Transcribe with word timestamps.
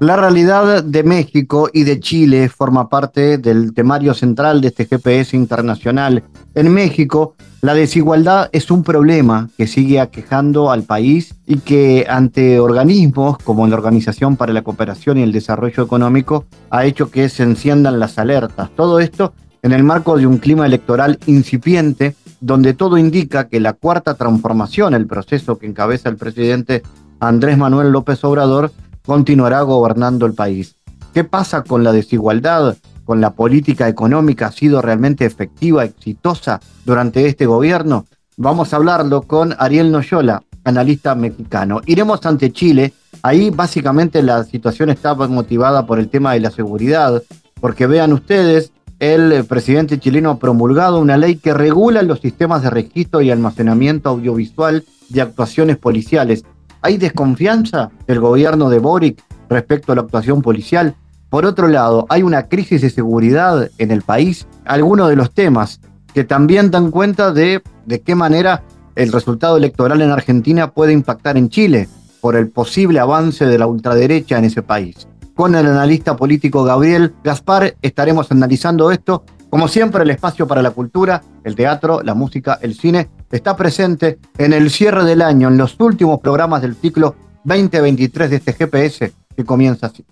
La 0.00 0.16
realidad 0.16 0.82
de 0.82 1.02
México 1.02 1.68
y 1.70 1.84
de 1.84 2.00
Chile 2.00 2.48
forma 2.48 2.88
parte 2.88 3.36
del 3.36 3.74
temario 3.74 4.14
central 4.14 4.62
de 4.62 4.68
este 4.68 4.86
GPS 4.86 5.36
internacional. 5.36 6.24
En 6.54 6.72
México, 6.72 7.34
la 7.60 7.74
desigualdad 7.74 8.48
es 8.52 8.70
un 8.70 8.82
problema 8.82 9.50
que 9.58 9.66
sigue 9.66 10.00
aquejando 10.00 10.70
al 10.70 10.84
país 10.84 11.34
y 11.46 11.58
que 11.58 12.06
ante 12.08 12.58
organismos 12.60 13.36
como 13.44 13.66
la 13.66 13.76
Organización 13.76 14.38
para 14.38 14.54
la 14.54 14.62
Cooperación 14.62 15.18
y 15.18 15.22
el 15.22 15.32
Desarrollo 15.32 15.82
Económico 15.82 16.46
ha 16.70 16.86
hecho 16.86 17.10
que 17.10 17.28
se 17.28 17.42
enciendan 17.42 18.00
las 18.00 18.18
alertas. 18.18 18.70
Todo 18.74 19.00
esto 19.00 19.34
en 19.60 19.72
el 19.72 19.84
marco 19.84 20.16
de 20.16 20.26
un 20.26 20.38
clima 20.38 20.64
electoral 20.64 21.18
incipiente 21.26 22.16
donde 22.40 22.72
todo 22.72 22.96
indica 22.96 23.48
que 23.48 23.60
la 23.60 23.74
cuarta 23.74 24.14
transformación, 24.14 24.94
el 24.94 25.06
proceso 25.06 25.58
que 25.58 25.66
encabeza 25.66 26.08
el 26.08 26.16
presidente 26.16 26.82
Andrés 27.20 27.58
Manuel 27.58 27.92
López 27.92 28.24
Obrador, 28.24 28.72
continuará 29.10 29.62
gobernando 29.62 30.24
el 30.24 30.34
país. 30.34 30.76
¿Qué 31.12 31.24
pasa 31.24 31.64
con 31.64 31.82
la 31.82 31.90
desigualdad? 31.90 32.76
¿Con 33.04 33.20
la 33.20 33.32
política 33.32 33.88
económica 33.88 34.46
ha 34.46 34.52
sido 34.52 34.80
realmente 34.80 35.24
efectiva, 35.24 35.84
exitosa 35.84 36.60
durante 36.84 37.26
este 37.26 37.44
gobierno? 37.44 38.06
Vamos 38.36 38.72
a 38.72 38.76
hablarlo 38.76 39.22
con 39.22 39.52
Ariel 39.58 39.90
Noyola, 39.90 40.44
analista 40.62 41.16
mexicano. 41.16 41.80
Iremos 41.86 42.24
ante 42.24 42.52
Chile. 42.52 42.92
Ahí 43.22 43.50
básicamente 43.50 44.22
la 44.22 44.44
situación 44.44 44.90
está 44.90 45.12
motivada 45.16 45.86
por 45.86 45.98
el 45.98 46.08
tema 46.08 46.34
de 46.34 46.40
la 46.40 46.52
seguridad, 46.52 47.20
porque 47.60 47.88
vean 47.88 48.12
ustedes, 48.12 48.70
el 49.00 49.44
presidente 49.44 49.98
chileno 49.98 50.30
ha 50.30 50.38
promulgado 50.38 51.00
una 51.00 51.16
ley 51.16 51.34
que 51.34 51.52
regula 51.52 52.02
los 52.02 52.20
sistemas 52.20 52.62
de 52.62 52.70
registro 52.70 53.22
y 53.22 53.32
almacenamiento 53.32 54.08
audiovisual 54.08 54.84
de 55.08 55.20
actuaciones 55.20 55.78
policiales. 55.78 56.44
¿Hay 56.82 56.96
desconfianza 56.96 57.90
del 58.06 58.20
gobierno 58.20 58.70
de 58.70 58.78
Boric 58.78 59.22
respecto 59.48 59.92
a 59.92 59.94
la 59.96 60.02
actuación 60.02 60.42
policial? 60.42 60.94
Por 61.28 61.44
otro 61.44 61.68
lado, 61.68 62.06
hay 62.08 62.22
una 62.22 62.48
crisis 62.48 62.80
de 62.82 62.90
seguridad 62.90 63.70
en 63.78 63.90
el 63.90 64.02
país. 64.02 64.46
Algunos 64.64 65.08
de 65.08 65.16
los 65.16 65.32
temas 65.32 65.80
que 66.14 66.24
también 66.24 66.70
dan 66.70 66.90
cuenta 66.90 67.32
de 67.32 67.62
de 67.90 68.00
qué 68.00 68.14
manera 68.14 68.62
el 68.94 69.12
resultado 69.12 69.56
electoral 69.56 70.00
en 70.00 70.10
Argentina 70.10 70.70
puede 70.70 70.92
impactar 70.92 71.36
en 71.36 71.48
Chile 71.48 71.88
por 72.20 72.36
el 72.36 72.48
posible 72.48 73.00
avance 73.00 73.46
de 73.46 73.58
la 73.58 73.66
ultraderecha 73.66 74.38
en 74.38 74.44
ese 74.44 74.62
país. 74.62 75.08
Con 75.34 75.54
el 75.54 75.66
analista 75.66 76.16
político 76.16 76.64
Gabriel 76.64 77.14
Gaspar 77.24 77.76
estaremos 77.82 78.30
analizando 78.30 78.90
esto. 78.90 79.24
Como 79.48 79.68
siempre, 79.68 80.02
el 80.02 80.10
espacio 80.10 80.46
para 80.46 80.62
la 80.62 80.70
cultura, 80.70 81.22
el 81.44 81.56
teatro, 81.56 82.02
la 82.02 82.14
música, 82.14 82.58
el 82.62 82.74
cine 82.74 83.08
está 83.30 83.56
presente 83.56 84.18
en 84.38 84.52
el 84.52 84.70
cierre 84.70 85.04
del 85.04 85.22
año, 85.22 85.48
en 85.48 85.56
los 85.56 85.76
últimos 85.78 86.20
programas 86.20 86.62
del 86.62 86.74
ciclo 86.74 87.14
2023 87.44 88.30
de 88.30 88.36
este 88.36 88.52
GPS 88.52 89.12
que 89.36 89.44
comienza 89.44 89.86
así. 89.86 90.04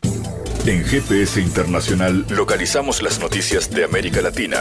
En 0.67 0.85
GPS 0.85 1.41
Internacional 1.41 2.27
localizamos 2.31 3.03
las 3.03 3.21
noticias 3.21 3.71
de 3.71 3.85
América 3.85 4.21
Latina. 4.21 4.59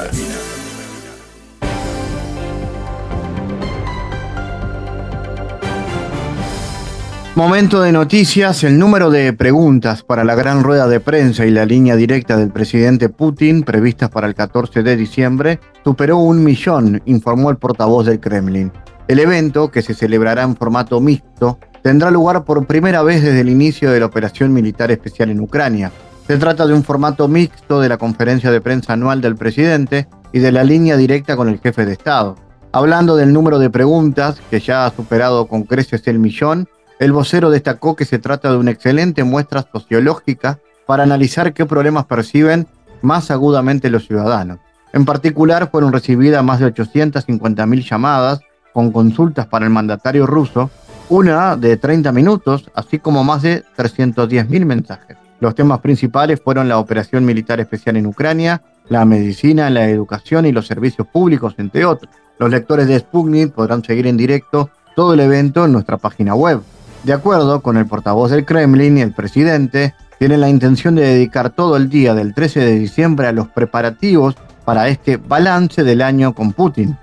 Momento 7.37 7.81
de 7.81 7.91
noticias, 7.91 8.63
el 8.63 8.79
número 8.79 9.11
de 9.11 9.31
preguntas 9.31 10.01
para 10.01 10.23
la 10.23 10.33
gran 10.33 10.63
rueda 10.63 10.87
de 10.87 10.99
prensa 10.99 11.45
y 11.45 11.51
la 11.51 11.67
línea 11.67 11.95
directa 11.95 12.35
del 12.35 12.49
presidente 12.49 13.09
Putin, 13.09 13.61
previstas 13.61 14.09
para 14.09 14.25
el 14.25 14.33
14 14.33 14.81
de 14.81 14.95
diciembre, 14.95 15.59
superó 15.83 16.17
un 16.17 16.43
millón, 16.43 16.99
informó 17.05 17.51
el 17.51 17.57
portavoz 17.57 18.07
del 18.07 18.19
Kremlin. 18.19 18.71
El 19.07 19.19
evento, 19.19 19.69
que 19.69 19.83
se 19.83 19.93
celebrará 19.93 20.41
en 20.41 20.55
formato 20.55 20.99
mixto, 20.99 21.59
tendrá 21.83 22.09
lugar 22.09 22.43
por 22.43 22.65
primera 22.65 23.03
vez 23.03 23.21
desde 23.21 23.41
el 23.41 23.49
inicio 23.49 23.91
de 23.91 23.99
la 23.99 24.07
operación 24.07 24.51
militar 24.51 24.89
especial 24.89 25.29
en 25.29 25.39
Ucrania. 25.39 25.91
Se 26.25 26.37
trata 26.37 26.65
de 26.65 26.73
un 26.73 26.83
formato 26.83 27.27
mixto 27.27 27.79
de 27.79 27.89
la 27.89 27.99
conferencia 27.99 28.49
de 28.49 28.61
prensa 28.61 28.93
anual 28.93 29.21
del 29.21 29.35
presidente 29.35 30.07
y 30.33 30.39
de 30.39 30.51
la 30.51 30.63
línea 30.63 30.97
directa 30.97 31.37
con 31.37 31.49
el 31.49 31.59
jefe 31.59 31.85
de 31.85 31.93
Estado. 31.93 32.35
Hablando 32.71 33.15
del 33.15 33.31
número 33.31 33.59
de 33.59 33.69
preguntas, 33.69 34.41
que 34.49 34.59
ya 34.59 34.87
ha 34.87 34.91
superado 34.91 35.47
con 35.47 35.63
creces 35.65 36.07
el 36.07 36.17
millón, 36.17 36.67
el 36.99 37.11
vocero 37.11 37.49
destacó 37.49 37.95
que 37.95 38.05
se 38.05 38.19
trata 38.19 38.51
de 38.51 38.57
una 38.57 38.71
excelente 38.71 39.23
muestra 39.23 39.65
sociológica 39.71 40.59
para 40.85 41.03
analizar 41.03 41.53
qué 41.53 41.65
problemas 41.65 42.05
perciben 42.05 42.67
más 43.01 43.29
agudamente 43.29 43.89
los 43.89 44.07
ciudadanos. 44.07 44.59
En 44.93 45.05
particular, 45.05 45.69
fueron 45.69 45.93
recibidas 45.93 46.43
más 46.43 46.59
de 46.59 46.73
850.000 46.73 47.87
llamadas 47.87 48.39
con 48.73 48.91
consultas 48.91 49.45
para 49.47 49.65
el 49.65 49.71
mandatario 49.71 50.25
ruso, 50.25 50.71
una 51.09 51.55
de 51.55 51.77
30 51.77 52.11
minutos, 52.11 52.69
así 52.73 52.99
como 52.99 53.23
más 53.23 53.41
de 53.41 53.63
310.000 53.77 54.65
mensajes. 54.65 55.17
Los 55.39 55.53
temas 55.53 55.79
principales 55.81 56.41
fueron 56.43 56.67
la 56.67 56.79
operación 56.79 57.25
militar 57.25 57.59
especial 57.59 57.97
en 57.97 58.07
Ucrania, 58.07 58.61
la 58.89 59.05
medicina, 59.05 59.69
la 59.69 59.87
educación 59.87 60.45
y 60.45 60.51
los 60.51 60.65
servicios 60.65 61.07
públicos, 61.07 61.53
entre 61.57 61.85
otros. 61.85 62.11
Los 62.39 62.49
lectores 62.49 62.87
de 62.87 62.99
Sputnik 62.99 63.51
podrán 63.51 63.83
seguir 63.83 64.07
en 64.07 64.17
directo 64.17 64.69
todo 64.95 65.13
el 65.13 65.19
evento 65.19 65.65
en 65.65 65.73
nuestra 65.73 65.97
página 65.97 66.33
web. 66.33 66.61
De 67.07 67.13
acuerdo 67.13 67.61
con 67.61 67.77
el 67.77 67.85
portavoz 67.85 68.31
del 68.31 68.43
Kremlin 68.43 68.97
y 68.97 69.01
el 69.01 69.13
presidente, 69.13 69.95
tienen 70.19 70.41
la 70.41 70.49
intención 70.49 70.93
de 70.93 71.03
dedicar 71.03 71.51
todo 71.51 71.77
el 71.77 71.87
día 71.87 72.13
del 72.13 72.33
13 72.33 72.59
de 72.59 72.77
diciembre 72.77 73.27
a 73.27 73.31
los 73.31 73.47
preparativos 73.47 74.35
para 74.65 74.89
este 74.89 75.15
balance 75.15 75.85
del 75.85 76.01
año 76.01 76.35
con 76.35 76.51
Putin. 76.51 76.97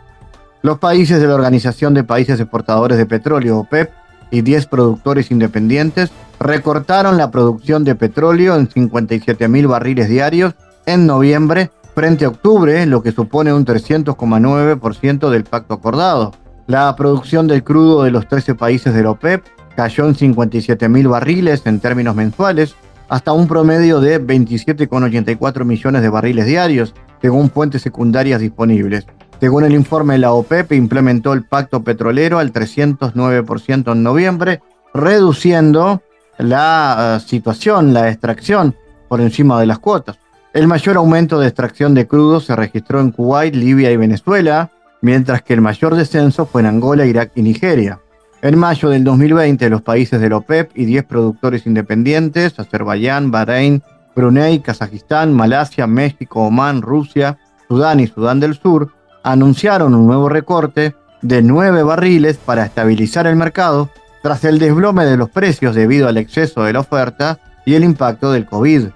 Los 0.61 0.79
países 0.79 1.23
de 1.23 1.27
la 1.27 1.35
Organización 1.35 1.95
de 1.95 2.05
Países 2.05 2.39
Exportadores 2.39 2.99
de 2.99 3.07
Petróleo, 3.07 3.61
OPEP, 3.61 3.93
y 4.31 4.43
10 4.43 4.67
productores 4.67 5.31
independientes 5.31 6.11
recortaron 6.39 7.17
la 7.17 7.31
producción 7.31 7.83
de 7.85 7.95
petróleo 7.95 8.57
en 8.57 8.69
57 8.69 9.49
mil 9.49 9.69
barriles 9.69 10.11
diarios 10.11 10.55
en 10.85 11.07
noviembre 11.07 11.71
frente 11.95 12.27
a 12.27 12.29
octubre, 12.29 12.85
lo 12.85 13.03
que 13.03 13.13
supone 13.13 13.55
un 13.55 13.65
300,9% 13.65 15.31
del 15.31 15.45
pacto 15.45 15.73
acordado. 15.73 16.33
La 16.67 16.95
producción 16.95 17.47
del 17.47 17.65
crudo 17.65 18.03
de 18.03 18.11
los 18.11 18.29
13 18.29 18.55
países 18.55 18.93
de 18.93 19.03
la 19.03 19.13
OPEP 19.13 19.43
cayó 19.77 20.07
en 20.07 20.15
57 20.15 20.89
mil 20.89 21.09
barriles 21.09 21.63
en 21.67 21.81
términos 21.81 22.15
mensuales, 22.15 22.75
hasta 23.09 23.33
un 23.33 23.47
promedio 23.47 24.01
de 24.01 24.21
27,84 24.21 25.65
millones 25.65 26.03
de 26.03 26.09
barriles 26.09 26.47
diarios, 26.47 26.95
según 27.21 27.51
fuentes 27.51 27.83
secundarias 27.83 28.41
disponibles. 28.41 29.07
Según 29.41 29.65
el 29.65 29.75
informe 29.75 30.19
la 30.19 30.33
OPEP, 30.33 30.73
implementó 30.73 31.33
el 31.33 31.45
pacto 31.45 31.83
petrolero 31.83 32.39
al 32.39 32.53
309% 32.53 33.93
en 33.93 34.03
noviembre, 34.03 34.63
reduciendo 34.95 36.03
la 36.39 37.17
uh, 37.17 37.21
situación, 37.21 37.93
la 37.93 38.09
extracción 38.09 38.75
por 39.09 39.21
encima 39.21 39.61
de 39.61 39.67
las 39.67 39.79
cuotas. 39.79 40.19
El 40.53 40.67
mayor 40.69 40.97
aumento 40.97 41.41
de 41.41 41.49
extracción 41.49 41.95
de 41.95 42.07
crudo 42.07 42.41
se 42.41 42.55
registró 42.55 43.01
en 43.01 43.11
Kuwait, 43.11 43.55
Libia 43.55 43.91
y 43.91 43.97
Venezuela, 43.97 44.71
mientras 45.03 45.43
que 45.43 45.55
el 45.55 45.61
mayor 45.61 45.97
descenso 45.97 46.47
fue 46.47 46.63
en 46.63 46.69
Angola, 46.69 47.05
Irak 47.05 47.33
y 47.35 47.43
Nigeria. 47.43 48.01
En 48.45 48.59
mayo 48.59 48.91
del 48.91 49.05
2020, 49.05 49.71
los 49.71 49.81
países 49.81 50.21
de 50.21 50.29
la 50.29 50.37
OPEP 50.37 50.73
y 50.75 50.85
10 50.85 51.05
productores 51.05 51.65
independientes, 51.65 52.59
Azerbaiyán, 52.59 53.31
Bahrein, 53.31 53.83
Brunei, 54.15 54.59
Kazajistán, 54.59 55.33
Malasia, 55.33 55.87
México, 55.87 56.43
Omán, 56.43 56.83
Rusia, 56.83 57.39
Sudán 57.67 58.01
y 58.01 58.07
Sudán 58.07 58.41
del 58.41 58.55
Sur, 58.55 58.93
anunciaron 59.23 59.95
un 59.95 60.07
nuevo 60.07 60.29
recorte 60.29 60.95
de 61.23 61.41
9 61.41 61.85
barriles 61.85 62.37
para 62.37 62.67
estabilizar 62.67 63.27
el 63.27 63.37
mercado 63.37 63.89
tras 64.23 64.45
el 64.45 64.59
desplome 64.59 65.07
de 65.07 65.17
los 65.17 65.31
precios 65.31 65.75
debido 65.75 66.07
al 66.07 66.19
exceso 66.19 66.65
de 66.65 66.75
la 66.75 66.81
oferta 66.81 67.39
y 67.65 67.77
el 67.77 67.83
impacto 67.83 68.31
del 68.31 68.45
COVID. 68.45 68.89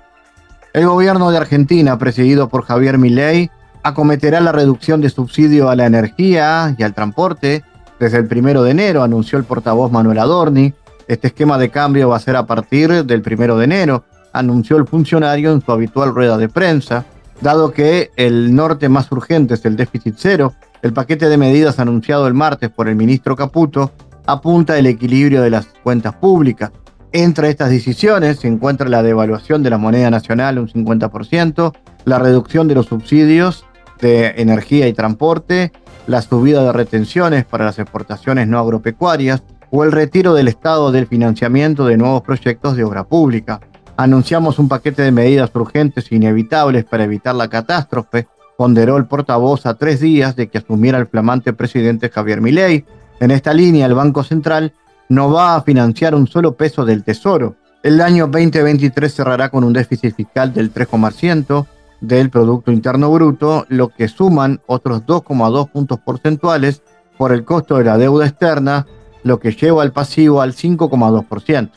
El 0.75 0.87
gobierno 0.87 1.31
de 1.31 1.39
Argentina, 1.39 1.97
presidido 1.97 2.51
por 2.51 2.67
Javier 2.67 2.99
Milei, 2.99 3.51
acometerá 3.83 4.43
la 4.43 4.53
reducción 4.53 5.01
de 5.01 5.09
subsidio 5.09 5.71
a 5.71 5.77
la 5.77 5.87
energía 5.87 6.75
y 6.77 6.83
al 6.83 6.93
transporte 6.93 7.65
desde 7.99 8.19
el 8.19 8.27
primero 8.27 8.63
de 8.63 8.71
enero, 8.71 9.03
anunció 9.03 9.39
el 9.39 9.45
portavoz 9.45 9.91
Manuel 9.91 10.19
Adorni. 10.19 10.73
Este 11.07 11.29
esquema 11.29 11.59
de 11.59 11.71
cambio 11.71 12.09
va 12.09 12.17
a 12.17 12.21
ser 12.21 12.37
a 12.37 12.47
partir 12.47 13.05
del 13.05 13.23
primero 13.23 13.57
de 13.57 13.65
enero, 13.65 14.05
anunció 14.33 14.77
el 14.77 14.87
funcionario 14.87 15.53
en 15.53 15.61
su 15.61 15.73
habitual 15.73 16.15
rueda 16.15 16.37
de 16.37 16.49
prensa. 16.49 17.05
Dado 17.41 17.73
que 17.73 18.11
el 18.17 18.55
norte 18.55 18.89
más 18.89 19.11
urgente 19.13 19.55
es 19.55 19.65
el 19.65 19.77
déficit 19.77 20.15
cero, 20.17 20.55
el 20.83 20.93
paquete 20.93 21.29
de 21.29 21.37
medidas 21.37 21.79
anunciado 21.79 22.27
el 22.27 22.35
martes 22.35 22.71
por 22.71 22.89
el 22.89 22.97
ministro 22.97 23.37
Caputo 23.37 23.91
apunta 24.27 24.75
al 24.75 24.87
equilibrio 24.87 25.43
de 25.43 25.51
las 25.51 25.67
cuentas 25.83 26.15
públicas. 26.15 26.71
Entre 27.13 27.49
estas 27.49 27.71
decisiones 27.71 28.41
se 28.41 28.49
encuentra 28.49 28.89
la 28.89 29.03
devaluación 29.03 29.63
de 29.63 29.71
la 29.71 29.79
moneda 29.79 30.11
nacional 30.11 30.59
un 30.59 30.69
50%, 30.69 31.73
la 32.05 32.19
reducción 32.19 32.69
de 32.69 32.75
los 32.75 32.87
subsidios 32.87 33.65
de 34.01 34.35
energía 34.37 34.87
y 34.87 34.93
transporte, 34.93 35.73
la 36.09 36.23
subida 36.23 36.65
de 36.65 36.73
retenciones 36.73 37.45
para 37.45 37.67
las 37.67 37.79
exportaciones 37.79 38.49
no 38.49 38.59
agropecuarias 38.59 39.43
o 39.71 39.85
el 39.85 39.93
retiro 39.93 40.33
del 40.33 40.49
Estado 40.49 40.91
del 40.91 41.07
financiamiento 41.07 41.85
de 41.85 41.99
nuevos 41.99 42.23
proyectos 42.23 42.77
de 42.77 42.83
obra 42.83 43.05
pública. 43.05 43.61
Anunciamos 43.99 44.59
un 44.59 44.69
paquete 44.69 45.03
de 45.03 45.13
medidas 45.13 45.51
urgentes 45.55 46.11
e 46.11 46.17
inevitables 46.17 46.87
para 46.87 47.05
evitar 47.05 47.35
la 47.35 47.49
catástrofe, 47.49 48.27
ponderó 48.57 48.97
el 48.97 49.05
portavoz 49.05 49.67
a 49.67 49.75
tres 49.75 50.01
días 50.01 50.35
de 50.35 50.49
que 50.49 50.59
asumiera 50.59 50.99
el 50.99 51.07
flamante 51.07 51.53
presidente 51.53 52.09
Javier 52.09 52.41
Milei. 52.41 52.87
En 53.21 53.31
esta 53.31 53.53
línea, 53.53 53.85
el 53.85 53.95
Banco 53.95 54.25
Central 54.25 54.73
no 55.11 55.31
va 55.31 55.57
a 55.57 55.63
financiar 55.63 56.15
un 56.15 56.27
solo 56.27 56.57
peso 56.57 56.87
del 56.87 57.05
Tesoro. 57.05 57.57
El 57.83 58.01
año 58.01 58.29
2023 58.29 59.15
cerrará 59.15 59.51
con 59.51 59.63
un 59.63 59.75
déficit 59.75 60.15
fiscal 60.15 60.55
del 60.55 60.73
3,% 60.73 61.67
del 62.01 62.31
Producto 62.31 62.71
Interno 62.71 63.11
Bruto, 63.11 63.67
lo 63.69 63.89
que 63.89 64.09
suman 64.09 64.61
otros 64.67 65.05
2,2 65.05 65.71
puntos 65.71 65.99
porcentuales 65.99 66.83
por 67.17 67.33
el 67.33 67.45
costo 67.45 67.79
de 67.79 67.85
la 67.85 67.99
deuda 67.99 68.27
externa, 68.27 68.87
lo 69.25 69.41
que 69.41 69.53
lleva 69.53 69.83
al 69.83 69.93
pasivo 69.93 70.41
al 70.41 70.55
5,2%. 70.55 71.71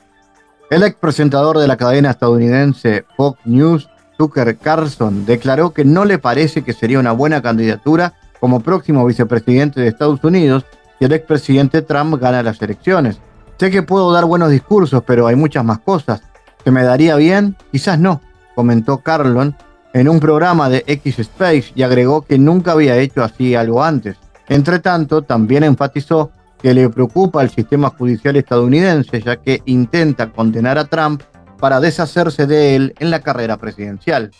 El 0.69 0.83
ex 0.83 0.95
presentador 0.95 1.57
de 1.57 1.67
la 1.67 1.75
cadena 1.75 2.11
estadounidense 2.11 3.05
Fox 3.17 3.39
News, 3.45 3.89
Tucker 4.17 4.57
Carlson, 4.57 5.25
declaró 5.25 5.71
que 5.71 5.83
no 5.83 6.05
le 6.05 6.19
parece 6.19 6.63
que 6.63 6.73
sería 6.73 6.99
una 6.99 7.11
buena 7.11 7.41
candidatura 7.41 8.13
como 8.39 8.61
próximo 8.61 9.05
vicepresidente 9.05 9.81
de 9.81 9.87
Estados 9.87 10.23
Unidos 10.23 10.65
si 10.97 11.05
el 11.05 11.13
expresidente 11.13 11.81
Trump 11.81 12.21
gana 12.21 12.43
las 12.43 12.61
elecciones. 12.61 13.19
Sé 13.57 13.69
que 13.69 13.83
puedo 13.83 14.11
dar 14.11 14.25
buenos 14.25 14.49
discursos, 14.49 15.03
pero 15.05 15.27
hay 15.27 15.35
muchas 15.35 15.65
más 15.65 15.79
cosas. 15.79 16.21
¿Que 16.63 16.71
me 16.71 16.83
daría 16.83 17.15
bien? 17.15 17.55
Quizás 17.71 17.99
no, 17.99 18.21
comentó 18.55 18.99
Carlson 18.99 19.55
en 19.93 20.07
un 20.07 20.19
programa 20.19 20.69
de 20.69 20.83
X 20.87 21.19
Space 21.19 21.71
y 21.75 21.83
agregó 21.83 22.21
que 22.21 22.37
nunca 22.37 22.73
había 22.73 22.97
hecho 22.97 23.23
así 23.23 23.55
algo 23.55 23.83
antes. 23.83 24.17
Entre 24.47 24.79
tanto, 24.79 25.21
también 25.21 25.63
enfatizó 25.63 26.31
que 26.61 26.73
le 26.73 26.89
preocupa 26.89 27.41
el 27.41 27.49
sistema 27.49 27.89
judicial 27.89 28.35
estadounidense, 28.35 29.21
ya 29.21 29.37
que 29.37 29.61
intenta 29.65 30.31
condenar 30.31 30.77
a 30.77 30.85
Trump 30.85 31.23
para 31.59 31.79
deshacerse 31.79 32.45
de 32.47 32.75
él 32.75 32.93
en 32.99 33.11
la 33.11 33.21
carrera 33.21 33.57
presidencial. 33.57 34.31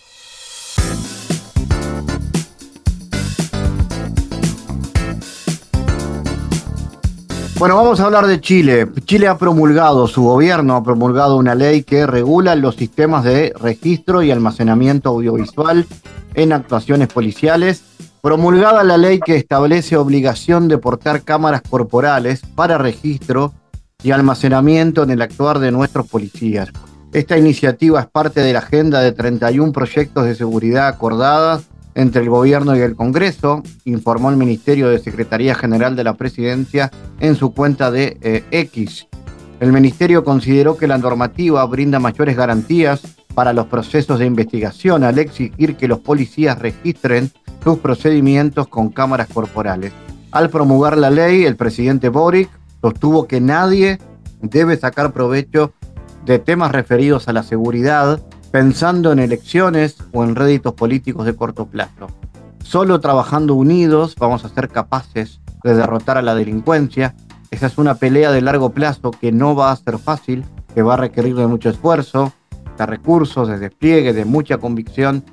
Bueno, 7.61 7.75
vamos 7.75 7.99
a 7.99 8.05
hablar 8.05 8.25
de 8.25 8.41
Chile. 8.41 8.87
Chile 9.05 9.27
ha 9.27 9.37
promulgado, 9.37 10.07
su 10.07 10.23
gobierno 10.23 10.75
ha 10.75 10.83
promulgado 10.83 11.37
una 11.37 11.53
ley 11.53 11.83
que 11.83 12.07
regula 12.07 12.55
los 12.55 12.75
sistemas 12.75 13.23
de 13.23 13.53
registro 13.55 14.23
y 14.23 14.31
almacenamiento 14.31 15.09
audiovisual 15.09 15.85
en 16.33 16.53
actuaciones 16.53 17.09
policiales. 17.09 17.83
Promulgada 18.19 18.83
la 18.83 18.97
ley 18.97 19.19
que 19.19 19.35
establece 19.35 19.95
obligación 19.95 20.69
de 20.69 20.79
portar 20.79 21.21
cámaras 21.21 21.61
corporales 21.61 22.41
para 22.55 22.79
registro 22.79 23.53
y 24.01 24.09
almacenamiento 24.09 25.03
en 25.03 25.11
el 25.11 25.21
actuar 25.21 25.59
de 25.59 25.71
nuestros 25.71 26.07
policías. 26.07 26.69
Esta 27.13 27.37
iniciativa 27.37 27.99
es 27.99 28.07
parte 28.07 28.41
de 28.41 28.53
la 28.53 28.59
agenda 28.59 29.01
de 29.01 29.11
31 29.11 29.71
proyectos 29.71 30.25
de 30.25 30.33
seguridad 30.33 30.87
acordadas 30.87 31.67
entre 31.95 32.21
el 32.21 32.29
gobierno 32.29 32.75
y 32.75 32.79
el 32.79 32.95
Congreso, 32.95 33.63
informó 33.85 34.29
el 34.29 34.37
Ministerio 34.37 34.89
de 34.89 34.99
Secretaría 34.99 35.55
General 35.55 35.95
de 35.95 36.03
la 36.03 36.13
Presidencia 36.13 36.91
en 37.19 37.35
su 37.35 37.53
cuenta 37.53 37.91
de 37.91 38.17
eh, 38.21 38.43
X. 38.51 39.07
El 39.59 39.73
ministerio 39.73 40.23
consideró 40.23 40.77
que 40.77 40.87
la 40.87 40.97
normativa 40.97 41.63
brinda 41.65 41.99
mayores 41.99 42.35
garantías 42.35 43.01
para 43.35 43.53
los 43.53 43.67
procesos 43.67 44.19
de 44.19 44.25
investigación 44.25 45.03
al 45.03 45.19
exigir 45.19 45.75
que 45.75 45.87
los 45.87 45.99
policías 45.99 46.57
registren 46.59 47.31
sus 47.63 47.77
procedimientos 47.79 48.67
con 48.67 48.89
cámaras 48.89 49.27
corporales. 49.27 49.93
Al 50.31 50.49
promulgar 50.49 50.97
la 50.97 51.09
ley, 51.09 51.45
el 51.45 51.57
presidente 51.57 52.09
Boric 52.09 52.49
sostuvo 52.81 53.27
que 53.27 53.39
nadie 53.39 53.99
debe 54.41 54.77
sacar 54.77 55.13
provecho 55.13 55.73
de 56.25 56.39
temas 56.39 56.71
referidos 56.71 57.27
a 57.27 57.33
la 57.33 57.43
seguridad 57.43 58.21
pensando 58.51 59.11
en 59.11 59.19
elecciones 59.19 59.97
o 60.11 60.23
en 60.23 60.35
réditos 60.35 60.73
políticos 60.73 61.25
de 61.25 61.35
corto 61.35 61.67
plazo. 61.67 62.07
Solo 62.63 62.99
trabajando 62.99 63.55
unidos 63.55 64.15
vamos 64.17 64.45
a 64.45 64.49
ser 64.49 64.69
capaces 64.69 65.41
de 65.63 65.73
derrotar 65.73 66.17
a 66.17 66.21
la 66.21 66.35
delincuencia. 66.35 67.15
Esa 67.49 67.67
es 67.67 67.77
una 67.77 67.95
pelea 67.95 68.31
de 68.31 68.41
largo 68.41 68.71
plazo 68.71 69.11
que 69.11 69.31
no 69.31 69.55
va 69.55 69.71
a 69.71 69.75
ser 69.75 69.97
fácil, 69.97 70.45
que 70.73 70.81
va 70.81 70.93
a 70.93 70.97
requerir 70.97 71.35
de 71.35 71.47
mucho 71.47 71.69
esfuerzo, 71.69 72.33
de 72.77 72.85
recursos, 72.85 73.47
de 73.47 73.59
despliegue, 73.59 74.13
de 74.13 74.25
mucha 74.25 74.57
convicción, 74.57 75.23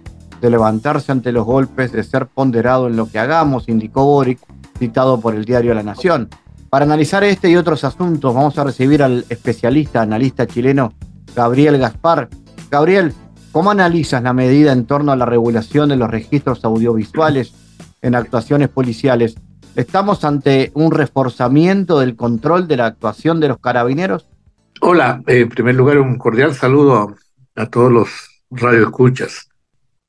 de 0.40 0.50
levantarse 0.50 1.12
ante 1.12 1.32
los 1.32 1.44
golpes, 1.44 1.92
de 1.92 2.02
ser 2.04 2.26
ponderado 2.26 2.86
en 2.86 2.96
lo 2.96 3.10
que 3.10 3.18
hagamos, 3.18 3.68
indicó 3.68 4.04
Boric, 4.04 4.40
citado 4.78 5.20
por 5.20 5.34
el 5.34 5.44
diario 5.44 5.74
La 5.74 5.82
Nación. 5.82 6.28
Para 6.70 6.84
analizar 6.84 7.24
este 7.24 7.48
y 7.48 7.56
otros 7.56 7.82
asuntos 7.84 8.34
vamos 8.34 8.58
a 8.58 8.64
recibir 8.64 9.02
al 9.02 9.24
especialista, 9.28 10.02
analista 10.02 10.46
chileno 10.46 10.92
Gabriel 11.34 11.78
Gaspar, 11.78 12.28
Gabriel, 12.70 13.14
¿cómo 13.50 13.70
analizas 13.70 14.22
la 14.22 14.34
medida 14.34 14.72
en 14.72 14.84
torno 14.84 15.12
a 15.12 15.16
la 15.16 15.24
regulación 15.24 15.88
de 15.88 15.96
los 15.96 16.10
registros 16.10 16.64
audiovisuales 16.64 17.54
en 18.02 18.14
actuaciones 18.14 18.68
policiales? 18.68 19.36
¿Estamos 19.74 20.24
ante 20.24 20.70
un 20.74 20.90
reforzamiento 20.90 21.98
del 22.00 22.14
control 22.14 22.68
de 22.68 22.76
la 22.76 22.86
actuación 22.86 23.40
de 23.40 23.48
los 23.48 23.58
carabineros? 23.58 24.28
Hola, 24.80 25.22
en 25.26 25.48
primer 25.48 25.76
lugar 25.76 25.98
un 25.98 26.18
cordial 26.18 26.54
saludo 26.54 27.16
a, 27.56 27.66
todos 27.66 27.90
los 27.90 28.08
radioescuchas. 28.50 29.48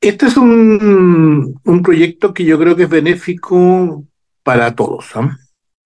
Este 0.02 0.28
es 0.28 0.38
un, 0.38 1.60
un, 1.64 1.84
proyecto 1.84 2.34
que 2.34 2.46
yo 2.46 2.60
creo 2.60 2.76
que 2.76 2.84
es 2.84 2.90
benéfico 2.90 4.04
para 4.44 4.76
todos. 4.76 5.06
¿ah? 5.16 5.38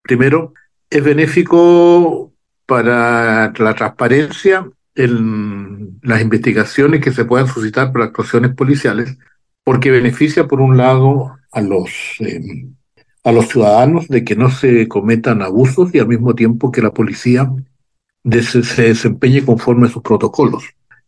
Primero, 0.03 0.55
es 0.89 1.05
benéfico 1.05 2.33
para 2.67 3.53
la 3.57 3.75
transparencia 3.75 4.67
en 4.95 5.99
las 6.03 6.21
investigaciones 6.21 7.01
que 7.01 7.13
se 7.13 7.25
puedan 7.25 7.49
suscitar 7.49 7.93
por 7.93 8.03
actuaciones 8.03 8.55
policiales, 8.55 9.17
porque 9.65 9.91
beneficia, 9.91 10.47
por 10.47 10.61
un 10.61 10.77
lado, 10.77 11.37
a 11.53 11.61
los, 11.61 11.91
em, 12.21 12.75
a 13.25 13.33
los 13.33 13.49
ciudadanos 13.49 14.09
de 14.09 14.25
que 14.25 14.37
no 14.37 14.51
se 14.51 14.89
cometan 14.89 15.43
abusos 15.43 15.95
y 15.95 15.99
al 15.99 16.09
mismo 16.09 16.35
tiempo 16.35 16.73
que 16.73 16.83
la 16.83 16.93
policía 16.93 17.51
se 18.25 18.83
desempeñe 18.83 19.45
conforme 19.45 19.87
a 19.87 19.91
sus 19.91 20.03
protocolos. 20.03 20.65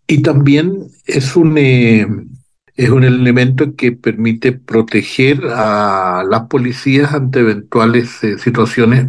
Y 0.06 0.22
también 0.22 0.88
es 1.06 1.36
un, 1.36 1.56
em, 1.58 2.28
es 2.76 2.90
un 2.90 3.04
elemento 3.04 3.76
que 3.76 3.92
permite 3.92 4.52
proteger 4.52 5.44
a 5.46 6.24
las 6.28 6.42
policías 6.48 7.12
ante 7.12 7.40
eventuales 7.40 8.22
eh, 8.24 8.38
situaciones 8.38 9.06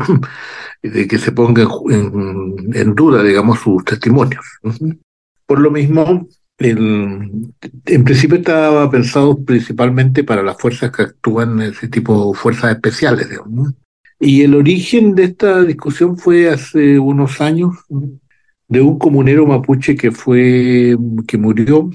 de 0.84 1.08
que 1.08 1.18
se 1.18 1.32
ponga 1.32 1.68
en, 1.90 2.96
duda, 2.96 3.24
digamos, 3.24 3.60
sus 3.60 3.84
testimonios. 3.86 4.44
Por 5.46 5.60
lo 5.60 5.72
mismo, 5.72 6.28
en 6.58 8.04
principio 8.04 8.38
estaba 8.38 8.90
pensado 8.92 9.44
principalmente 9.44 10.24
para 10.24 10.44
las 10.44 10.58
fuerzas 10.58 10.92
que 10.92 11.04
actúan 11.04 11.62
en 11.62 11.72
ese 11.72 11.88
tipo 11.88 12.32
de 12.32 12.38
fuerzas 12.38 12.72
especiales. 12.72 13.30
Digamos, 13.30 13.74
Y 14.20 14.42
el 14.42 14.56
origen 14.56 15.16
de 15.16 15.24
esta 15.24 15.62
discusión 15.63 16.18
fue 16.18 16.50
hace 16.50 17.00
unos 17.00 17.40
años 17.40 17.75
de 18.68 18.82
un 18.82 19.00
comunero 19.00 19.46
mapuche 19.46 19.96
que 19.96 20.12
fue 20.12 20.98
que 21.28 21.38
murió 21.38 21.90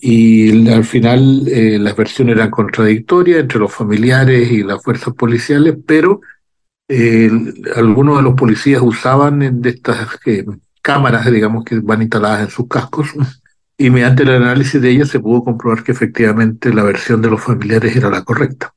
y 0.00 0.66
al 0.68 0.84
final 0.84 1.46
eh, 1.46 1.78
las 1.78 1.94
versiones 1.94 2.36
eran 2.36 2.50
contradictorias 2.50 3.40
entre 3.40 3.58
los 3.58 3.72
familiares 3.72 4.50
y 4.50 4.62
las 4.62 4.82
fuerzas 4.82 5.12
policiales, 5.14 5.76
pero 5.86 6.22
algunos 7.76 8.16
de 8.16 8.22
los 8.22 8.34
policías 8.34 8.82
usaban 8.82 9.60
de 9.62 9.70
estas 9.70 10.18
eh, 10.26 10.44
cámaras, 10.82 11.30
digamos, 11.30 11.64
que 11.64 11.78
van 11.80 12.02
instaladas 12.02 12.42
en 12.42 12.50
sus 12.50 12.66
cascos, 12.66 13.08
y 13.78 13.90
mediante 13.90 14.24
el 14.24 14.30
análisis 14.30 14.80
de 14.80 14.90
ellas 14.90 15.08
se 15.08 15.20
pudo 15.20 15.44
comprobar 15.44 15.82
que 15.82 15.92
efectivamente 15.92 16.72
la 16.72 16.82
versión 16.82 17.22
de 17.22 17.30
los 17.30 17.40
familiares 17.40 17.96
era 17.96 18.10
la 18.10 18.24
correcta. 18.24 18.74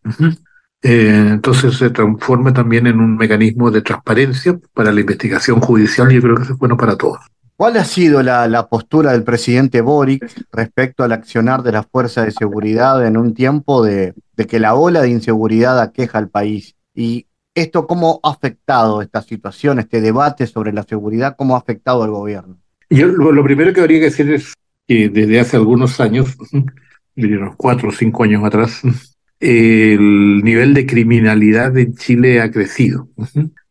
Eh, 0.82 1.28
entonces 1.32 1.76
se 1.76 1.90
transforma 1.90 2.54
también 2.54 2.88
en 2.88 3.00
un 3.00 3.18
mecanismo 3.18 3.72
de 3.72 3.82
transparencia 3.82 4.58
para 4.74 4.92
la 4.92 5.02
investigación 5.02 5.60
judicial 5.60 6.12
y 6.12 6.16
yo 6.16 6.22
creo 6.22 6.36
que 6.36 6.44
es 6.44 6.58
bueno 6.58 6.78
para 6.78 6.96
todos. 6.96 7.20
¿Cuál 7.56 7.78
ha 7.78 7.86
sido 7.86 8.24
la, 8.24 8.48
la, 8.48 8.68
postura 8.68 9.12
del 9.12 9.24
presidente 9.24 9.82
Boric 9.82 10.26
respecto 10.52 11.04
al 11.04 11.12
accionar 11.12 11.64
de 11.64 11.72
las 11.72 11.86
fuerzas 11.86 12.26
de 12.26 12.32
seguridad 12.32 13.06
en 13.06 13.16
un 13.18 13.34
tiempo 13.34 13.84
de, 13.84 14.14
de 14.36 14.48
que 14.48 14.60
la 14.60 14.74
ola 14.74 15.02
de 15.02 15.10
inseguridad 15.10 15.80
aqueja 15.80 16.18
al 16.18 16.30
país? 16.30 16.76
¿Y 16.96 17.28
¿Esto 17.56 17.86
cómo 17.86 18.20
ha 18.24 18.32
afectado 18.32 19.02
esta 19.02 19.22
situación, 19.22 19.78
este 19.78 20.02
debate 20.02 20.48
sobre 20.48 20.74
la 20.74 20.84
seguridad, 20.84 21.36
cómo 21.38 21.56
ha 21.56 21.60
afectado 21.60 22.02
al 22.02 22.10
gobierno? 22.10 22.58
Yo 22.90 23.08
lo, 23.08 23.44
primero 23.44 23.74
que 23.74 23.82
habría 23.82 24.00
que 24.00 24.06
decir 24.06 24.32
es 24.32 24.54
que 24.88 25.10
desde 25.10 25.40
hace 25.40 25.58
algunos 25.58 26.00
años, 26.00 26.36
unos 27.16 27.56
cuatro 27.56 27.90
o 27.90 27.92
cinco 27.92 28.24
años 28.24 28.44
atrás, 28.44 28.82
el 29.40 30.44
nivel 30.44 30.74
de 30.74 30.88
criminalidad 30.88 31.78
en 31.78 31.94
Chile 31.96 32.42
ha 32.42 32.50
crecido. 32.50 33.10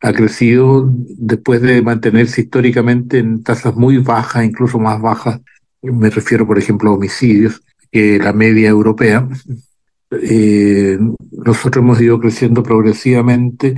Ha 0.01 0.13
crecido 0.13 0.89
después 1.19 1.61
de 1.61 1.83
mantenerse 1.83 2.43
históricamente 2.43 3.19
en 3.19 3.43
tasas 3.43 3.75
muy 3.75 3.99
bajas, 3.99 4.45
incluso 4.45 4.79
más 4.79 5.01
bajas. 5.01 5.41
Me 5.83 6.09
refiero, 6.11 6.47
por 6.47 6.59
ejemplo, 6.59 6.91
a 6.91 6.95
homicidios, 6.95 7.63
que 7.91 8.19
la 8.19 8.33
media 8.33 8.69
europea. 8.69 9.29
Eh, 10.23 10.99
nosotros 11.31 11.83
hemos 11.83 12.01
ido 12.01 12.21
creciendo 12.21 12.63
progresivamente 12.63 13.75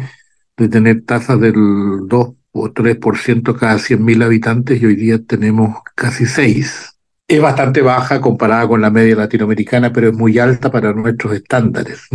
de 0.57 0.69
tener 0.69 1.03
tasas 1.05 1.41
del 1.41 1.55
2 1.55 2.35
o 2.53 2.69
3% 2.71 3.57
cada 3.57 3.79
100.000 3.79 4.25
habitantes 4.25 4.81
y 4.81 4.87
hoy 4.87 4.97
día 4.97 5.23
tenemos 5.25 5.77
casi 5.95 6.27
6 6.27 6.95
es 7.27 7.41
bastante 7.41 7.81
baja 7.81 8.21
comparada 8.21 8.69
con 8.69 8.81
la 8.81 8.91
media 8.91 9.17
latinoamericana, 9.17 9.93
pero 9.93 10.09
es 10.09 10.15
muy 10.15 10.39
alta 10.39 10.71
para 10.71 10.93
nuestros 10.93 11.35
estándares. 11.35 12.09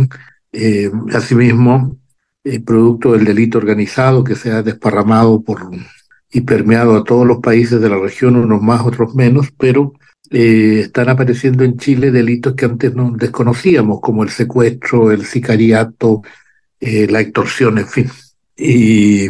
Eh, 0.52 0.90
asimismo, 1.12 1.96
el 2.44 2.62
producto 2.62 3.12
del 3.12 3.24
delito 3.24 3.58
organizado 3.58 4.24
que 4.24 4.36
se 4.36 4.50
ha 4.50 4.62
desparramado 4.62 5.42
por, 5.42 5.68
y 6.30 6.40
permeado 6.42 6.96
a 6.96 7.04
todos 7.04 7.26
los 7.26 7.38
países 7.38 7.80
de 7.80 7.88
la 7.88 7.98
región, 7.98 8.36
unos 8.36 8.62
más, 8.62 8.82
otros 8.82 9.14
menos, 9.14 9.48
pero 9.58 9.92
eh, 10.30 10.80
están 10.84 11.08
apareciendo 11.08 11.64
en 11.64 11.76
Chile 11.76 12.10
delitos 12.10 12.54
que 12.54 12.64
antes 12.64 12.94
no 12.94 13.12
desconocíamos, 13.16 14.00
como 14.00 14.22
el 14.22 14.30
secuestro, 14.30 15.10
el 15.10 15.24
sicariato, 15.26 16.22
eh, 16.80 17.06
la 17.08 17.20
extorsión, 17.20 17.78
en 17.78 17.88
fin. 17.88 18.10
Y, 18.56 19.28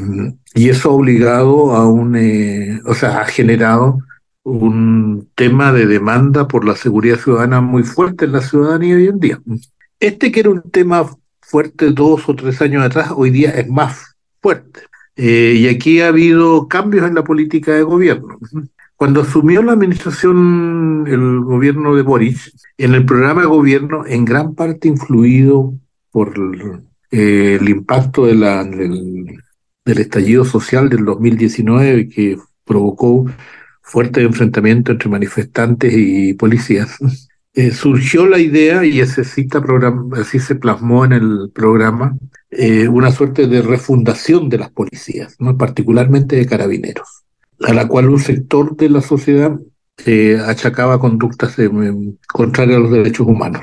eso 0.54 0.90
ha 0.90 0.92
obligado 0.94 1.72
a 1.76 1.88
un, 1.88 2.16
o 2.84 2.94
sea, 2.94 3.20
ha 3.20 3.24
generado 3.24 3.98
un 4.42 5.28
tema 5.34 5.72
de 5.72 5.86
demanda 5.86 6.48
por 6.48 6.64
la 6.64 6.76
seguridad 6.76 7.18
ciudadana 7.18 7.60
muy 7.60 7.82
fuerte 7.84 8.24
en 8.24 8.32
la 8.32 8.40
ciudadanía 8.40 8.96
hoy 8.96 9.08
en 9.08 9.20
día. 9.20 9.40
Este 10.00 10.32
que 10.32 10.40
era 10.40 10.50
un 10.50 10.62
tema 10.70 11.06
fuerte 11.40 11.90
dos 11.90 12.28
o 12.28 12.34
tres 12.34 12.60
años 12.62 12.84
atrás, 12.84 13.10
hoy 13.14 13.30
día 13.30 13.50
es 13.50 13.68
más 13.68 14.16
fuerte. 14.40 14.80
Eh, 15.16 15.54
y 15.56 15.68
aquí 15.68 16.00
ha 16.00 16.08
habido 16.08 16.68
cambios 16.68 17.06
en 17.06 17.14
la 17.14 17.24
política 17.24 17.72
de 17.72 17.82
gobierno. 17.82 18.38
Cuando 19.00 19.22
asumió 19.22 19.62
la 19.62 19.72
administración 19.72 21.06
el 21.08 21.40
gobierno 21.40 21.96
de 21.96 22.02
Boric, 22.02 22.52
en 22.76 22.92
el 22.92 23.06
programa 23.06 23.40
de 23.40 23.46
gobierno, 23.46 24.04
en 24.06 24.26
gran 24.26 24.54
parte 24.54 24.88
influido 24.88 25.72
por 26.10 26.34
el, 27.10 27.66
impacto 27.66 28.26
de 28.26 28.34
la, 28.34 28.62
del, 28.62 29.40
estallido 29.86 30.44
social 30.44 30.90
del 30.90 31.06
2019 31.06 32.10
que 32.10 32.36
provocó 32.66 33.24
fuerte 33.80 34.20
enfrentamiento 34.20 34.92
entre 34.92 35.08
manifestantes 35.08 35.94
y 35.96 36.34
policías, 36.34 36.98
eh, 37.54 37.70
surgió 37.70 38.26
la 38.26 38.38
idea, 38.38 38.84
y 38.84 39.00
ese 39.00 39.24
cita 39.24 39.62
así 40.20 40.38
se 40.38 40.56
plasmó 40.56 41.06
en 41.06 41.12
el 41.12 41.50
programa, 41.54 42.18
eh, 42.50 42.86
una 42.86 43.10
suerte 43.12 43.46
de 43.46 43.62
refundación 43.62 44.50
de 44.50 44.58
las 44.58 44.70
policías, 44.70 45.38
particularmente 45.56 46.36
de 46.36 46.44
carabineros, 46.44 47.24
a 47.60 47.74
la 47.74 47.86
cual 47.88 48.08
un 48.08 48.18
sector 48.18 48.76
de 48.76 48.88
la 48.88 49.00
sociedad 49.00 49.58
eh, 50.06 50.38
achacaba 50.44 50.98
conductas 50.98 51.56
contrarias 52.26 52.78
a 52.78 52.80
los 52.80 52.90
derechos 52.90 53.26
humanos. 53.26 53.62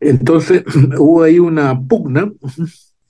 Entonces 0.00 0.64
hubo 0.98 1.22
ahí 1.22 1.38
una 1.38 1.78
pugna 1.80 2.32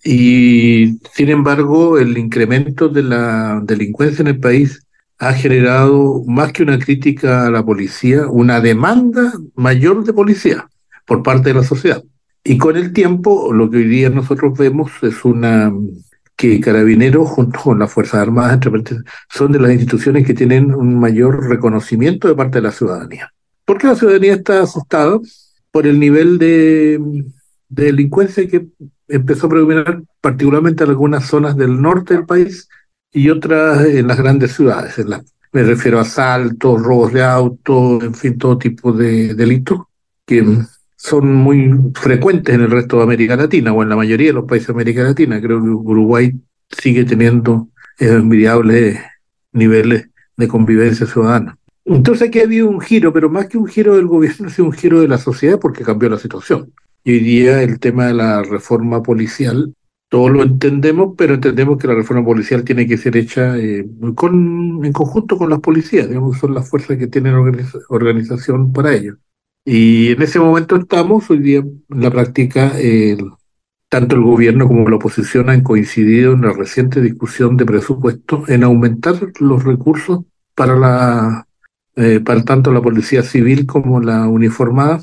y 0.04 0.98
sin 1.12 1.30
embargo 1.30 1.98
el 1.98 2.16
incremento 2.18 2.88
de 2.88 3.02
la 3.02 3.60
delincuencia 3.64 4.22
en 4.22 4.28
el 4.28 4.38
país 4.38 4.86
ha 5.18 5.32
generado 5.32 6.22
más 6.26 6.52
que 6.52 6.62
una 6.62 6.78
crítica 6.78 7.46
a 7.46 7.50
la 7.50 7.64
policía, 7.64 8.26
una 8.28 8.60
demanda 8.60 9.32
mayor 9.54 10.04
de 10.04 10.12
policía 10.12 10.68
por 11.06 11.22
parte 11.22 11.48
de 11.48 11.54
la 11.54 11.64
sociedad. 11.64 12.04
Y 12.44 12.58
con 12.58 12.76
el 12.76 12.92
tiempo, 12.92 13.52
lo 13.52 13.70
que 13.70 13.78
hoy 13.78 13.88
día 13.88 14.10
nosotros 14.10 14.56
vemos 14.56 14.92
es 15.02 15.24
una 15.24 15.72
que 16.36 16.60
Carabineros, 16.60 17.30
junto 17.30 17.60
con 17.60 17.78
las 17.78 17.90
Fuerzas 17.90 18.20
Armadas, 18.20 18.60
son 19.30 19.52
de 19.52 19.58
las 19.58 19.72
instituciones 19.72 20.26
que 20.26 20.34
tienen 20.34 20.74
un 20.74 20.98
mayor 20.98 21.48
reconocimiento 21.48 22.28
de 22.28 22.34
parte 22.34 22.58
de 22.58 22.62
la 22.62 22.72
ciudadanía. 22.72 23.32
Porque 23.64 23.86
la 23.86 23.96
ciudadanía 23.96 24.34
está 24.34 24.62
asustada 24.62 25.18
por 25.70 25.86
el 25.86 25.98
nivel 25.98 26.38
de, 26.38 27.00
de 27.68 27.84
delincuencia 27.84 28.46
que 28.48 28.66
empezó 29.08 29.46
a 29.46 29.50
predominar 29.50 30.02
particularmente 30.20 30.84
en 30.84 30.90
algunas 30.90 31.26
zonas 31.26 31.56
del 31.56 31.80
norte 31.80 32.14
del 32.14 32.26
país 32.26 32.68
y 33.12 33.30
otras 33.30 33.84
en 33.86 34.06
las 34.06 34.18
grandes 34.18 34.52
ciudades. 34.52 34.98
En 34.98 35.08
me 35.52 35.62
refiero 35.62 35.98
a 35.98 36.02
asaltos, 36.02 36.82
robos 36.82 37.12
de 37.12 37.24
autos, 37.24 38.04
en 38.04 38.14
fin, 38.14 38.36
todo 38.36 38.58
tipo 38.58 38.92
de 38.92 39.34
delitos 39.34 39.80
que 40.26 40.44
son 41.06 41.32
muy 41.32 41.72
frecuentes 41.94 42.54
en 42.54 42.62
el 42.62 42.70
resto 42.70 42.96
de 42.96 43.04
América 43.04 43.36
Latina 43.36 43.72
o 43.72 43.82
en 43.82 43.88
la 43.88 43.96
mayoría 43.96 44.28
de 44.28 44.32
los 44.32 44.44
países 44.44 44.66
de 44.68 44.72
América 44.72 45.04
Latina. 45.04 45.40
Creo 45.40 45.62
que 45.62 45.68
Uruguay 45.68 46.32
sigue 46.68 47.04
teniendo 47.04 47.68
envidiables 47.98 48.98
niveles 49.52 50.08
de 50.36 50.48
convivencia 50.48 51.06
ciudadana. 51.06 51.56
Entonces 51.84 52.28
aquí 52.28 52.40
ha 52.40 52.44
habido 52.44 52.68
un 52.68 52.80
giro, 52.80 53.12
pero 53.12 53.30
más 53.30 53.46
que 53.46 53.56
un 53.56 53.68
giro 53.68 53.94
del 53.94 54.06
gobierno, 54.06 54.50
sido 54.50 54.66
un 54.66 54.72
giro 54.72 55.00
de 55.00 55.06
la 55.06 55.18
sociedad 55.18 55.60
porque 55.60 55.84
cambió 55.84 56.08
la 56.08 56.18
situación. 56.18 56.72
Y 57.04 57.12
hoy 57.12 57.20
día 57.20 57.62
el 57.62 57.78
tema 57.78 58.06
de 58.06 58.14
la 58.14 58.42
reforma 58.42 59.00
policial 59.02 59.72
todos 60.08 60.30
lo 60.30 60.42
entendemos, 60.42 61.14
pero 61.16 61.34
entendemos 61.34 61.78
que 61.78 61.88
la 61.88 61.94
reforma 61.94 62.24
policial 62.24 62.64
tiene 62.64 62.86
que 62.86 62.96
ser 62.96 63.16
hecha 63.16 63.56
eh, 63.58 63.86
con, 64.14 64.84
en 64.84 64.92
conjunto 64.92 65.36
con 65.36 65.50
las 65.50 65.60
policías, 65.60 66.08
digamos, 66.08 66.38
son 66.38 66.54
las 66.54 66.68
fuerzas 66.68 66.96
que 66.96 67.08
tienen 67.08 67.34
organización 67.34 68.72
para 68.72 68.94
ello. 68.94 69.16
Y 69.68 70.12
en 70.12 70.22
ese 70.22 70.38
momento 70.38 70.76
estamos, 70.76 71.28
hoy 71.28 71.40
día 71.40 71.58
en 71.58 72.00
la 72.00 72.10
práctica, 72.10 72.72
tanto 73.88 74.14
el 74.14 74.22
gobierno 74.22 74.68
como 74.68 74.88
la 74.88 74.96
oposición 74.96 75.50
han 75.50 75.62
coincidido 75.62 76.34
en 76.34 76.42
la 76.42 76.52
reciente 76.52 77.00
discusión 77.00 77.56
de 77.56 77.66
presupuesto 77.66 78.44
en 78.46 78.62
aumentar 78.62 79.16
los 79.40 79.64
recursos 79.64 80.20
para 80.54 80.76
la 80.76 81.46
eh, 81.98 82.20
para 82.20 82.44
tanto 82.44 82.72
la 82.72 82.82
policía 82.82 83.22
civil 83.22 83.66
como 83.66 84.00
la 84.00 84.28
uniformada. 84.28 85.00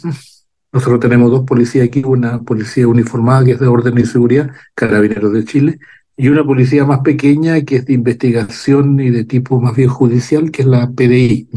Nosotros 0.72 1.00
tenemos 1.00 1.32
dos 1.32 1.43
policías 1.43 1.88
aquí, 1.88 2.03
una 2.05 2.41
policía 2.43 2.88
uniformada 2.88 3.43
que 3.43 3.51
es 3.51 3.60
de 3.60 3.67
orden 3.67 3.98
y 3.98 4.05
seguridad, 4.05 4.51
Carabineros 4.75 5.34
de 5.34 5.43
Chile, 5.43 5.79
y 6.15 6.29
una 6.29 6.43
policía 6.43 6.86
más 6.86 7.00
pequeña 7.00 7.60
que 7.63 7.77
es 7.77 7.86
de 7.86 7.93
investigación 7.93 9.00
y 9.00 9.10
de 9.10 9.25
tipo 9.25 9.60
más 9.60 9.75
bien 9.75 9.89
judicial, 9.89 10.51
que 10.51 10.62
es 10.62 10.67
la 10.67 10.91
PDI, 10.91 11.50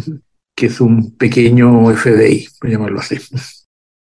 que 0.57 0.67
es 0.67 0.81
un 0.81 1.17
pequeño 1.17 1.89
FBI, 1.93 2.49
por 2.61 2.71
llamarlo 2.71 2.99
así. 2.99 3.19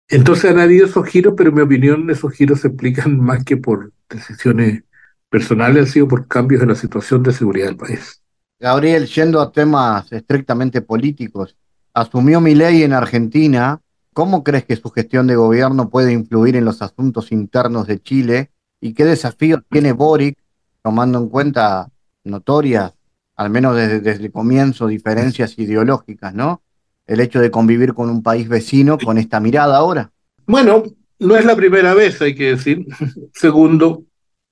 Entonces 0.08 0.52
han 0.52 0.60
habido 0.60 0.86
esos 0.86 1.06
giros, 1.08 1.34
pero 1.36 1.50
en 1.50 1.56
mi 1.56 1.62
opinión 1.62 2.10
esos 2.10 2.32
giros 2.32 2.62
se 2.62 2.70
explican 2.70 3.20
más 3.20 3.44
que 3.44 3.58
por 3.58 3.92
decisiones 4.10 4.84
personales, 5.28 5.88
han 5.88 5.92
sido 5.92 6.08
por 6.08 6.28
cambios 6.28 6.62
en 6.62 6.70
la 6.70 6.76
situación 6.76 7.24
de 7.24 7.34
seguridad 7.34 7.68
del 7.68 7.78
país. 7.78 8.22
Gabriel, 8.60 9.08
yendo 9.08 9.42
a 9.42 9.52
temas 9.52 10.10
estrictamente 10.14 10.82
políticos, 10.82 11.58
asumió 11.94 12.40
mi 12.40 12.56
ley 12.56 12.84
en 12.84 12.94
Argentina 12.94 13.82
¿Cómo 14.14 14.44
crees 14.44 14.66
que 14.66 14.76
su 14.76 14.92
gestión 14.92 15.26
de 15.26 15.36
gobierno 15.36 15.90
puede 15.90 16.14
influir 16.14 16.56
en 16.56 16.66
los 16.66 16.84
asuntos 16.84 17.32
internos 17.32 17.88
de 17.88 18.00
Chile? 18.00 18.52
¿Y 18.80 18.94
qué 18.94 19.06
desafíos 19.06 19.62
tiene 19.72 19.92
Boric, 19.92 20.38
tomando 20.84 21.18
en 21.18 21.30
cuenta 21.30 21.90
notorias, 22.24 22.94
al 23.36 23.50
menos 23.50 23.76
desde, 23.76 24.12
el 24.12 24.32
comienzo, 24.32 24.88
diferencias 24.88 25.58
ideológicas, 25.58 26.34
¿no? 26.34 26.62
El 27.06 27.20
hecho 27.20 27.40
de 27.40 27.52
convivir 27.52 27.94
con 27.94 28.10
un 28.10 28.24
país 28.24 28.48
vecino 28.48 28.98
con 28.98 29.18
esta 29.18 29.40
mirada 29.40 29.78
ahora. 29.78 30.12
Bueno, 30.46 30.84
no 31.20 31.36
es 31.36 31.46
la 31.46 31.56
primera 31.56 31.94
vez, 31.94 32.22
hay 32.22 32.36
que 32.36 32.56
decir. 32.56 32.86
Segundo, 33.34 34.04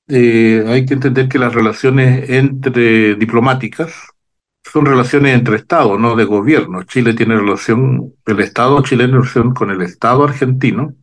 eh, 0.07 0.63
hay 0.67 0.85
que 0.85 0.95
entender 0.95 1.29
que 1.29 1.39
las 1.39 1.53
relaciones 1.53 2.29
entre 2.29 3.15
diplomáticas 3.15 3.93
son 4.63 4.85
relaciones 4.85 5.35
entre 5.35 5.57
Estados, 5.57 5.99
no 5.99 6.15
de 6.15 6.25
gobierno. 6.25 6.83
Chile 6.83 7.13
tiene 7.13 7.35
relación, 7.35 8.13
el 8.25 8.39
Estado 8.39 8.81
chileno 8.83 9.19
relación 9.19 9.53
con 9.53 9.71
el 9.71 9.81
Estado 9.81 10.23
argentino, 10.23 10.93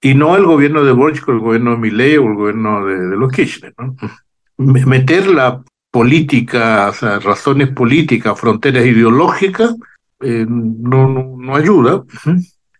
y 0.00 0.14
no 0.14 0.36
el 0.36 0.44
gobierno 0.44 0.84
de 0.84 0.92
Boric 0.92 1.24
con 1.24 1.36
el 1.36 1.40
gobierno 1.40 1.72
de 1.72 1.76
Milei 1.78 2.16
o 2.16 2.26
el 2.28 2.34
gobierno 2.34 2.86
de, 2.86 3.16
los 3.16 3.32
Kirchner. 3.32 3.74
Meter 4.58 5.26
la 5.28 5.62
política, 5.90 6.88
o 6.90 6.94
sea, 6.94 7.18
razones 7.18 7.68
políticas, 7.70 8.38
fronteras 8.38 8.84
ideológicas, 8.86 9.74
eh, 10.20 10.46
no, 10.48 11.36
no, 11.36 11.56
ayuda. 11.56 12.04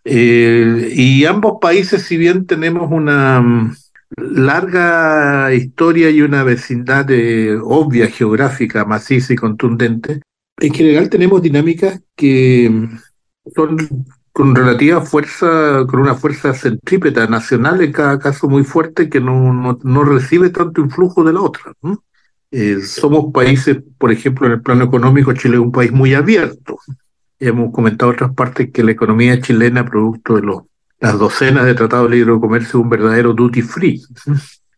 Eh, 0.05 0.93
y 0.95 1.25
ambos 1.25 1.59
países, 1.61 2.03
si 2.03 2.17
bien 2.17 2.47
tenemos 2.47 2.91
una 2.91 3.41
mm, 3.41 3.77
larga 4.17 5.53
historia 5.55 6.11
y 6.11 6.23
una 6.23 6.43
vecindad 6.43 7.07
obvia, 7.63 8.09
geográfica, 8.09 8.85
maciza 8.85 9.33
y 9.33 9.37
contundente, 9.37 10.21
en 10.61 10.75
general 10.75 11.09
tenemos 11.09 11.41
dinámicas 11.43 12.01
que 12.17 12.89
son 13.55 14.07
con 14.39 14.55
relativa 14.55 15.01
fuerza, 15.01 15.85
con 15.89 15.99
una 15.99 16.15
fuerza 16.15 16.55
centrípeta 16.55 17.27
nacional 17.27 17.83
en 17.83 17.91
cada 17.91 18.21
caso 18.21 18.49
muy 18.49 18.63
fuerte 18.63 19.09
que 19.09 19.21
no, 19.21 19.77
no, 19.83 20.05
recibe 20.05 20.51
tanto 20.51 20.81
influjo 20.81 21.25
de 21.25 21.33
la 21.33 21.41
otra. 21.41 21.73
Eh, 22.51 22.81
somos 22.81 23.33
países, 23.33 23.79
por 23.99 24.11
ejemplo, 24.11 24.47
en 24.47 24.55
el 24.55 24.63
plano 24.63 24.85
económico, 24.85 25.33
Chile 25.33 25.57
es 25.57 25.61
un 25.61 25.73
país 25.73 25.93
muy 25.93 26.15
abierto. 26.15 26.79
Hemos 27.39 27.73
comentado 27.73 28.13
otras 28.13 28.35
partes 28.35 28.71
que 28.73 28.83
la 28.83 28.93
economía 28.93 29.41
chilena, 29.41 29.85
producto 29.85 30.37
de 30.37 30.43
los 30.43 30.63
las 31.01 31.19
docenas 31.19 31.65
de 31.65 31.75
tratados 31.75 32.11
de 32.11 32.17
libre 32.17 32.41
comercio 32.41 32.81
un 32.81 32.89
verdadero 32.89 33.33
duty 33.33 33.63
free. 33.63 34.03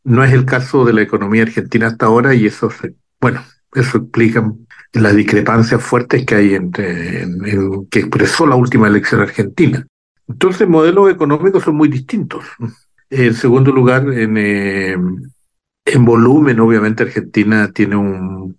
No 0.05 0.25
es 0.25 0.33
el 0.33 0.45
caso 0.45 0.85
de 0.85 0.93
la 0.93 1.03
economía 1.03 1.43
argentina 1.43 1.89
hasta 1.89 2.07
ahora 2.07 2.35
y 2.35 2.47
eso, 2.47 2.71
bueno, 3.21 3.43
eso 3.75 3.99
explica 3.99 4.53
las 4.93 5.15
discrepancias 5.15 5.83
fuertes 5.83 6.27
que 6.27 6.35
hay 6.35 6.55
entre 6.55 7.27
que 7.91 8.01
expresó 8.01 8.47
la 8.47 8.57
última 8.57 8.89
elección 8.89 9.21
argentina. 9.21 9.87
Entonces, 10.29 10.69
modelos 10.69 11.11
económicos 11.11 11.65
son 11.65 11.77
muy 11.77 11.89
distintos. 11.89 12.45
En 13.09 13.35
segundo 13.35 13.73
lugar, 13.73 14.09
en, 14.13 14.37
eh, 14.37 14.97
en 15.93 16.05
volumen, 16.05 16.61
obviamente 16.61 17.03
Argentina 17.03 17.71
tiene 17.73 17.97
un, 17.97 18.59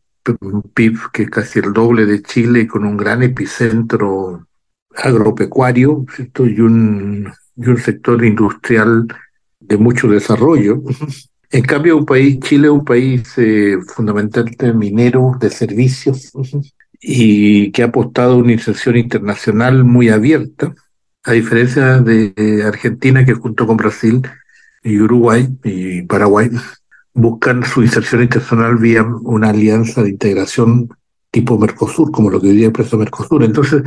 PIB 0.74 1.00
que 1.12 1.24
es 1.24 1.30
casi 1.30 1.60
el 1.60 1.74
doble 1.74 2.06
de 2.06 2.22
Chile, 2.22 2.68
con 2.68 2.86
un 2.86 2.96
gran 2.96 3.24
epicentro 3.24 4.46
agropecuario 4.96 6.06
y, 6.38 6.62
un, 6.62 7.32
sector 7.84 8.24
industrial 8.24 9.08
de 9.60 9.78
mucho 9.78 10.08
desarrollo. 10.08 10.84
En 11.50 11.64
cambio, 11.64 11.98
un 11.98 12.06
país, 12.06 12.40
Chile 12.40 12.68
es 12.68 12.74
un 12.74 12.86
país 12.86 13.34
eh, 13.38 13.78
fundamentalmente 13.88 14.74
minero 14.74 15.34
de 15.40 15.50
servicios 15.50 16.32
y 17.02 17.72
que 17.72 17.84
ha 17.84 17.88
apostado 17.88 18.34
a 18.34 18.38
una 18.38 18.54
inserción 18.54 18.96
internacional 18.96 19.84
muy 19.84 20.10
abierta, 20.10 20.74
a 21.24 21.32
diferencia 21.34 22.00
de 22.00 22.64
Argentina, 22.66 23.26
que 23.26 23.34
junto 23.34 23.66
con 23.68 23.78
Brasil 23.78 24.22
y 24.84 25.00
Uruguay 25.00 25.50
y 25.64 26.04
Paraguay 26.04 26.50
buscan 27.14 27.64
su 27.64 27.82
inserción 27.82 28.24
internacional 28.24 28.78
vía 28.78 29.04
una 29.04 29.50
alianza 29.50 30.04
de 30.04 30.10
integración 30.10 30.90
tipo 31.30 31.58
Mercosur, 31.58 32.12
como 32.12 32.30
lo 32.30 32.42
que 32.42 32.48
hoy 32.48 32.56
día 32.58 32.68
expresa 32.68 32.98
Mercosur. 32.98 33.44
Entonces, 33.44 33.84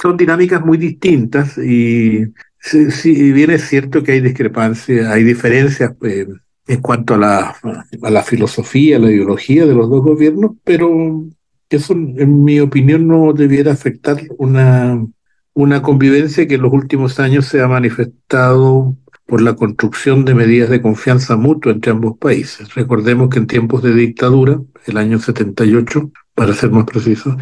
son 0.00 0.16
dinámicas 0.16 0.64
muy 0.64 0.76
distintas 0.76 1.56
y 1.58 2.24
si, 2.58 3.32
bien 3.32 3.50
es 3.50 3.68
cierto 3.68 4.02
que 4.02 4.12
hay 4.12 4.20
discrepancias, 4.20 5.08
hay 5.08 5.24
diferencias 5.24 5.92
eh, 6.02 6.26
en 6.66 6.80
cuanto 6.80 7.14
a 7.14 7.18
la, 7.18 7.56
a 8.02 8.10
la 8.10 8.22
filosofía, 8.22 8.96
a 8.96 9.00
la 9.00 9.10
ideología 9.10 9.66
de 9.66 9.74
los 9.74 9.88
dos 9.90 10.02
gobiernos, 10.02 10.52
pero 10.62 11.24
eso, 11.70 11.94
en 11.94 12.44
mi 12.44 12.60
opinión, 12.60 13.06
no 13.06 13.32
debiera 13.32 13.72
afectar 13.72 14.18
una, 14.38 15.04
una 15.54 15.82
convivencia 15.82 16.46
que 16.46 16.54
en 16.54 16.62
los 16.62 16.72
últimos 16.72 17.18
años 17.18 17.46
se 17.46 17.60
ha 17.60 17.68
manifestado 17.68 18.96
por 19.26 19.40
la 19.40 19.54
construcción 19.54 20.24
de 20.24 20.34
medidas 20.34 20.70
de 20.70 20.82
confianza 20.82 21.36
mutua 21.36 21.72
entre 21.72 21.92
ambos 21.92 22.18
países. 22.18 22.74
Recordemos 22.74 23.30
que 23.30 23.38
en 23.38 23.46
tiempos 23.46 23.82
de 23.82 23.94
dictadura, 23.94 24.60
el 24.86 24.96
año 24.96 25.18
78, 25.18 26.10
para 26.34 26.54
ser 26.54 26.70
más 26.70 26.84
precisos, 26.84 27.36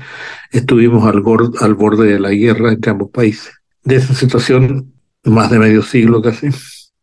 estuvimos 0.53 1.05
al, 1.07 1.23
al 1.61 1.75
borde 1.75 2.13
de 2.13 2.21
la 2.21 2.31
guerra 2.31 2.73
entre 2.73 2.91
ambos 2.91 3.11
países. 3.11 3.53
De 3.83 3.97
esa 3.97 4.15
situación, 4.15 4.93
más 5.25 5.51
de 5.51 5.59
medio 5.59 5.83
siglo 5.83 6.23
casi, 6.23 6.51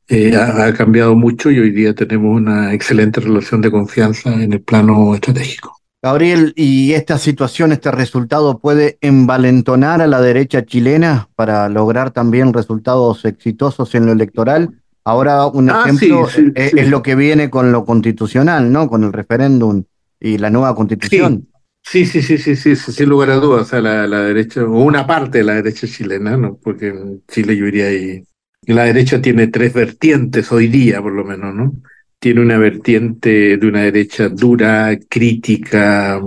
eh, 0.09 0.35
ha, 0.37 0.73
cambiado 0.73 1.15
mucho 1.15 1.51
y 1.51 1.59
hoy 1.59 1.71
día 1.71 1.93
tenemos 1.93 2.33
una 2.35 2.73
excelente 2.73 3.19
relación 3.19 3.59
de 3.59 3.71
confianza 3.71 4.33
en 4.33 4.53
el 4.53 4.61
plano 4.61 5.13
estratégico. 5.13 5.76
Gabriel, 6.01 6.53
¿y 6.55 6.93
esta 6.93 7.17
situación, 7.17 7.71
este 7.71 7.91
resultado 7.91 8.59
puede 8.59 8.97
envalentonar 9.01 10.01
a 10.01 10.07
la 10.07 10.21
derecha 10.21 10.63
chilena 10.63 11.29
para 11.35 11.69
lograr 11.69 12.11
también 12.11 12.53
resultados 12.53 13.25
exitosos 13.25 13.95
en 13.95 14.05
lo 14.05 14.11
electoral? 14.11 14.79
Ahora 15.03 15.47
un 15.47 15.69
ah, 15.69 15.83
ejemplo 15.85 16.27
es, 16.53 16.89
lo 16.89 17.01
que 17.01 17.15
viene 17.15 17.49
con 17.49 17.71
lo 17.71 17.83
constitucional, 17.83 18.71
¿no? 18.71 18.87
Con 18.87 19.05
el 19.05 19.13
referéndum 19.13 19.83
y 20.19 20.37
la 20.37 20.49
nueva 20.49 20.75
constitución. 20.75 21.47
Sí, 21.81 22.05
sí, 22.05 22.21
sí, 22.21 22.37
sí, 22.37 22.55
sí, 22.55 22.75
sin 22.75 23.09
lugar 23.09 23.31
a 23.31 23.35
dudas, 23.35 23.61
o 23.61 23.65
sea, 23.65 23.81
la, 23.81 24.05
la, 24.05 24.19
derecha, 24.19 24.65
o 24.65 24.83
una 24.83 25.07
parte 25.07 25.39
de 25.39 25.45
la 25.45 25.53
derecha 25.53 25.87
chilena, 25.87 26.35
¿no? 26.35 26.59
Porque 26.61 26.89
en 26.89 27.23
Chile 27.27 27.55
yo 27.55 27.65
diría 27.65 27.85
ahí, 27.87 28.23
la 28.63 28.83
derecha 28.83 29.21
tiene 29.21 29.47
tres 29.47 29.73
vertientes 29.73 30.51
hoy 30.51 30.67
día, 30.67 31.01
por 31.01 31.13
lo 31.13 31.23
menos, 31.23 31.55
¿no? 31.55 31.73
Tiene 32.19 32.41
una 32.41 32.57
vertiente 32.57 33.57
de 33.57 33.67
una 33.67 33.81
derecha 33.81 34.29
dura, 34.29 34.97
crítica, 35.09 36.21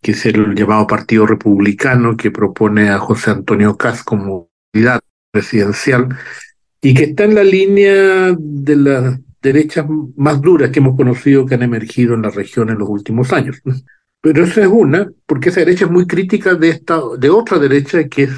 que 0.00 0.12
es 0.12 0.26
el 0.26 0.54
llamado 0.54 0.86
Partido 0.86 1.26
Republicano, 1.26 2.16
que 2.16 2.30
propone 2.30 2.90
a 2.90 2.98
José 2.98 3.30
Antonio 3.30 3.76
Caz 3.76 4.02
como 4.02 4.50
candidato 4.72 5.06
presidencial, 5.30 6.08
y 6.80 6.94
que 6.94 7.04
está 7.04 7.24
en 7.24 7.34
la 7.34 7.44
línea 7.44 8.36
de 8.38 8.76
las 8.76 9.20
derechas 9.40 9.86
más 10.16 10.40
duras 10.40 10.70
que 10.70 10.80
hemos 10.80 10.96
conocido 10.96 11.46
que 11.46 11.54
han 11.54 11.62
emergido 11.62 12.14
en 12.14 12.22
la 12.22 12.30
región 12.30 12.70
en 12.70 12.78
los 12.78 12.88
últimos 12.88 13.32
años. 13.32 13.60
Pero 14.20 14.44
esa 14.44 14.62
es 14.62 14.68
una, 14.68 15.10
porque 15.26 15.50
esa 15.50 15.60
derecha 15.60 15.84
es 15.84 15.90
muy 15.90 16.06
crítica 16.06 16.54
de, 16.54 16.70
esta, 16.70 17.00
de 17.18 17.30
otra 17.30 17.58
derecha 17.58 18.08
que 18.08 18.24
es 18.24 18.32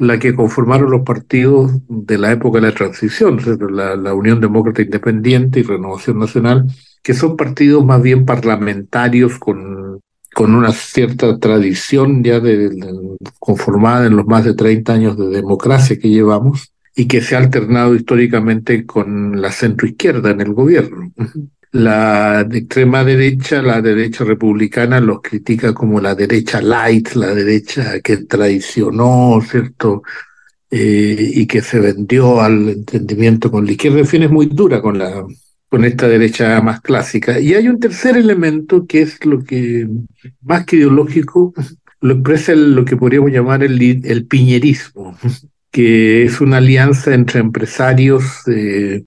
la 0.00 0.18
que 0.18 0.34
conformaron 0.34 0.90
los 0.90 1.02
partidos 1.02 1.72
de 1.88 2.18
la 2.18 2.32
época 2.32 2.58
de 2.58 2.68
la 2.68 2.74
transición, 2.74 3.38
la, 3.70 3.96
la, 3.96 4.14
Unión 4.14 4.40
Demócrata 4.40 4.82
Independiente 4.82 5.60
y 5.60 5.62
Renovación 5.62 6.18
Nacional, 6.18 6.66
que 7.02 7.14
son 7.14 7.36
partidos 7.36 7.84
más 7.84 8.02
bien 8.02 8.24
parlamentarios 8.24 9.38
con, 9.38 10.00
con 10.34 10.54
una 10.54 10.72
cierta 10.72 11.38
tradición 11.38 12.24
ya 12.24 12.40
conformada 13.38 14.06
en 14.06 14.16
los 14.16 14.26
más 14.26 14.44
de 14.44 14.54
30 14.54 14.92
años 14.92 15.18
de 15.18 15.28
democracia 15.28 15.98
que 15.98 16.08
llevamos 16.08 16.72
y 16.96 17.06
que 17.06 17.20
se 17.20 17.36
ha 17.36 17.38
alternado 17.38 17.94
históricamente 17.94 18.86
con 18.86 19.40
la 19.40 19.52
centroizquierda 19.52 20.30
en 20.30 20.40
el 20.40 20.54
gobierno. 20.54 21.12
La 21.72 22.40
extrema 22.52 23.04
derecha, 23.04 23.62
la 23.62 23.80
derecha 23.80 24.24
republicana, 24.24 25.00
los 25.00 25.20
critica 25.22 25.72
como 25.72 26.00
la 26.00 26.16
derecha 26.16 26.60
light, 26.60 27.12
la 27.14 27.32
derecha 27.32 28.00
que 28.00 28.18
traicionó, 28.18 29.40
¿cierto? 29.48 30.02
Eh, 30.68 31.30
y 31.34 31.46
que 31.46 31.62
se 31.62 31.78
vendió 31.78 32.40
al 32.40 32.68
entendimiento 32.68 33.50
con 33.50 33.66
la 33.66 33.72
izquierda. 33.72 34.00
En 34.00 34.06
fin, 34.06 34.22
es 34.24 34.30
muy 34.30 34.46
dura 34.46 34.80
con, 34.80 34.98
la, 34.98 35.24
con 35.68 35.84
esta 35.84 36.08
derecha 36.08 36.60
más 36.60 36.80
clásica. 36.80 37.38
Y 37.38 37.54
hay 37.54 37.68
un 37.68 37.78
tercer 37.78 38.16
elemento 38.16 38.86
que 38.86 39.02
es 39.02 39.24
lo 39.24 39.44
que, 39.44 39.88
más 40.42 40.66
que 40.66 40.76
ideológico, 40.76 41.54
lo 42.00 42.14
expresa 42.14 42.54
lo 42.54 42.84
que 42.84 42.96
podríamos 42.96 43.30
llamar 43.30 43.62
el, 43.62 43.80
el 44.04 44.26
piñerismo, 44.26 45.16
que 45.70 46.24
es 46.24 46.40
una 46.40 46.56
alianza 46.56 47.14
entre 47.14 47.40
empresarios 47.40 48.24
eh, 48.48 49.04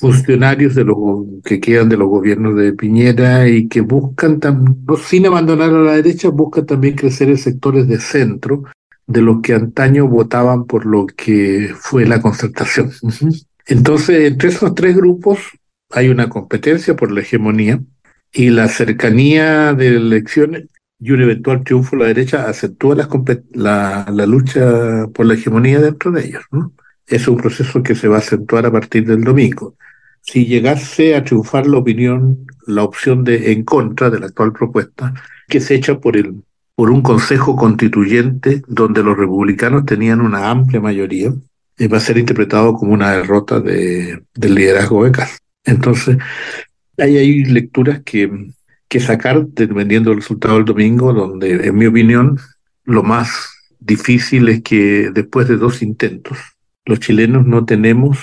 funcionarios 0.00 0.74
de 0.74 0.84
los 0.84 0.96
que 1.44 1.60
quedan 1.60 1.90
de 1.90 1.98
los 1.98 2.08
gobiernos 2.08 2.56
de 2.56 2.72
Piñera 2.72 3.46
y 3.46 3.68
que 3.68 3.82
buscan, 3.82 4.40
no, 4.86 4.96
sin 4.96 5.26
abandonar 5.26 5.68
a 5.68 5.82
la 5.82 5.92
derecha, 5.92 6.30
buscan 6.30 6.64
también 6.64 6.96
crecer 6.96 7.28
en 7.28 7.36
sectores 7.36 7.86
de 7.86 8.00
centro 8.00 8.64
de 9.06 9.20
los 9.20 9.42
que 9.42 9.52
antaño 9.52 10.08
votaban 10.08 10.64
por 10.64 10.86
lo 10.86 11.06
que 11.06 11.74
fue 11.78 12.06
la 12.06 12.22
concertación. 12.22 12.90
Entonces, 13.66 14.24
entre 14.24 14.48
esos 14.48 14.74
tres 14.74 14.96
grupos 14.96 15.38
hay 15.90 16.08
una 16.08 16.30
competencia 16.30 16.96
por 16.96 17.12
la 17.12 17.20
hegemonía 17.20 17.80
y 18.32 18.48
la 18.48 18.68
cercanía 18.68 19.74
de 19.74 19.88
elecciones 19.88 20.68
y 20.98 21.10
un 21.10 21.20
eventual 21.20 21.62
triunfo 21.62 21.96
de 21.96 22.02
la 22.02 22.08
derecha 22.08 22.48
acentúa 22.48 22.94
la, 22.94 24.06
la 24.10 24.26
lucha 24.26 25.08
por 25.12 25.26
la 25.26 25.34
hegemonía 25.34 25.80
dentro 25.80 26.10
de 26.10 26.26
ellos. 26.26 26.44
Es 27.06 27.28
un 27.28 27.36
proceso 27.36 27.82
que 27.82 27.94
se 27.94 28.08
va 28.08 28.16
a 28.16 28.20
acentuar 28.20 28.64
a 28.64 28.72
partir 28.72 29.06
del 29.06 29.24
domingo 29.24 29.76
si 30.20 30.46
llegase 30.46 31.14
a 31.14 31.24
triunfar 31.24 31.66
la 31.66 31.78
opinión, 31.78 32.46
la 32.66 32.84
opción 32.84 33.24
de 33.24 33.52
en 33.52 33.64
contra 33.64 34.10
de 34.10 34.20
la 34.20 34.26
actual 34.26 34.52
propuesta, 34.52 35.14
que 35.48 35.60
se 35.60 35.74
echa 35.74 35.98
por 35.98 36.16
el 36.16 36.42
por 36.74 36.90
un 36.90 37.02
consejo 37.02 37.56
constituyente 37.56 38.62
donde 38.66 39.02
los 39.02 39.14
republicanos 39.14 39.84
tenían 39.84 40.22
una 40.22 40.50
amplia 40.50 40.80
mayoría, 40.80 41.30
y 41.76 41.86
va 41.88 41.98
a 41.98 42.00
ser 42.00 42.16
interpretado 42.16 42.72
como 42.72 42.94
una 42.94 43.12
derrota 43.12 43.60
de, 43.60 44.22
del 44.34 44.54
liderazgo 44.54 45.04
de 45.04 45.12
Cas. 45.12 45.38
Entonces, 45.64 46.16
ahí 46.96 47.18
hay 47.18 47.44
lecturas 47.44 48.00
que, 48.02 48.30
que 48.88 49.00
sacar 49.00 49.46
dependiendo 49.46 50.08
del 50.08 50.20
resultado 50.20 50.54
del 50.54 50.64
domingo, 50.64 51.12
donde, 51.12 51.66
en 51.66 51.76
mi 51.76 51.84
opinión, 51.84 52.38
lo 52.84 53.02
más 53.02 53.50
difícil 53.78 54.48
es 54.48 54.62
que 54.62 55.10
después 55.12 55.48
de 55.48 55.56
dos 55.56 55.82
intentos, 55.82 56.38
los 56.84 57.00
chilenos 57.00 57.46
no 57.46 57.64
tenemos 57.64 58.18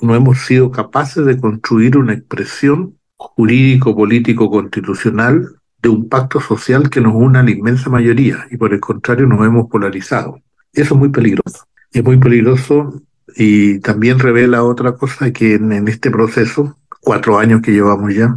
no 0.00 0.14
hemos 0.14 0.38
sido 0.40 0.70
capaces 0.70 1.26
de 1.26 1.38
construir 1.38 1.96
una 1.96 2.12
expresión 2.12 2.96
jurídico-político-constitucional 3.16 5.58
de 5.82 5.88
un 5.88 6.08
pacto 6.08 6.40
social 6.40 6.90
que 6.90 7.00
nos 7.00 7.14
una 7.14 7.40
a 7.40 7.42
la 7.42 7.50
inmensa 7.50 7.90
mayoría 7.90 8.46
y 8.50 8.56
por 8.56 8.72
el 8.72 8.80
contrario 8.80 9.26
nos 9.26 9.44
hemos 9.46 9.68
polarizado. 9.68 10.40
Eso 10.72 10.94
es 10.94 10.98
muy 10.98 11.08
peligroso. 11.08 11.64
Es 11.92 12.04
muy 12.04 12.18
peligroso 12.18 13.02
y 13.36 13.78
también 13.80 14.18
revela 14.18 14.64
otra 14.64 14.92
cosa 14.92 15.32
que 15.32 15.54
en, 15.54 15.88
este 15.88 16.10
proceso, 16.10 16.76
cuatro 17.00 17.38
años 17.38 17.62
que 17.62 17.72
llevamos 17.72 18.14
ya, 18.14 18.36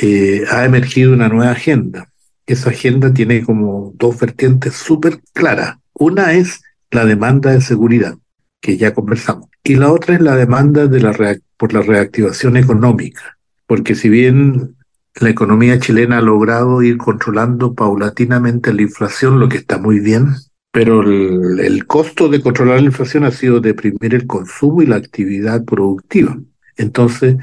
eh, 0.00 0.44
ha 0.50 0.64
emergido 0.64 1.12
una 1.12 1.28
nueva 1.28 1.52
agenda. 1.52 2.08
Esa 2.46 2.70
agenda 2.70 3.12
tiene 3.12 3.42
como 3.42 3.92
dos 3.96 4.18
vertientes 4.18 4.74
súper 4.74 5.20
claras. 5.32 5.76
Una 5.92 6.32
es 6.32 6.62
la 6.90 7.04
demanda 7.04 7.50
de 7.50 7.60
seguridad, 7.60 8.16
que 8.60 8.76
ya 8.76 8.94
conversamos. 8.94 9.48
Y 9.64 9.76
la 9.76 9.92
otra 9.92 10.14
es 10.14 10.20
la 10.20 10.36
demanda 10.36 10.86
de 10.86 11.00
la 11.00 11.36
por 11.56 11.72
la 11.72 11.82
reactivación 11.82 12.56
económica, 12.56 13.38
porque 13.66 13.94
si 13.94 14.08
bien 14.08 14.76
la 15.20 15.30
economía 15.30 15.78
chilena 15.80 16.18
ha 16.18 16.22
logrado 16.22 16.82
ir 16.82 16.96
controlando 16.96 17.74
paulatinamente 17.74 18.72
la 18.72 18.82
inflación, 18.82 19.40
lo 19.40 19.48
que 19.48 19.58
está 19.58 19.78
muy 19.78 19.98
bien, 19.98 20.28
pero 20.70 21.02
el, 21.02 21.86
costo 21.86 22.28
de 22.28 22.40
controlar 22.40 22.80
la 22.80 22.86
inflación 22.86 23.24
ha 23.24 23.32
sido 23.32 23.60
deprimir 23.60 24.14
el 24.14 24.26
consumo 24.26 24.82
y 24.82 24.86
la 24.86 24.96
actividad 24.96 25.64
productiva. 25.64 26.38
Entonces, 26.76 27.36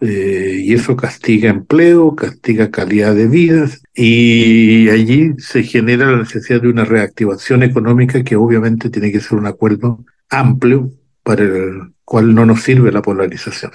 eh, 0.00 0.62
y 0.64 0.74
eso 0.74 0.96
castiga 0.96 1.50
empleo, 1.50 2.16
castiga 2.16 2.70
calidad 2.70 3.14
de 3.14 3.28
vida, 3.28 3.68
y 3.94 4.88
allí 4.88 5.34
se 5.38 5.62
genera 5.62 6.10
la 6.10 6.18
necesidad 6.18 6.62
de 6.62 6.68
una 6.68 6.84
reactivación 6.84 7.62
económica 7.62 8.24
que 8.24 8.34
obviamente 8.34 8.90
tiene 8.90 9.12
que 9.12 9.20
ser 9.20 9.38
un 9.38 9.46
acuerdo 9.46 10.04
amplio 10.30 10.90
para 11.22 11.42
el 11.42 11.92
cual 12.04 12.34
no 12.34 12.46
nos 12.46 12.62
sirve 12.62 12.90
la 12.92 13.02
polarización. 13.02 13.72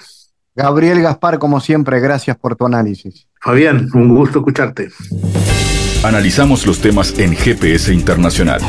Gabriel 0.55 1.01
Gaspar, 1.01 1.37
como 1.37 1.59
siempre, 1.59 1.99
gracias 1.99 2.37
por 2.37 2.55
tu 2.55 2.65
análisis. 2.65 3.27
Fabián, 3.41 3.89
un 3.93 4.15
gusto 4.15 4.39
escucharte. 4.39 4.89
Analizamos 6.03 6.65
los 6.65 6.79
temas 6.79 7.17
en 7.19 7.35
GPS 7.35 7.93
Internacional. 7.93 8.61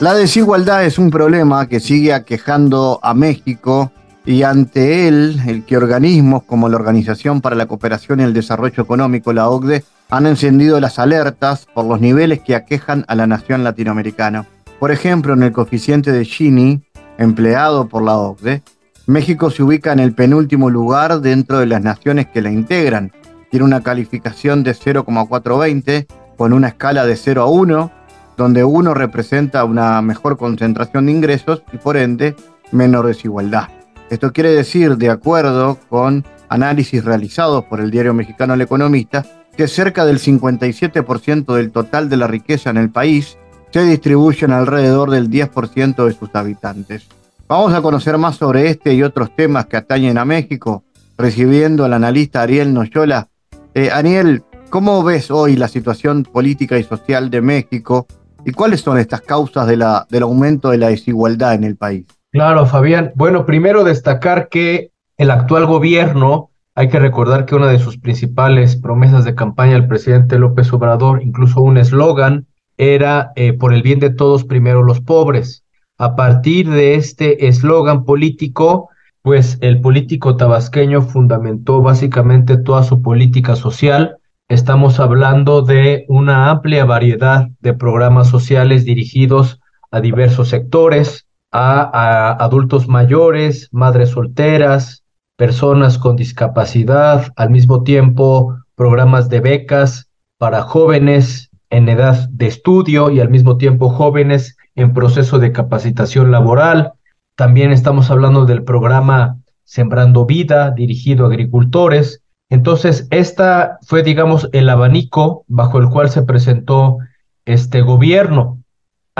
La 0.00 0.14
desigualdad 0.14 0.86
es 0.86 0.98
un 0.98 1.10
problema 1.10 1.68
que 1.68 1.78
sigue 1.78 2.14
aquejando 2.14 2.98
a 3.02 3.12
México 3.12 3.92
y 4.26 4.42
ante 4.42 5.08
él, 5.08 5.40
el 5.46 5.64
que 5.64 5.76
organismos 5.76 6.42
como 6.42 6.68
la 6.68 6.76
Organización 6.76 7.40
para 7.40 7.56
la 7.56 7.66
Cooperación 7.66 8.20
y 8.20 8.24
el 8.24 8.34
Desarrollo 8.34 8.82
Económico, 8.82 9.32
la 9.32 9.48
OCDE, 9.48 9.84
han 10.10 10.26
encendido 10.26 10.78
las 10.80 10.98
alertas 10.98 11.66
por 11.72 11.86
los 11.86 12.00
niveles 12.00 12.40
que 12.40 12.54
aquejan 12.54 13.04
a 13.08 13.14
la 13.14 13.26
nación 13.26 13.64
latinoamericana. 13.64 14.46
Por 14.78 14.90
ejemplo, 14.90 15.32
en 15.32 15.42
el 15.42 15.52
coeficiente 15.52 16.12
de 16.12 16.24
Gini, 16.24 16.82
empleado 17.18 17.88
por 17.88 18.02
la 18.02 18.16
OCDE, 18.16 18.62
México 19.06 19.50
se 19.50 19.62
ubica 19.62 19.92
en 19.92 19.98
el 20.00 20.12
penúltimo 20.12 20.70
lugar 20.70 21.20
dentro 21.20 21.58
de 21.58 21.66
las 21.66 21.82
naciones 21.82 22.26
que 22.26 22.42
la 22.42 22.50
integran. 22.50 23.12
Tiene 23.50 23.64
una 23.64 23.82
calificación 23.82 24.62
de 24.62 24.74
0,420 24.74 26.06
con 26.36 26.52
una 26.52 26.68
escala 26.68 27.04
de 27.06 27.16
0 27.16 27.42
a 27.42 27.46
1, 27.46 27.90
donde 28.36 28.64
1 28.64 28.94
representa 28.94 29.64
una 29.64 30.00
mejor 30.02 30.36
concentración 30.36 31.06
de 31.06 31.12
ingresos 31.12 31.62
y 31.72 31.78
por 31.78 31.96
ende 31.96 32.36
menor 32.70 33.06
desigualdad. 33.06 33.79
Esto 34.10 34.32
quiere 34.32 34.50
decir, 34.50 34.96
de 34.96 35.08
acuerdo 35.08 35.78
con 35.88 36.24
análisis 36.48 37.04
realizados 37.04 37.64
por 37.66 37.80
el 37.80 37.92
diario 37.92 38.12
mexicano 38.12 38.54
El 38.54 38.60
Economista, 38.60 39.24
que 39.56 39.68
cerca 39.68 40.04
del 40.04 40.18
57% 40.18 41.54
del 41.54 41.70
total 41.70 42.08
de 42.08 42.16
la 42.16 42.26
riqueza 42.26 42.70
en 42.70 42.76
el 42.76 42.90
país 42.90 43.38
se 43.70 43.84
distribuyen 43.84 44.50
alrededor 44.50 45.10
del 45.10 45.30
10% 45.30 46.04
de 46.04 46.12
sus 46.12 46.34
habitantes. 46.34 47.06
Vamos 47.46 47.72
a 47.72 47.82
conocer 47.82 48.18
más 48.18 48.34
sobre 48.34 48.68
este 48.68 48.94
y 48.94 49.04
otros 49.04 49.34
temas 49.36 49.66
que 49.66 49.76
atañen 49.76 50.18
a 50.18 50.24
México, 50.24 50.82
recibiendo 51.16 51.84
al 51.84 51.92
analista 51.92 52.42
Ariel 52.42 52.74
Noyola. 52.74 53.28
Eh, 53.74 53.90
Ariel, 53.92 54.42
¿cómo 54.70 55.04
ves 55.04 55.30
hoy 55.30 55.54
la 55.54 55.68
situación 55.68 56.24
política 56.24 56.78
y 56.78 56.82
social 56.82 57.30
de 57.30 57.42
México 57.42 58.08
y 58.44 58.50
cuáles 58.50 58.80
son 58.80 58.98
estas 58.98 59.20
causas 59.20 59.68
del 59.68 60.22
aumento 60.22 60.70
de 60.70 60.78
la 60.78 60.88
desigualdad 60.88 61.54
en 61.54 61.62
el 61.62 61.76
país? 61.76 62.06
Claro, 62.32 62.64
Fabián. 62.66 63.12
Bueno, 63.16 63.44
primero 63.44 63.82
destacar 63.82 64.48
que 64.48 64.92
el 65.16 65.32
actual 65.32 65.66
gobierno, 65.66 66.50
hay 66.76 66.88
que 66.88 67.00
recordar 67.00 67.44
que 67.44 67.56
una 67.56 67.66
de 67.66 67.80
sus 67.80 67.98
principales 67.98 68.76
promesas 68.76 69.24
de 69.24 69.34
campaña 69.34 69.72
del 69.72 69.88
presidente 69.88 70.38
López 70.38 70.72
Obrador, 70.72 71.22
incluso 71.22 71.60
un 71.60 71.76
eslogan, 71.76 72.46
era 72.78 73.32
eh, 73.34 73.52
por 73.52 73.74
el 73.74 73.82
bien 73.82 73.98
de 73.98 74.10
todos, 74.10 74.44
primero 74.44 74.84
los 74.84 75.00
pobres. 75.00 75.64
A 75.98 76.14
partir 76.14 76.70
de 76.70 76.94
este 76.94 77.48
eslogan 77.48 78.04
político, 78.04 78.90
pues 79.22 79.58
el 79.60 79.80
político 79.80 80.36
tabasqueño 80.36 81.02
fundamentó 81.02 81.82
básicamente 81.82 82.56
toda 82.56 82.84
su 82.84 83.02
política 83.02 83.56
social. 83.56 84.16
Estamos 84.48 85.00
hablando 85.00 85.62
de 85.62 86.06
una 86.08 86.48
amplia 86.48 86.84
variedad 86.84 87.48
de 87.60 87.74
programas 87.74 88.28
sociales 88.28 88.84
dirigidos 88.84 89.60
a 89.90 90.00
diversos 90.00 90.48
sectores, 90.48 91.26
a, 91.50 92.32
adultos 92.42 92.88
mayores, 92.88 93.68
madres 93.72 94.10
solteras, 94.10 95.04
personas 95.36 95.98
con 95.98 96.16
discapacidad, 96.16 97.32
al 97.36 97.50
mismo 97.50 97.82
tiempo 97.82 98.56
programas 98.74 99.28
de 99.28 99.40
becas 99.40 100.08
para 100.38 100.62
jóvenes 100.62 101.50
en 101.70 101.88
edad 101.88 102.28
de 102.30 102.46
estudio 102.46 103.10
y 103.10 103.20
al 103.20 103.30
mismo 103.30 103.56
tiempo 103.56 103.90
jóvenes 103.90 104.56
en 104.74 104.92
proceso 104.92 105.38
de 105.38 105.52
capacitación 105.52 106.30
laboral. 106.30 106.92
También 107.36 107.72
estamos 107.72 108.10
hablando 108.10 108.44
del 108.44 108.64
programa 108.64 109.38
Sembrando 109.64 110.26
Vida, 110.26 110.70
dirigido 110.70 111.24
a 111.24 111.28
agricultores. 111.28 112.22
Entonces, 112.48 113.06
esta 113.10 113.78
fue, 113.86 114.02
digamos, 114.02 114.48
el 114.52 114.68
abanico 114.68 115.44
bajo 115.46 115.78
el 115.78 115.88
cual 115.88 116.10
se 116.10 116.22
presentó 116.22 116.98
este 117.44 117.82
gobierno. 117.82 118.59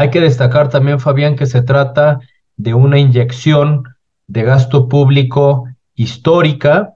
Hay 0.00 0.08
que 0.08 0.22
destacar 0.22 0.70
también, 0.70 0.98
Fabián, 0.98 1.36
que 1.36 1.44
se 1.44 1.60
trata 1.60 2.20
de 2.56 2.72
una 2.72 2.98
inyección 2.98 3.84
de 4.28 4.44
gasto 4.44 4.88
público 4.88 5.68
histórica, 5.94 6.94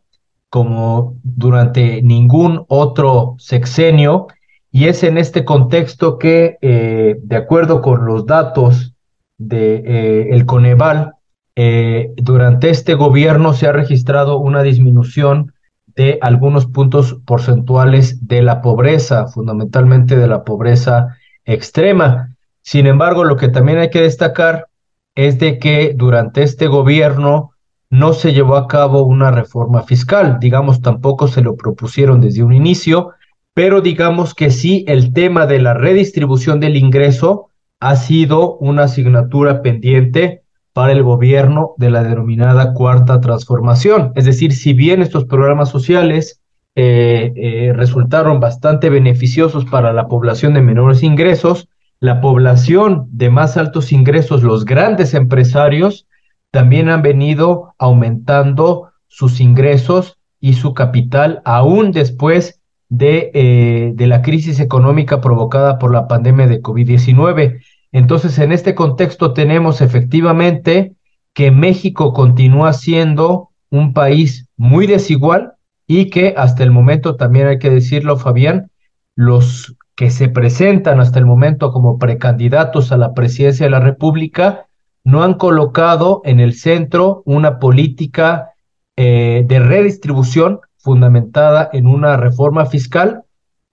como 0.49 1.15
durante 1.23 2.01
ningún 2.01 2.65
otro 2.67 3.35
sexenio, 3.39 4.29
y 4.73 4.87
es 4.87 5.03
en 5.03 5.19
este 5.19 5.45
contexto 5.45 6.19
que, 6.19 6.57
eh, 6.63 7.17
de 7.23 7.37
acuerdo 7.37 7.83
con 7.83 8.07
los 8.07 8.25
datos 8.25 8.95
de 9.37 9.83
eh, 9.85 10.29
el 10.31 10.47
Coneval, 10.47 11.13
eh, 11.57 12.11
durante 12.17 12.71
este 12.71 12.95
gobierno 12.95 13.53
se 13.53 13.67
ha 13.67 13.73
registrado 13.73 14.39
una 14.39 14.63
disminución 14.63 15.53
de 15.95 16.19
algunos 16.23 16.65
puntos 16.65 17.21
porcentuales 17.27 18.27
de 18.27 18.41
la 18.41 18.63
pobreza, 18.63 19.27
fundamentalmente 19.27 20.17
de 20.17 20.27
la 20.27 20.43
pobreza 20.43 21.19
extrema. 21.45 22.34
Sin 22.65 22.87
embargo, 22.87 23.25
lo 23.25 23.37
que 23.37 23.49
también 23.49 23.77
hay 23.77 23.91
que 23.91 24.01
destacar 24.01 24.69
es 25.15 25.39
de 25.39 25.59
que 25.59 25.93
durante 25.95 26.43
este 26.43 26.67
gobierno 26.67 27.51
no 27.91 28.15
se 28.15 28.33
llevó 28.33 28.57
a 28.57 28.67
cabo 28.67 29.03
una 29.03 29.31
reforma 29.31 29.83
fiscal, 29.83 30.39
digamos, 30.41 30.81
tampoco 30.81 31.29
se 31.29 31.43
lo 31.43 31.57
propusieron 31.57 32.23
desde 32.23 32.43
un 32.43 32.55
inicio, 32.55 33.11
pero 33.53 33.83
digamos 33.83 34.35
que 34.35 34.51
sí, 34.51 34.85
el 34.89 35.13
tema 35.13 35.47
de 35.47 35.61
la 35.61 35.75
redistribución 35.75 36.59
del 36.59 36.77
ingreso 36.77 37.51
ha 37.81 37.97
sido 37.97 38.57
una 38.57 38.85
asignatura 38.85 39.61
pendiente 39.61 40.43
para 40.73 40.93
el 40.93 41.03
gobierno 41.03 41.75
de 41.77 41.91
la 41.91 42.03
denominada 42.03 42.73
cuarta 42.73 43.21
transformación. 43.21 44.13
Es 44.17 44.25
decir, 44.25 44.55
si 44.55 44.73
bien 44.73 45.03
estos 45.03 45.27
programas 45.27 45.69
sociales 45.69 46.41
eh, 46.75 47.33
eh, 47.37 47.73
resultaron 47.75 48.41
bastante 48.41 48.89
beneficiosos 48.89 49.67
para 49.67 49.93
la 49.93 50.09
población 50.09 50.55
de 50.55 50.63
menores 50.63 51.03
ingresos, 51.03 51.69
la 52.05 52.21
población 52.21 53.09
de 53.13 53.31
más 53.31 53.57
altos 53.57 53.91
ingresos, 53.91 54.43
los 54.43 54.67
grandes 54.67 55.15
empresarios, 55.15 56.07
también 56.51 56.91
han 56.91 57.01
venido 57.01 57.75
aumentando 57.79 58.91
sus 59.07 59.41
ingresos 59.41 60.19
y 60.39 60.53
su 60.53 60.75
capital 60.75 61.41
aún 61.47 61.93
después 61.93 62.61
de, 62.91 63.31
eh, 63.33 63.93
de 63.95 64.07
la 64.07 64.21
crisis 64.21 64.61
económica 64.61 65.23
provocada 65.23 65.79
por 65.79 65.95
la 65.95 66.07
pandemia 66.07 66.47
de 66.47 66.61
COVID-19. 66.61 67.63
Entonces, 67.91 68.39
en 68.39 68.53
este 68.53 68.75
contexto 68.75 69.33
tenemos 69.33 69.81
efectivamente 69.81 70.93
que 71.33 71.51
México 71.51 72.13
continúa 72.13 72.75
siendo 72.75 73.49
un 73.71 73.95
país 73.95 74.47
muy 74.59 74.87
desigual 74.87 75.55
y 75.87 76.11
que 76.11 76.35
hasta 76.37 76.65
el 76.65 76.71
momento, 76.71 77.17
también 77.17 77.47
hay 77.47 77.59
que 77.59 77.71
decirlo, 77.71 78.19
Fabián, 78.19 78.71
los 79.17 79.75
que 79.97 80.11
se 80.11 80.29
presentan 80.29 81.01
hasta 81.01 81.19
el 81.19 81.27
momento 81.27 81.73
como 81.73 81.99
precandidatos 81.99 82.93
a 82.93 82.97
la 82.97 83.15
presidencia 83.15 83.67
de 83.67 83.71
la 83.71 83.81
República 83.81 84.67
no 85.05 85.23
han 85.23 85.35
colocado 85.35 86.23
en 86.25 86.41
el 86.41 86.55
centro 86.55 87.23
una 87.27 87.59
política 87.59 88.55
eh, 88.97 89.45
de 89.47 89.59
redistribución 89.59 90.61
fundamentada 90.79 91.69
en 91.73 91.87
una 91.87 92.17
reforma 92.17 92.67
fiscal, 92.67 93.23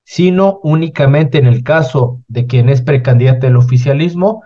sino 0.03 0.59
únicamente 0.63 1.37
en 1.37 1.45
el 1.45 1.63
caso 1.63 2.21
de 2.27 2.47
quien 2.47 2.69
es 2.69 2.81
precandidato 2.81 3.47
del 3.47 3.55
oficialismo, 3.55 4.43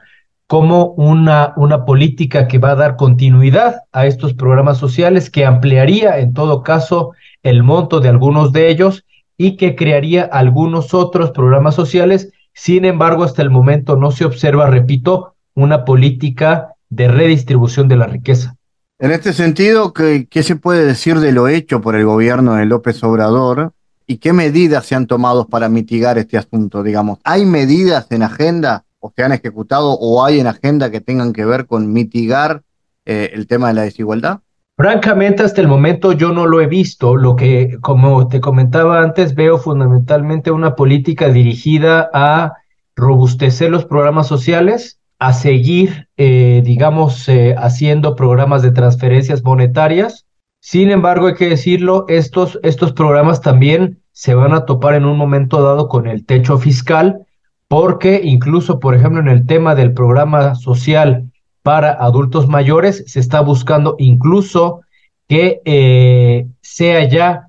como 0.47 0.91
una, 0.91 1.53
una 1.57 1.85
política 1.85 2.47
que 2.47 2.59
va 2.59 2.71
a 2.71 2.75
dar 2.75 2.97
continuidad 2.97 3.81
a 3.91 4.05
estos 4.05 4.35
programas 4.35 4.77
sociales, 4.77 5.31
que 5.31 5.45
ampliaría 5.45 6.19
en 6.19 6.33
todo 6.33 6.61
caso 6.61 7.13
el 7.41 7.63
monto 7.63 7.99
de 7.99 8.09
algunos 8.09 8.51
de 8.51 8.69
ellos 8.69 9.05
y 9.37 9.57
que 9.57 9.75
crearía 9.75 10.23
algunos 10.23 10.93
otros 10.93 11.31
programas 11.31 11.75
sociales. 11.75 12.31
Sin 12.53 12.85
embargo, 12.85 13.23
hasta 13.23 13.41
el 13.41 13.49
momento 13.49 13.97
no 13.97 14.11
se 14.11 14.25
observa, 14.25 14.69
repito, 14.69 15.35
una 15.53 15.85
política 15.85 16.75
de 16.89 17.07
redistribución 17.07 17.87
de 17.87 17.97
la 17.97 18.07
riqueza. 18.07 18.55
En 18.97 19.11
este 19.11 19.33
sentido, 19.33 19.91
¿qué, 19.93 20.27
se 20.41 20.55
puede 20.55 20.85
decir 20.85 21.19
de 21.19 21.33
lo 21.33 21.49
hecho 21.49 21.81
por 21.81 21.95
el 21.95 22.05
gobierno 22.05 22.55
de 22.55 22.65
López 22.65 23.03
Obrador 23.03 23.73
y 24.07 24.17
qué 24.17 24.31
medidas 24.31 24.85
se 24.85 24.95
han 24.95 25.05
tomado 25.05 25.47
para 25.47 25.67
mitigar 25.67 26.17
este 26.17 26.37
asunto? 26.37 26.81
Digamos, 26.81 27.19
¿hay 27.25 27.45
medidas 27.45 28.07
en 28.11 28.23
agenda 28.23 28.85
o 28.99 29.11
se 29.13 29.23
han 29.23 29.33
ejecutado 29.33 29.91
o 29.99 30.23
hay 30.23 30.39
en 30.39 30.47
agenda 30.47 30.91
que 30.91 31.01
tengan 31.01 31.33
que 31.33 31.43
ver 31.43 31.65
con 31.65 31.91
mitigar 31.91 32.63
eh, 33.05 33.31
el 33.33 33.47
tema 33.47 33.67
de 33.67 33.73
la 33.73 33.81
desigualdad? 33.81 34.39
Francamente, 34.77 35.41
hasta 35.43 35.61
el 35.61 35.69
momento 35.69 36.11
yo 36.11 36.33
no 36.33 36.45
lo 36.45 36.59
he 36.59 36.67
visto. 36.67 37.15
Lo 37.15 37.37
que, 37.37 37.77
como 37.81 38.27
te 38.27 38.41
comentaba 38.41 39.01
antes, 39.01 39.33
veo 39.33 39.57
fundamentalmente 39.57 40.51
una 40.51 40.75
política 40.75 41.29
dirigida 41.29 42.09
a 42.13 42.53
robustecer 42.93 43.71
los 43.71 43.85
programas 43.85 44.27
sociales, 44.27 44.99
a 45.17 45.31
seguir, 45.31 46.09
eh, 46.17 46.61
digamos, 46.65 47.29
eh, 47.29 47.55
haciendo 47.57 48.17
programas 48.17 48.63
de 48.63 48.71
transferencias 48.71 49.43
monetarias. 49.43 50.25
Sin 50.59 50.91
embargo, 50.91 51.27
hay 51.27 51.35
que 51.35 51.47
decirlo, 51.47 52.05
estos, 52.09 52.59
estos 52.61 52.91
programas 52.91 53.39
también 53.39 54.01
se 54.11 54.35
van 54.35 54.53
a 54.53 54.65
topar 54.65 54.95
en 54.95 55.05
un 55.05 55.17
momento 55.17 55.61
dado 55.61 55.87
con 55.87 56.05
el 56.05 56.25
techo 56.25 56.57
fiscal, 56.57 57.25
porque 57.69 58.19
incluso, 58.23 58.79
por 58.79 58.93
ejemplo, 58.93 59.21
en 59.21 59.29
el 59.29 59.45
tema 59.45 59.73
del 59.73 59.93
programa 59.93 60.55
social 60.55 61.31
para 61.65 61.91
adultos 61.91 62.47
mayores, 62.47 63.03
se 63.07 63.19
está 63.19 63.41
buscando 63.41 63.95
incluso 63.97 64.81
que 65.27 65.61
eh, 65.65 66.45
sea 66.61 67.09
ya 67.09 67.47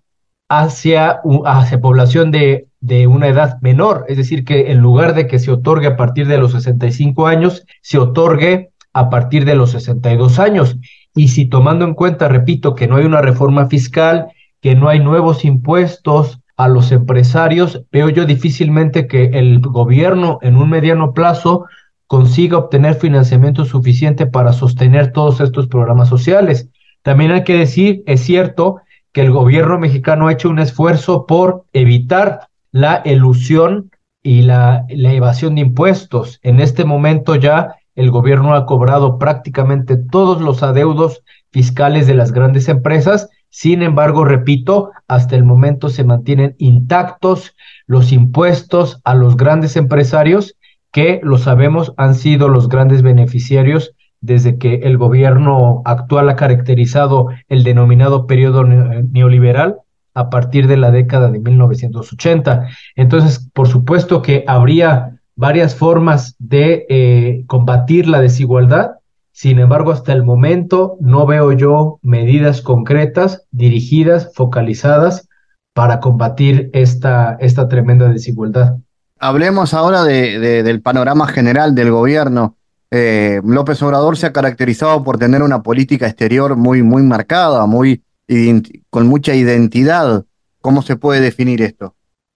hacia, 0.48 1.20
hacia 1.44 1.80
población 1.80 2.30
de 2.30 2.66
de 2.86 3.08
una 3.08 3.26
edad 3.26 3.58
menor, 3.62 4.04
es 4.08 4.16
decir, 4.16 4.44
que 4.44 4.70
en 4.70 4.78
lugar 4.78 5.14
de 5.14 5.26
que 5.26 5.40
se 5.40 5.50
otorgue 5.50 5.88
a 5.88 5.96
partir 5.96 6.28
de 6.28 6.38
los 6.38 6.52
65 6.52 7.26
años, 7.26 7.64
se 7.82 7.98
otorgue 7.98 8.70
a 8.92 9.10
partir 9.10 9.44
de 9.44 9.56
los 9.56 9.72
62 9.72 10.38
años. 10.38 10.76
Y 11.12 11.28
si 11.28 11.46
tomando 11.46 11.84
en 11.84 11.94
cuenta, 11.94 12.28
repito, 12.28 12.76
que 12.76 12.86
no 12.86 12.96
hay 12.96 13.04
una 13.04 13.22
reforma 13.22 13.66
fiscal, 13.66 14.28
que 14.60 14.76
no 14.76 14.88
hay 14.88 15.00
nuevos 15.00 15.44
impuestos 15.44 16.38
a 16.56 16.68
los 16.68 16.92
empresarios, 16.92 17.82
veo 17.90 18.08
yo 18.08 18.24
difícilmente 18.24 19.08
que 19.08 19.24
el 19.34 19.58
gobierno 19.58 20.38
en 20.42 20.56
un 20.56 20.70
mediano 20.70 21.12
plazo 21.12 21.66
consiga 22.06 22.58
obtener 22.58 22.94
financiamiento 22.94 23.64
suficiente 23.64 24.26
para 24.26 24.52
sostener 24.52 25.12
todos 25.12 25.40
estos 25.40 25.66
programas 25.66 26.08
sociales. 26.08 26.68
También 27.02 27.30
hay 27.32 27.44
que 27.44 27.58
decir, 27.58 28.02
es 28.06 28.20
cierto, 28.22 28.80
que 29.12 29.22
el 29.22 29.30
gobierno 29.30 29.78
mexicano 29.78 30.28
ha 30.28 30.32
hecho 30.32 30.50
un 30.50 30.58
esfuerzo 30.58 31.26
por 31.26 31.64
evitar 31.72 32.48
la 32.70 32.96
elusión 32.96 33.90
y 34.22 34.42
la, 34.42 34.84
la 34.88 35.12
evasión 35.12 35.54
de 35.54 35.62
impuestos. 35.62 36.38
En 36.42 36.60
este 36.60 36.84
momento 36.84 37.34
ya 37.36 37.76
el 37.94 38.10
gobierno 38.10 38.54
ha 38.54 38.66
cobrado 38.66 39.18
prácticamente 39.18 39.96
todos 39.96 40.42
los 40.42 40.62
adeudos 40.62 41.22
fiscales 41.50 42.06
de 42.06 42.14
las 42.14 42.32
grandes 42.32 42.68
empresas. 42.68 43.30
Sin 43.48 43.82
embargo, 43.82 44.24
repito, 44.24 44.90
hasta 45.08 45.36
el 45.36 45.44
momento 45.44 45.88
se 45.88 46.04
mantienen 46.04 46.54
intactos 46.58 47.56
los 47.86 48.12
impuestos 48.12 49.00
a 49.04 49.14
los 49.14 49.36
grandes 49.36 49.76
empresarios 49.76 50.55
que, 50.96 51.20
lo 51.22 51.36
sabemos, 51.36 51.92
han 51.98 52.14
sido 52.14 52.48
los 52.48 52.70
grandes 52.70 53.02
beneficiarios 53.02 53.92
desde 54.22 54.56
que 54.56 54.76
el 54.76 54.96
gobierno 54.96 55.82
actual 55.84 56.30
ha 56.30 56.36
caracterizado 56.36 57.28
el 57.48 57.64
denominado 57.64 58.26
periodo 58.26 58.64
neoliberal 58.64 59.76
a 60.14 60.30
partir 60.30 60.66
de 60.66 60.78
la 60.78 60.90
década 60.90 61.30
de 61.30 61.38
1980. 61.38 62.68
Entonces, 62.94 63.46
por 63.52 63.68
supuesto 63.68 64.22
que 64.22 64.44
habría 64.46 65.20
varias 65.34 65.74
formas 65.74 66.34
de 66.38 66.86
eh, 66.88 67.44
combatir 67.46 68.08
la 68.08 68.22
desigualdad. 68.22 68.92
Sin 69.32 69.58
embargo, 69.58 69.92
hasta 69.92 70.14
el 70.14 70.24
momento 70.24 70.96
no 70.98 71.26
veo 71.26 71.52
yo 71.52 71.98
medidas 72.00 72.62
concretas, 72.62 73.44
dirigidas, 73.50 74.32
focalizadas 74.34 75.28
para 75.74 76.00
combatir 76.00 76.70
esta, 76.72 77.36
esta 77.38 77.68
tremenda 77.68 78.08
desigualdad. 78.08 78.78
Hablemos 79.18 79.74
ahora 79.74 80.04
de, 80.04 80.62
del 80.62 80.82
panorama 80.82 81.26
general 81.26 81.74
del 81.74 81.90
gobierno. 81.90 82.56
Eh, 82.90 83.40
López 83.44 83.82
Obrador 83.82 84.16
se 84.16 84.26
ha 84.26 84.32
caracterizado 84.32 85.02
por 85.02 85.18
tener 85.18 85.42
una 85.42 85.62
política 85.62 86.06
exterior 86.06 86.56
muy, 86.56 86.82
muy 86.82 87.02
marcada, 87.02 87.66
muy 87.66 88.02
con 88.90 89.06
mucha 89.06 89.34
identidad. 89.34 90.24
¿Cómo 90.60 90.82
se 90.82 90.96
puede 90.96 91.20
definir 91.20 91.62
esto? 91.62 91.94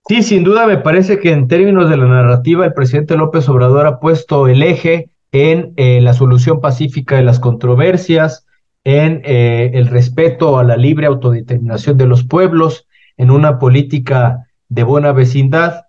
Sí, 0.08 0.22
sin 0.22 0.44
duda 0.44 0.66
me 0.66 0.78
parece 0.78 1.18
que 1.18 1.32
en 1.32 1.46
términos 1.46 1.90
de 1.90 1.96
la 1.96 2.06
narrativa 2.06 2.64
el 2.64 2.72
presidente 2.72 3.16
López 3.16 3.48
Obrador 3.48 3.86
ha 3.86 4.00
puesto 4.00 4.48
el 4.48 4.62
eje 4.62 5.10
en 5.32 5.72
eh, 5.76 6.00
la 6.00 6.14
solución 6.14 6.60
pacífica 6.60 7.16
de 7.16 7.22
las 7.22 7.38
controversias, 7.38 8.46
en 8.82 9.22
eh, 9.24 9.70
el 9.74 9.86
respeto 9.86 10.58
a 10.58 10.64
la 10.64 10.76
libre 10.76 11.06
autodeterminación 11.06 11.96
de 11.96 12.06
los 12.06 12.24
pueblos, 12.24 12.86
en 13.16 13.30
una 13.30 13.58
política 13.58 14.48
de 14.68 14.82
buena 14.82 15.12
vecindad. 15.12 15.82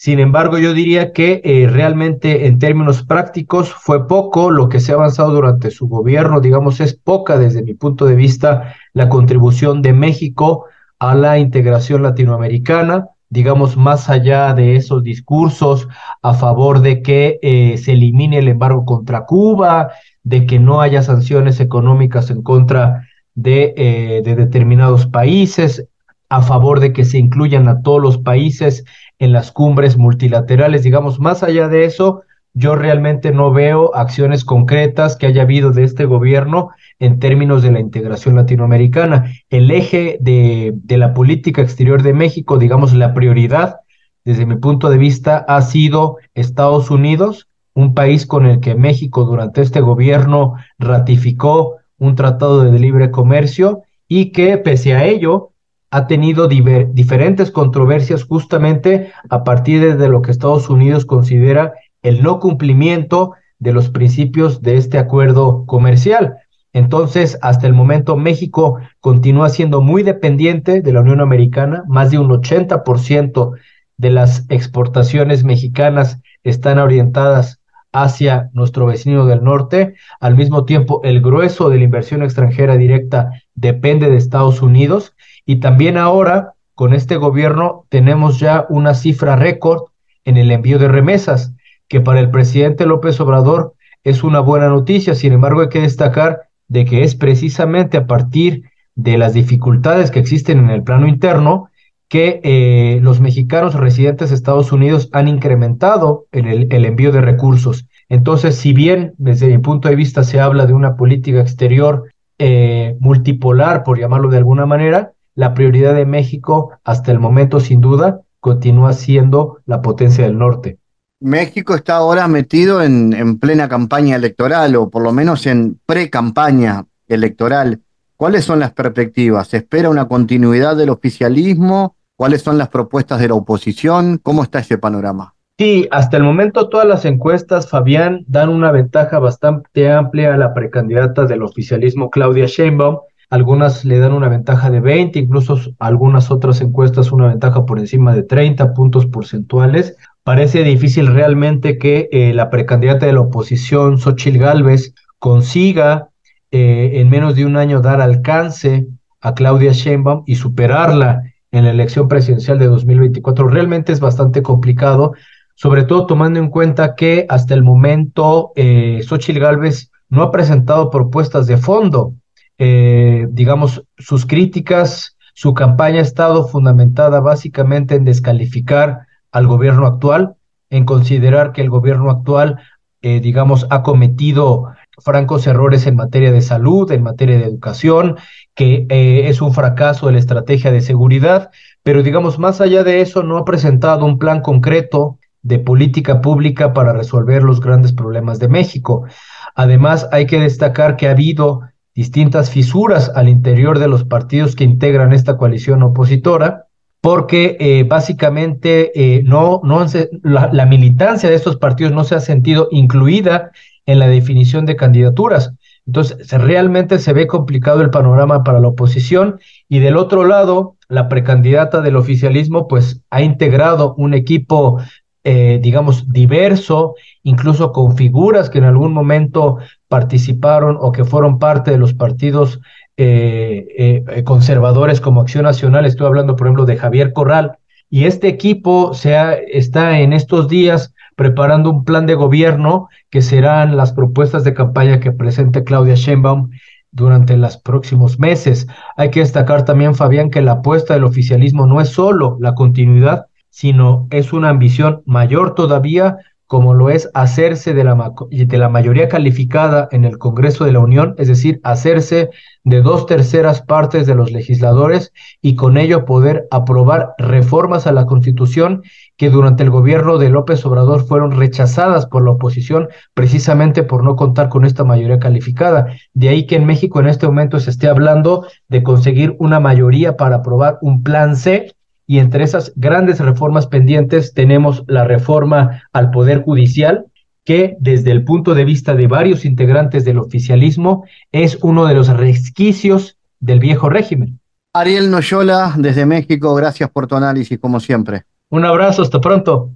Sin 0.00 0.20
embargo, 0.20 0.58
yo 0.58 0.74
diría 0.74 1.12
que 1.12 1.40
eh, 1.42 1.66
realmente 1.68 2.46
en 2.46 2.60
términos 2.60 3.02
prácticos 3.02 3.72
fue 3.72 4.06
poco. 4.06 4.52
Lo 4.52 4.68
que 4.68 4.78
se 4.78 4.92
ha 4.92 4.94
avanzado 4.94 5.32
durante 5.32 5.72
su 5.72 5.88
gobierno, 5.88 6.40
digamos, 6.40 6.78
es 6.78 6.94
poca 6.94 7.36
desde 7.36 7.64
mi 7.64 7.74
punto 7.74 8.06
de 8.06 8.14
vista 8.14 8.76
la 8.92 9.08
contribución 9.08 9.82
de 9.82 9.92
México 9.92 10.66
a 11.00 11.16
la 11.16 11.40
integración 11.40 12.04
latinoamericana, 12.04 13.08
digamos, 13.28 13.76
más 13.76 14.08
allá 14.08 14.54
de 14.54 14.76
esos 14.76 15.02
discursos 15.02 15.88
a 16.22 16.32
favor 16.32 16.80
de 16.80 17.02
que 17.02 17.40
eh, 17.42 17.76
se 17.76 17.94
elimine 17.94 18.38
el 18.38 18.46
embargo 18.46 18.84
contra 18.84 19.26
Cuba, 19.26 19.90
de 20.22 20.46
que 20.46 20.60
no 20.60 20.80
haya 20.80 21.02
sanciones 21.02 21.58
económicas 21.58 22.30
en 22.30 22.42
contra 22.42 23.08
de, 23.34 23.74
eh, 23.76 24.22
de 24.24 24.36
determinados 24.36 25.06
países, 25.06 25.88
a 26.28 26.42
favor 26.42 26.80
de 26.80 26.92
que 26.92 27.04
se 27.04 27.18
incluyan 27.18 27.68
a 27.68 27.82
todos 27.82 28.02
los 28.02 28.18
países 28.18 28.84
en 29.18 29.32
las 29.32 29.52
cumbres 29.52 29.96
multilaterales. 29.96 30.82
Digamos, 30.82 31.20
más 31.20 31.42
allá 31.42 31.68
de 31.68 31.84
eso, 31.84 32.22
yo 32.54 32.74
realmente 32.74 33.30
no 33.30 33.52
veo 33.52 33.94
acciones 33.94 34.44
concretas 34.44 35.16
que 35.16 35.26
haya 35.26 35.42
habido 35.42 35.70
de 35.70 35.84
este 35.84 36.04
gobierno 36.04 36.70
en 36.98 37.18
términos 37.18 37.62
de 37.62 37.70
la 37.70 37.80
integración 37.80 38.34
latinoamericana. 38.34 39.32
El 39.48 39.70
eje 39.70 40.18
de, 40.20 40.74
la 40.88 41.14
política 41.14 41.62
exterior 41.62 42.02
de 42.02 42.12
México, 42.12 42.58
digamos, 42.58 42.94
la 42.94 43.14
prioridad, 43.14 43.80
desde 44.24 44.44
mi 44.44 44.56
punto 44.56 44.90
de 44.90 44.98
vista, 44.98 45.38
ha 45.48 45.62
sido 45.62 46.16
Estados 46.34 46.90
Unidos, 46.90 47.48
un 47.74 47.94
país 47.94 48.26
con 48.26 48.44
el 48.44 48.60
que 48.60 48.74
México 48.74 49.24
durante 49.24 49.62
este 49.62 49.80
gobierno 49.80 50.54
ratificó 50.78 51.76
un 51.96 52.16
tratado 52.16 52.64
de 52.64 52.76
libre 52.78 53.10
comercio 53.10 53.82
y 54.08 54.32
que 54.32 54.58
pese 54.58 54.94
a 54.94 55.04
ello 55.04 55.52
ha 55.90 56.06
tenido 56.06 56.48
diferentes 56.48 57.50
controversias 57.50 58.24
justamente 58.24 59.10
a 59.30 59.44
partir 59.44 59.96
de 59.96 60.08
lo 60.08 60.22
que 60.22 60.30
Estados 60.30 60.68
Unidos 60.68 61.06
considera 61.06 61.72
el 62.02 62.22
no 62.22 62.40
cumplimiento 62.40 63.32
de 63.58 63.72
los 63.72 63.88
principios 63.88 64.62
de 64.62 64.76
este 64.76 64.98
acuerdo 64.98 65.64
comercial. 65.66 66.36
Entonces, 66.72 67.38
hasta 67.40 67.66
el 67.66 67.72
momento, 67.72 68.16
México 68.16 68.78
continúa 69.00 69.48
siendo 69.48 69.80
muy 69.80 70.02
dependiente 70.02 70.82
de 70.82 70.92
la 70.92 71.00
Unión 71.00 71.20
Americana. 71.20 71.82
Más 71.88 72.10
de 72.10 72.18
un 72.18 72.28
80% 72.28 73.52
de 73.96 74.10
las 74.10 74.44
exportaciones 74.50 75.42
mexicanas 75.42 76.20
están 76.44 76.78
orientadas 76.78 77.60
hacia 77.92 78.50
nuestro 78.52 78.86
vecino 78.86 79.26
del 79.26 79.42
norte. 79.42 79.94
Al 80.20 80.36
mismo 80.36 80.66
tiempo, 80.66 81.00
el 81.02 81.22
grueso 81.22 81.70
de 81.70 81.78
la 81.78 81.84
inversión 81.84 82.22
extranjera 82.22 82.76
directa 82.76 83.30
depende 83.54 84.10
de 84.10 84.16
Estados 84.16 84.60
Unidos 84.62 85.14
y 85.48 85.60
también 85.60 85.96
ahora, 85.96 86.52
con 86.74 86.92
este 86.92 87.16
gobierno, 87.16 87.86
tenemos 87.88 88.38
ya 88.38 88.66
una 88.68 88.92
cifra 88.92 89.34
récord 89.34 89.84
en 90.26 90.36
el 90.36 90.50
envío 90.50 90.78
de 90.78 90.88
remesas, 90.88 91.54
que 91.88 92.02
para 92.02 92.20
el 92.20 92.30
presidente 92.30 92.84
López 92.84 93.18
Obrador 93.18 93.72
es 94.04 94.22
una 94.22 94.40
buena 94.40 94.68
noticia. 94.68 95.14
Sin 95.14 95.32
embargo, 95.32 95.62
hay 95.62 95.70
que 95.70 95.80
destacar 95.80 96.42
de 96.68 96.84
que 96.84 97.02
es 97.02 97.14
precisamente 97.14 97.96
a 97.96 98.06
partir 98.06 98.64
de 98.94 99.16
las 99.16 99.32
dificultades 99.32 100.10
que 100.10 100.18
existen 100.18 100.58
en 100.58 100.68
el 100.68 100.82
plano 100.82 101.08
interno 101.08 101.70
que 102.08 102.42
eh, 102.44 103.00
los 103.00 103.20
mexicanos 103.20 103.72
residentes 103.72 104.28
de 104.28 104.34
Estados 104.34 104.70
Unidos 104.70 105.08
han 105.14 105.28
incrementado 105.28 106.26
en 106.30 106.46
el, 106.46 106.84
envío 106.84 107.10
de 107.10 107.22
recursos. 107.22 107.86
Entonces, 108.10 108.54
si 108.56 108.74
bien 108.74 109.14
desde 109.16 109.48
mi 109.48 109.56
punto 109.56 109.88
de 109.88 109.96
vista 109.96 110.24
se 110.24 110.40
habla 110.40 110.66
de 110.66 110.74
una 110.74 110.94
política 110.94 111.40
exterior 111.40 112.04
eh, 112.38 112.98
multipolar, 113.00 113.82
por 113.82 113.98
llamarlo 113.98 114.28
de 114.28 114.36
alguna 114.36 114.66
manera, 114.66 115.12
la 115.38 115.54
prioridad 115.54 115.94
de 115.94 116.04
México 116.04 116.72
hasta 116.82 117.12
el 117.12 117.20
momento, 117.20 117.60
sin 117.60 117.80
duda, 117.80 118.22
continúa 118.40 118.92
siendo 118.92 119.58
la 119.66 119.80
potencia 119.82 120.24
del 120.24 120.36
norte. 120.36 120.78
México 121.20 121.76
está 121.76 121.94
ahora 121.94 122.26
metido 122.26 122.82
en, 122.82 123.12
en 123.12 123.38
plena 123.38 123.68
campaña 123.68 124.16
electoral, 124.16 124.74
o 124.74 124.90
por 124.90 125.04
lo 125.04 125.12
menos 125.12 125.46
en 125.46 125.78
pre-campaña 125.86 126.86
electoral. 127.06 127.82
¿Cuáles 128.16 128.44
son 128.46 128.58
las 128.58 128.72
perspectivas? 128.72 129.46
¿Se 129.46 129.58
espera 129.58 129.90
una 129.90 130.08
continuidad 130.08 130.76
del 130.76 130.90
oficialismo? 130.90 131.94
¿Cuáles 132.16 132.42
son 132.42 132.58
las 132.58 132.68
propuestas 132.68 133.20
de 133.20 133.28
la 133.28 133.34
oposición? 133.34 134.18
¿Cómo 134.20 134.42
está 134.42 134.58
ese 134.58 134.76
panorama? 134.76 135.36
Sí, 135.56 135.86
hasta 135.92 136.16
el 136.16 136.24
momento 136.24 136.68
todas 136.68 136.88
las 136.88 137.04
encuestas, 137.04 137.70
Fabián, 137.70 138.24
dan 138.26 138.48
una 138.48 138.72
ventaja 138.72 139.20
bastante 139.20 139.88
amplia 139.88 140.34
a 140.34 140.36
la 140.36 140.52
precandidata 140.52 141.26
del 141.26 141.44
oficialismo, 141.44 142.10
Claudia 142.10 142.46
Sheinbaum, 142.46 142.98
algunas 143.30 143.84
le 143.84 143.98
dan 143.98 144.12
una 144.12 144.28
ventaja 144.28 144.70
de 144.70 144.80
20, 144.80 145.18
incluso 145.18 145.58
algunas 145.78 146.30
otras 146.30 146.60
encuestas 146.60 147.12
una 147.12 147.28
ventaja 147.28 147.66
por 147.66 147.78
encima 147.78 148.14
de 148.14 148.22
30 148.22 148.74
puntos 148.74 149.06
porcentuales. 149.06 149.96
Parece 150.22 150.64
difícil 150.64 151.08
realmente 151.08 151.78
que 151.78 152.08
eh, 152.12 152.32
la 152.32 152.50
precandidata 152.50 153.06
de 153.06 153.12
la 153.12 153.20
oposición, 153.20 153.98
Xochil 153.98 154.38
Gálvez, 154.38 154.94
consiga 155.18 156.08
eh, 156.50 156.92
en 156.94 157.10
menos 157.10 157.34
de 157.34 157.44
un 157.44 157.56
año 157.56 157.80
dar 157.80 158.00
alcance 158.00 158.86
a 159.20 159.34
Claudia 159.34 159.72
Sheinbaum 159.72 160.22
y 160.26 160.36
superarla 160.36 161.22
en 161.50 161.64
la 161.64 161.70
elección 161.70 162.08
presidencial 162.08 162.58
de 162.58 162.66
2024 162.66 163.48
realmente 163.48 163.92
es 163.92 164.00
bastante 164.00 164.42
complicado, 164.42 165.12
sobre 165.54 165.84
todo 165.84 166.06
tomando 166.06 166.38
en 166.38 166.50
cuenta 166.50 166.94
que 166.94 167.26
hasta 167.28 167.54
el 167.54 167.62
momento 167.62 168.52
eh, 168.54 169.00
Xochitl 169.02 169.40
Gálvez 169.40 169.90
no 170.08 170.22
ha 170.22 170.30
presentado 170.30 170.90
propuestas 170.90 171.46
de 171.46 171.56
fondo. 171.56 172.14
Eh, 172.58 173.26
digamos, 173.30 173.84
sus 173.96 174.26
críticas, 174.26 175.16
su 175.34 175.54
campaña 175.54 176.00
ha 176.00 176.02
estado 176.02 176.48
fundamentada 176.48 177.20
básicamente 177.20 177.94
en 177.94 178.04
descalificar 178.04 179.06
al 179.30 179.46
gobierno 179.46 179.86
actual, 179.86 180.34
en 180.70 180.84
considerar 180.84 181.52
que 181.52 181.62
el 181.62 181.70
gobierno 181.70 182.10
actual, 182.10 182.58
eh, 183.02 183.20
digamos, 183.20 183.66
ha 183.70 183.82
cometido 183.82 184.72
francos 184.98 185.46
errores 185.46 185.86
en 185.86 185.94
materia 185.94 186.32
de 186.32 186.40
salud, 186.40 186.90
en 186.90 187.04
materia 187.04 187.38
de 187.38 187.44
educación, 187.44 188.16
que 188.54 188.86
eh, 188.88 189.28
es 189.28 189.40
un 189.40 189.54
fracaso 189.54 190.06
de 190.06 190.12
la 190.14 190.18
estrategia 190.18 190.72
de 190.72 190.80
seguridad, 190.80 191.50
pero 191.84 192.02
digamos, 192.02 192.40
más 192.40 192.60
allá 192.60 192.82
de 192.82 193.00
eso, 193.00 193.22
no 193.22 193.38
ha 193.38 193.44
presentado 193.44 194.04
un 194.04 194.18
plan 194.18 194.40
concreto 194.40 195.18
de 195.42 195.60
política 195.60 196.20
pública 196.20 196.72
para 196.72 196.92
resolver 196.92 197.44
los 197.44 197.60
grandes 197.60 197.92
problemas 197.92 198.40
de 198.40 198.48
México. 198.48 199.06
Además, 199.54 200.08
hay 200.10 200.26
que 200.26 200.40
destacar 200.40 200.96
que 200.96 201.06
ha 201.06 201.12
habido 201.12 201.60
distintas 201.98 202.48
fisuras 202.48 203.10
al 203.16 203.28
interior 203.28 203.80
de 203.80 203.88
los 203.88 204.04
partidos 204.04 204.54
que 204.54 204.62
integran 204.62 205.12
esta 205.12 205.36
coalición 205.36 205.82
opositora, 205.82 206.66
porque 207.00 207.56
eh, 207.58 207.82
básicamente 207.82 208.92
eh, 208.94 209.24
no, 209.24 209.60
no 209.64 209.84
la, 210.22 210.64
militancia 210.66 211.28
de 211.28 211.34
estos 211.34 211.56
partidos 211.56 211.92
no 211.92 212.04
se 212.04 212.14
ha 212.14 212.20
sentido 212.20 212.68
incluida 212.70 213.50
en 213.84 213.98
la 213.98 214.06
definición 214.06 214.64
de 214.64 214.76
candidaturas. 214.76 215.52
Entonces, 215.88 216.30
realmente 216.30 217.00
se 217.00 217.12
ve 217.12 217.26
complicado 217.26 217.80
el 217.82 217.90
panorama 217.90 218.44
para 218.44 218.60
la 218.60 218.68
oposición 218.68 219.40
y 219.68 219.80
del 219.80 219.96
otro 219.96 220.24
lado, 220.24 220.76
la 220.88 221.08
precandidata 221.08 221.80
del 221.80 221.96
oficialismo 221.96 222.68
pues 222.68 223.00
ha 223.10 223.22
integrado 223.22 223.96
un 223.96 224.14
equipo 224.14 224.78
eh, 225.24 225.58
digamos, 225.60 226.10
diverso, 226.10 226.94
incluso 227.22 227.70
con 227.72 227.96
figuras 227.96 228.48
que 228.48 228.58
en 228.58 228.64
algún 228.64 228.92
momento 228.94 229.58
participaron 229.88 230.76
o 230.80 230.92
que 230.92 231.04
fueron 231.04 231.38
parte 231.38 231.70
de 231.70 231.78
los 231.78 231.94
partidos 231.94 232.60
eh, 232.96 234.04
eh, 234.06 234.24
conservadores 234.24 235.00
como 235.00 235.20
Acción 235.20 235.44
Nacional. 235.44 235.86
Estoy 235.86 236.06
hablando, 236.06 236.36
por 236.36 236.46
ejemplo, 236.46 236.64
de 236.66 236.76
Javier 236.76 237.12
Corral. 237.12 237.58
Y 237.90 238.04
este 238.04 238.28
equipo 238.28 238.92
se 238.92 239.16
está 239.56 240.00
en 240.00 240.12
estos 240.12 240.48
días 240.48 240.92
preparando 241.16 241.70
un 241.70 241.84
plan 241.84 242.06
de 242.06 242.14
gobierno 242.14 242.88
que 243.10 243.22
serán 243.22 243.76
las 243.76 243.92
propuestas 243.92 244.44
de 244.44 244.54
campaña 244.54 245.00
que 245.00 245.10
presente 245.10 245.64
Claudia 245.64 245.94
Sheinbaum 245.94 246.50
durante 246.92 247.36
los 247.36 247.56
próximos 247.56 248.18
meses. 248.18 248.66
Hay 248.96 249.10
que 249.10 249.20
destacar 249.20 249.64
también, 249.64 249.94
Fabián, 249.94 250.30
que 250.30 250.42
la 250.42 250.52
apuesta 250.52 250.94
del 250.94 251.04
oficialismo 251.04 251.66
no 251.66 251.80
es 251.80 251.88
solo 251.88 252.36
la 252.40 252.54
continuidad, 252.54 253.26
sino 253.50 254.06
es 254.10 254.32
una 254.32 254.50
ambición 254.50 255.02
mayor 255.06 255.54
todavía, 255.54 256.18
como 256.48 256.72
lo 256.72 256.88
es 256.88 257.10
hacerse 257.12 257.74
de 257.74 257.84
la, 257.84 258.12
de 258.30 258.58
la 258.58 258.70
mayoría 258.70 259.08
calificada 259.08 259.86
en 259.92 260.06
el 260.06 260.16
Congreso 260.16 260.64
de 260.64 260.72
la 260.72 260.80
Unión, 260.80 261.14
es 261.18 261.28
decir, 261.28 261.60
hacerse 261.62 262.30
de 262.64 262.80
dos 262.80 263.04
terceras 263.04 263.60
partes 263.60 264.06
de 264.06 264.14
los 264.14 264.32
legisladores 264.32 265.12
y 265.42 265.56
con 265.56 265.76
ello 265.76 266.06
poder 266.06 266.48
aprobar 266.50 267.10
reformas 267.18 267.86
a 267.86 267.92
la 267.92 268.06
Constitución 268.06 268.82
que 269.18 269.28
durante 269.28 269.62
el 269.62 269.68
gobierno 269.68 270.16
de 270.16 270.30
López 270.30 270.64
Obrador 270.64 271.06
fueron 271.06 271.32
rechazadas 271.32 272.06
por 272.06 272.24
la 272.24 272.30
oposición 272.30 272.88
precisamente 273.12 273.82
por 273.82 274.02
no 274.02 274.16
contar 274.16 274.48
con 274.48 274.64
esta 274.64 274.84
mayoría 274.84 275.18
calificada. 275.18 275.88
De 276.14 276.30
ahí 276.30 276.46
que 276.46 276.56
en 276.56 276.64
México 276.64 276.98
en 276.98 277.08
este 277.08 277.26
momento 277.26 277.60
se 277.60 277.70
esté 277.70 277.88
hablando 277.88 278.46
de 278.68 278.82
conseguir 278.82 279.36
una 279.38 279.60
mayoría 279.60 280.16
para 280.16 280.36
aprobar 280.36 280.78
un 280.80 281.02
plan 281.02 281.36
C 281.36 281.74
y 282.08 282.18
entre 282.18 282.42
esas 282.42 282.72
grandes 282.74 283.20
reformas 283.20 283.66
pendientes 283.66 284.32
tenemos 284.32 284.82
la 284.88 285.04
reforma 285.04 285.82
al 285.92 286.10
Poder 286.10 286.42
Judicial, 286.42 287.04
que 287.44 287.76
desde 287.80 288.10
el 288.10 288.24
punto 288.24 288.54
de 288.54 288.64
vista 288.64 288.94
de 288.94 289.06
varios 289.06 289.44
integrantes 289.44 290.04
del 290.06 290.18
oficialismo 290.18 291.04
es 291.32 291.58
uno 291.62 291.86
de 291.86 291.94
los 291.94 292.08
resquicios 292.08 293.18
del 293.40 293.60
viejo 293.60 293.90
régimen. 293.90 294.40
Ariel 294.72 295.10
Noyola, 295.10 295.74
desde 295.76 296.06
México, 296.06 296.54
gracias 296.54 296.90
por 296.90 297.06
tu 297.06 297.14
análisis, 297.14 297.58
como 297.58 297.78
siempre. 297.78 298.22
Un 298.48 298.64
abrazo, 298.64 299.02
hasta 299.02 299.20
pronto. 299.20 299.70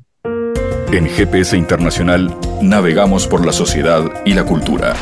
En 0.90 1.06
GPS 1.06 1.56
Internacional 1.56 2.34
navegamos 2.62 3.26
por 3.26 3.44
la 3.44 3.52
sociedad 3.52 4.02
y 4.24 4.32
la 4.32 4.44
cultura. 4.44 4.94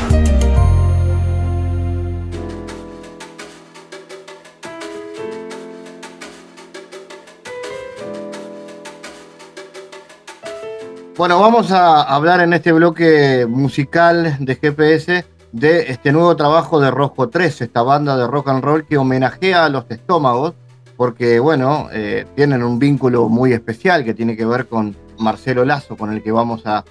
Bueno, 11.21 11.39
vamos 11.39 11.71
a 11.71 12.01
hablar 12.01 12.41
en 12.41 12.51
este 12.51 12.71
bloque 12.71 13.45
musical 13.47 14.37
de 14.39 14.55
GPS 14.55 15.23
de 15.51 15.91
este 15.91 16.11
nuevo 16.11 16.35
trabajo 16.35 16.79
de 16.79 16.89
Rojo 16.89 17.29
3, 17.29 17.61
esta 17.61 17.83
banda 17.83 18.17
de 18.17 18.25
rock 18.25 18.47
and 18.47 18.63
roll 18.63 18.87
que 18.87 18.97
homenajea 18.97 19.65
a 19.65 19.69
los 19.69 19.85
estómagos, 19.89 20.55
porque 20.97 21.39
bueno, 21.39 21.89
eh, 21.93 22.25
tienen 22.35 22.63
un 22.63 22.79
vínculo 22.79 23.29
muy 23.29 23.53
especial 23.53 24.03
que 24.03 24.15
tiene 24.15 24.35
que 24.35 24.47
ver 24.47 24.65
con 24.65 24.95
Marcelo 25.19 25.63
Lazo, 25.63 25.95
con 25.95 26.11
el 26.11 26.23
que 26.23 26.31
vamos 26.31 26.63
a, 26.65 26.85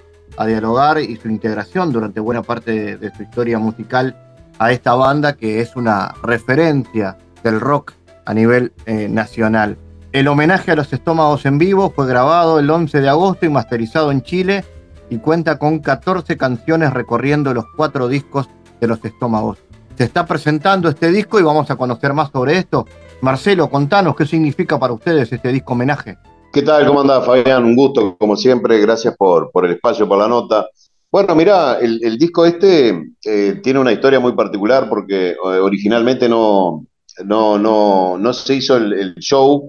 dialogar 0.45 0.97
y 1.01 1.17
su 1.17 1.27
integración 1.27 1.91
durante 1.91 2.21
buena 2.21 2.41
parte 2.41 2.95
de, 2.95 3.13
su 3.13 3.23
historia 3.23 3.59
musical 3.59 4.15
a 4.59 4.71
esta 4.71 4.95
banda 4.95 5.33
que 5.33 5.59
es 5.59 5.75
una 5.75 6.15
referencia 6.23 7.17
del 7.43 7.59
rock 7.59 7.91
a 8.25 8.33
nivel 8.33 8.71
eh, 8.85 9.09
nacional. 9.09 9.77
El 10.13 10.27
homenaje 10.27 10.71
a 10.71 10.75
los 10.75 10.91
estómagos 10.91 11.45
en 11.45 11.57
vivo 11.57 11.89
fue 11.95 12.05
grabado 12.05 12.59
el 12.59 12.69
11 12.69 12.99
de 12.99 13.07
agosto 13.07 13.45
y 13.45 13.49
masterizado 13.49 14.11
en 14.11 14.21
Chile 14.21 14.65
y 15.09 15.19
cuenta 15.19 15.57
con 15.57 15.79
14 15.79 16.35
canciones 16.35 16.93
recorriendo 16.93 17.53
los 17.53 17.63
cuatro 17.77 18.09
discos 18.09 18.49
de 18.81 18.87
los 18.87 19.03
estómagos. 19.05 19.59
Se 19.97 20.03
está 20.03 20.25
presentando 20.25 20.89
este 20.89 21.11
disco 21.13 21.39
y 21.39 21.43
vamos 21.43 21.71
a 21.71 21.77
conocer 21.77 22.11
más 22.11 22.29
sobre 22.29 22.57
esto. 22.57 22.85
Marcelo, 23.21 23.69
contanos 23.69 24.17
qué 24.17 24.25
significa 24.25 24.77
para 24.77 24.91
ustedes 24.91 25.31
este 25.31 25.49
disco 25.49 25.73
homenaje. 25.73 26.17
¿Qué 26.51 26.61
tal? 26.61 26.85
¿Cómo 26.85 26.99
andás, 26.99 27.25
Fabián? 27.25 27.63
Un 27.63 27.77
gusto, 27.77 28.17
como 28.17 28.35
siempre. 28.35 28.81
Gracias 28.81 29.15
por, 29.15 29.49
por 29.51 29.65
el 29.65 29.71
espacio, 29.71 30.09
por 30.09 30.17
la 30.17 30.27
nota. 30.27 30.67
Bueno, 31.09 31.35
mira, 31.35 31.79
el, 31.79 32.17
disco 32.17 32.45
este 32.45 33.13
eh, 33.23 33.61
tiene 33.63 33.79
una 33.79 33.93
historia 33.93 34.19
muy 34.19 34.33
particular 34.33 34.89
porque 34.89 35.31
eh, 35.31 35.35
originalmente 35.37 36.27
no, 36.27 36.85
no, 37.25 37.57
no, 37.57 38.17
no 38.17 38.33
se 38.33 38.55
hizo 38.55 38.77
el, 38.77 39.15
show 39.15 39.67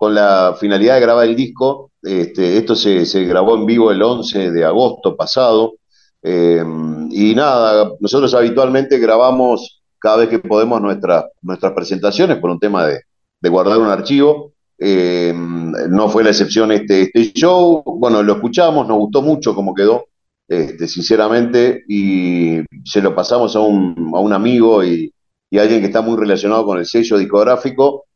con 0.00 0.14
la 0.14 0.56
finalidad 0.58 0.94
de 0.94 1.02
grabar 1.02 1.26
el 1.26 1.36
disco. 1.36 1.90
Este, 2.02 2.56
esto 2.56 2.74
se, 2.74 3.04
grabó 3.26 3.54
en 3.54 3.66
vivo 3.66 3.90
el 3.90 4.02
11 4.02 4.50
de 4.50 4.64
agosto 4.64 5.14
pasado. 5.14 5.74
Eh, 6.22 6.64
y 7.10 7.34
nada, 7.34 7.90
nosotros 8.00 8.32
habitualmente 8.32 8.98
grabamos 8.98 9.82
cada 9.98 10.16
vez 10.16 10.30
que 10.30 10.38
podemos 10.38 10.80
nuestras 10.80 11.72
presentaciones 11.74 12.38
por 12.38 12.48
un 12.48 12.58
tema 12.58 12.86
de, 12.86 13.02
guardar 13.50 13.76
un 13.76 13.88
archivo. 13.88 14.54
Eh, 14.78 15.34
no 15.36 16.08
fue 16.08 16.24
la 16.24 16.30
excepción 16.30 16.72
este, 16.72 17.02
este 17.02 17.34
show. 17.34 17.82
Bueno, 17.84 18.22
lo 18.22 18.36
escuchamos, 18.36 18.88
nos 18.88 18.96
gustó 18.96 19.20
mucho 19.20 19.54
cómo 19.54 19.74
quedó, 19.74 20.06
este, 20.48 20.88
sinceramente, 20.88 21.84
y 21.86 22.60
se 22.86 23.02
lo 23.02 23.14
pasamos 23.14 23.54
a 23.54 23.60
un, 23.60 24.12
a 24.14 24.20
un 24.20 24.32
amigo 24.32 24.82
y, 24.82 25.12
y 25.50 25.58
alguien 25.58 25.80
que 25.80 25.88
está 25.88 26.00
muy 26.00 26.16
relacionado 26.16 26.64
con 26.64 26.78
el 26.78 26.86
sello 26.86 27.18
discográfico 27.18 28.06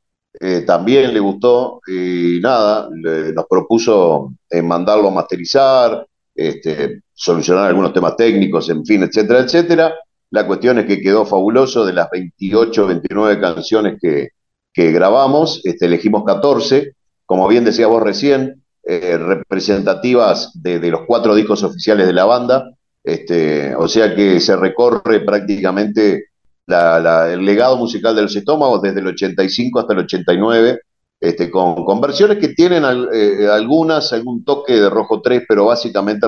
eh, 0.40 0.62
también 0.62 1.14
le 1.14 1.20
gustó 1.20 1.81
y 1.87 2.40
nada, 2.40 2.88
nos 2.90 3.47
propuso 3.49 4.33
eh, 4.51 4.62
mandarlo 4.62 5.09
a 5.09 5.12
masterizar, 5.12 6.07
este, 6.35 7.03
solucionar 7.12 7.68
algunos 7.68 7.92
temas 7.92 8.16
técnicos, 8.16 8.68
en 8.68 8.85
fin, 8.85 9.05
etcétera, 9.05 9.40
etcétera. 9.40 9.94
La 10.31 10.47
cuestión 10.47 10.79
es 10.79 10.87
que 10.87 11.01
quedó 11.01 11.25
fabuloso 11.25 11.87
de 11.87 11.92
las 11.92 12.11
28, 12.11 12.87
29 12.87 13.40
canciones 13.40 13.99
que, 14.01 14.31
que 14.73 14.90
grabamos, 14.90 15.61
este, 15.64 15.87
elegimos 15.87 16.25
14, 16.25 16.94
como 17.25 17.47
bien 17.47 17.64
decía 17.64 17.87
vos 17.87 18.03
recién, 18.03 18.64
eh, 18.83 19.16
representativas 19.16 20.51
de, 20.61 20.81
de, 20.81 20.90
los 20.90 21.03
cuatro 21.07 21.35
discos 21.35 21.62
oficiales 21.62 22.07
de 22.07 22.12
la 22.12 22.25
banda, 22.25 22.70
este, 23.05 23.74
o 23.76 23.87
sea 23.87 24.14
que 24.14 24.41
se 24.41 24.57
recorre 24.57 25.20
prácticamente 25.20 26.30
el 26.66 27.44
legado 27.44 27.76
musical 27.76 28.16
de 28.16 28.22
los 28.22 28.36
estómagos 28.36 28.82
desde 28.82 29.00
el 29.00 29.08
85 29.08 29.80
hasta 29.80 29.92
el 29.92 29.98
89, 30.00 30.80
este, 31.20 31.50
con, 31.50 31.84
con 31.84 32.00
versiones 32.00 32.38
que 32.38 32.48
tienen 32.48 32.84
eh, 33.12 33.48
algunas, 33.50 34.12
algún 34.12 34.44
toque 34.44 34.74
de 34.74 34.90
Rojo 34.90 35.20
3, 35.22 35.44
pero 35.48 35.66
básicamente 35.66 36.26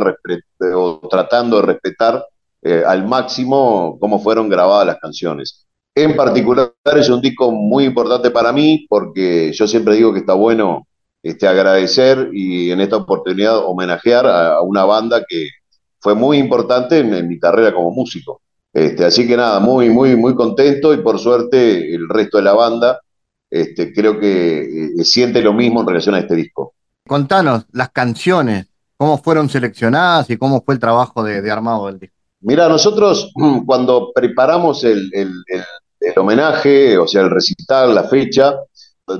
tratando 1.10 1.56
de 1.56 1.62
respetar 1.62 2.24
eh, 2.62 2.82
al 2.86 3.06
máximo 3.06 3.98
cómo 4.00 4.18
fueron 4.18 4.48
grabadas 4.48 4.86
las 4.86 4.98
canciones. 4.98 5.66
En 5.94 6.14
particular 6.14 6.72
es 6.96 7.08
un 7.08 7.20
disco 7.20 7.50
muy 7.50 7.84
importante 7.84 8.30
para 8.30 8.52
mí 8.52 8.86
porque 8.88 9.52
yo 9.52 9.66
siempre 9.66 9.94
digo 9.94 10.12
que 10.12 10.20
está 10.20 10.34
bueno 10.34 10.86
este, 11.22 11.48
agradecer 11.48 12.30
y 12.32 12.70
en 12.70 12.80
esta 12.80 12.96
oportunidad 12.96 13.64
homenajear 13.64 14.26
a, 14.26 14.60
una 14.60 14.84
banda 14.84 15.24
que 15.26 15.48
fue 15.98 16.14
muy 16.14 16.38
importante 16.38 16.98
en 16.98 17.26
mi 17.26 17.38
carrera 17.38 17.72
como 17.72 17.90
músico. 17.90 18.42
Este, 18.76 19.06
así 19.06 19.26
que 19.26 19.38
nada, 19.38 19.58
muy, 19.58 19.88
muy, 19.88 20.16
muy 20.16 20.34
contento 20.34 20.92
y 20.92 20.98
por 20.98 21.18
suerte 21.18 21.94
el 21.94 22.06
resto 22.10 22.36
de 22.36 22.44
la 22.44 22.52
banda 22.52 23.00
este, 23.48 23.90
creo 23.90 24.20
que 24.20 24.90
eh, 24.98 25.02
siente 25.02 25.40
lo 25.40 25.54
mismo 25.54 25.80
en 25.80 25.86
relación 25.86 26.14
a 26.14 26.18
este 26.18 26.34
disco. 26.34 26.74
Contanos 27.08 27.64
las 27.72 27.88
canciones, 27.88 28.66
cómo 28.98 29.16
fueron 29.16 29.48
seleccionadas 29.48 30.28
y 30.28 30.36
cómo 30.36 30.60
fue 30.60 30.74
el 30.74 30.80
trabajo 30.80 31.24
de, 31.24 31.50
armado 31.50 31.86
del 31.86 32.00
disco. 32.00 32.16
Mira, 32.40 32.68
nosotros 32.68 33.32
cuando 33.64 34.12
preparamos 34.14 34.84
el, 34.84 35.10
homenaje, 36.14 36.98
o 36.98 37.08
sea, 37.08 37.22
el 37.22 37.30
recital, 37.30 37.94
la 37.94 38.04
fecha, 38.04 38.56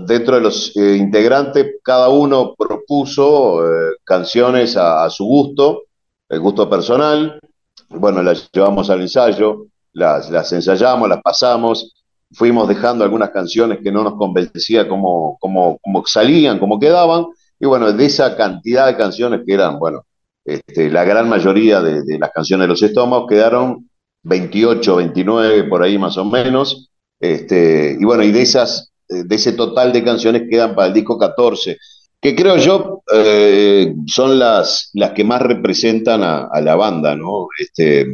dentro 0.07 0.35
de 0.35 0.43
los 0.43 0.77
eh, 0.77 0.97
integrantes, 0.97 1.77
cada 1.83 2.11
uno 2.11 2.55
propuso 2.59 3.65
eh, 3.65 3.95
canciones 4.05 4.77
a, 4.77 5.09
su 5.09 5.25
gusto, 5.25 5.85
el 6.29 6.41
gusto 6.41 6.69
personal. 6.69 7.41
Bueno, 7.89 8.23
las 8.23 8.51
llevamos 8.53 8.91
al 8.91 9.01
ensayo, 9.01 9.67
las, 9.93 10.53
ensayamos, 10.53 11.09
las 11.09 11.23
pasamos, 11.23 11.95
fuimos 12.33 12.69
dejando 12.69 13.05
algunas 13.05 13.31
canciones 13.31 13.79
que 13.83 13.93
no 13.93 14.03
nos 14.03 14.15
convencía 14.15 14.89
cómo, 14.89 15.39
cómo, 15.41 15.79
cómo 15.83 16.05
salían, 16.07 16.59
cómo 16.59 16.79
quedaban, 16.79 17.27
y 17.59 17.67
bueno, 17.67 17.93
de 17.93 18.05
esa 18.05 18.37
cantidad 18.37 18.87
de 18.87 18.97
canciones 18.97 19.41
que 19.47 19.55
eran, 19.55 19.79
bueno, 19.79 20.03
este, 20.45 20.91
la 20.91 21.05
gran 21.05 21.29
mayoría 21.29 21.81
de, 21.81 22.19
las 22.19 22.31
canciones 22.31 22.65
de 22.65 22.69
los 22.69 22.83
estómagos 22.83 23.27
quedaron 23.29 23.89
28, 24.23 24.97
29, 24.97 25.65
por 25.65 25.83
ahí 25.83 25.99
más 25.99 26.19
o 26.19 26.25
menos, 26.25 26.91
este, 27.19 27.97
y 27.99 28.05
bueno, 28.05 28.23
y 28.23 28.33
de 28.33 28.43
esas, 28.43 28.93
de 29.09 29.35
ese 29.35 29.53
total 29.53 29.93
de 29.93 30.05
canciones 30.05 30.43
quedan 30.51 30.75
para 30.75 30.89
el 30.89 30.95
disco 30.95 31.19
14, 31.19 31.79
que 32.21 32.35
creo 32.35 32.57
yo 32.57 33.03
eh, 33.13 33.95
son 34.07 34.39
las, 34.39 34.91
las 34.95 35.13
que 35.13 35.25
más 35.25 35.43
representan 35.43 36.23
a, 36.23 36.61
la 36.61 36.75
banda, 36.75 37.15
¿no? 37.15 37.47
Este, 37.59 38.07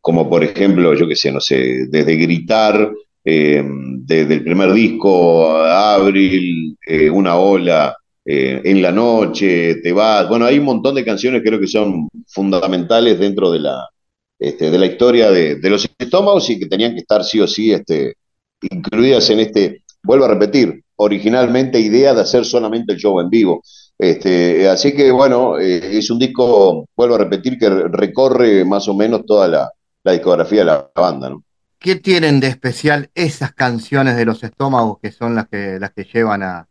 como 0.00 0.28
por 0.28 0.42
ejemplo, 0.42 0.94
yo 0.94 1.06
qué 1.06 1.16
sé, 1.16 1.30
no 1.30 1.40
sé, 1.40 1.86
desde 1.88 2.16
gritar, 2.16 2.90
eh, 3.24 3.62
desde 3.64 4.34
el 4.34 4.44
primer 4.44 4.72
disco, 4.72 5.56
Abril, 5.56 6.76
eh, 6.86 7.10
Una 7.10 7.36
Ola, 7.36 7.96
En 8.24 8.82
la 8.82 8.92
Noche, 8.92 9.76
Te 9.76 9.92
Vas. 9.92 10.28
Bueno, 10.28 10.46
hay 10.46 10.58
un 10.58 10.64
montón 10.64 10.94
de 10.94 11.04
canciones 11.04 11.42
que 11.42 11.48
creo 11.48 11.60
que 11.60 11.66
son 11.66 12.08
fundamentales 12.28 13.18
dentro 13.18 13.50
de 13.50 13.60
la, 13.60 13.88
este, 14.40 14.70
de 14.70 14.78
la 14.78 14.86
historia 14.86 15.30
de, 15.30 15.58
los 15.68 15.86
estómagos 15.98 16.48
y 16.48 16.58
que 16.58 16.66
tenían 16.66 16.94
que 16.94 17.00
estar 17.00 17.22
sí 17.22 17.40
o 17.40 17.46
sí 17.46 17.72
este, 17.72 18.14
incluidas 18.70 19.28
en 19.28 19.40
este, 19.40 19.82
vuelvo 20.02 20.24
a 20.24 20.28
repetir, 20.28 20.82
originalmente 20.96 21.80
idea 21.80 22.14
de 22.14 22.22
hacer 22.22 22.44
solamente 22.44 22.92
el 22.92 22.98
show 22.98 23.20
en 23.20 23.30
vivo. 23.30 23.62
Este, 23.98 24.68
así 24.68 24.94
que 24.94 25.10
bueno, 25.10 25.58
es 25.58 26.10
un 26.10 26.18
disco, 26.18 26.86
vuelvo 26.96 27.16
a 27.16 27.18
repetir, 27.18 27.58
que 27.58 27.68
recorre 27.68 28.64
más 28.64 28.88
o 28.88 28.94
menos 28.94 29.26
toda 29.26 29.46
la, 29.48 29.70
la 30.02 30.12
discografía 30.12 30.60
de 30.60 30.64
la 30.66 30.90
banda, 30.94 31.30
¿no? 31.30 31.44
¿Qué 31.80 31.96
tienen 31.96 32.40
de 32.40 32.48
especial 32.48 33.08
esas 33.14 33.54
canciones 33.54 34.14
de 34.14 34.26
los 34.26 34.44
estómagos 34.44 34.98
que 35.00 35.12
son 35.12 35.34
las 35.34 35.48
que, 35.48 35.78
las 35.80 35.92
que 35.92 36.04
llevan 36.04 36.42
a, 36.42 36.66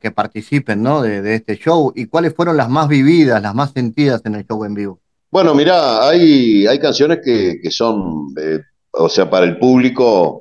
que 0.00 0.10
participen 0.10 0.82
¿no? 0.82 1.02
de, 1.02 1.36
este 1.36 1.56
show? 1.56 1.92
¿Y 1.94 2.06
cuáles 2.06 2.34
fueron 2.34 2.56
las 2.56 2.68
más 2.68 2.88
vividas, 2.88 3.40
las 3.40 3.54
más 3.54 3.70
sentidas 3.70 4.22
en 4.24 4.34
el 4.34 4.44
show 4.44 4.64
en 4.64 4.74
vivo? 4.74 4.98
Bueno, 5.30 5.54
mirá, 5.54 6.08
hay, 6.08 6.66
hay 6.66 6.80
canciones 6.80 7.20
que, 7.24 7.60
son, 7.70 8.34
eh, 8.42 8.58
o 8.90 9.08
sea, 9.08 9.30
para 9.30 9.46
el 9.46 9.56
público 9.56 10.39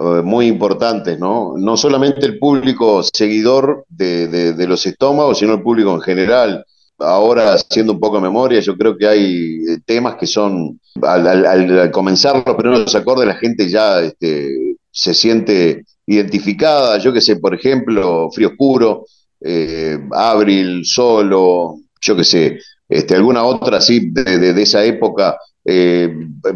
eh, 0.00 0.22
muy 0.22 0.46
importantes, 0.46 1.18
¿no? 1.18 1.54
No 1.56 1.76
solamente 1.76 2.26
el 2.26 2.38
público 2.38 3.02
seguidor 3.02 3.84
de, 3.88 4.28
de 4.28 4.66
los 4.66 4.84
estómagos, 4.86 5.38
sino 5.38 5.54
el 5.54 5.62
público 5.62 5.94
en 5.94 6.00
general 6.00 6.64
ahora 7.00 7.54
haciendo 7.54 7.92
un 7.92 8.00
poco 8.00 8.16
de 8.16 8.22
memoria, 8.22 8.60
yo 8.60 8.76
creo 8.76 8.96
que 8.96 9.06
hay 9.06 9.64
eh, 9.68 9.78
temas 9.84 10.16
que 10.16 10.26
son, 10.26 10.80
al, 11.02 11.90
comenzar 11.90 12.42
los 12.46 12.56
primeros 12.56 12.94
acordes, 12.94 13.26
la 13.26 13.34
gente 13.34 13.68
ya 13.68 14.00
este, 14.00 14.76
se 14.90 15.14
siente 15.14 15.84
identificada. 16.06 16.98
Yo 16.98 17.12
que 17.12 17.20
sé, 17.20 17.36
por 17.36 17.54
ejemplo, 17.54 18.30
Frío 18.30 18.48
Oscuro, 18.48 19.06
eh, 19.40 19.98
Abril, 20.12 20.84
Solo, 20.84 21.76
yo 22.00 22.16
que 22.16 22.24
sé, 22.24 22.58
este, 22.88 23.14
alguna 23.14 23.44
otra 23.44 23.78
así 23.78 24.10
de, 24.10 24.60
esa 24.62 24.84
época. 24.84 25.38
Eh, 25.64 26.12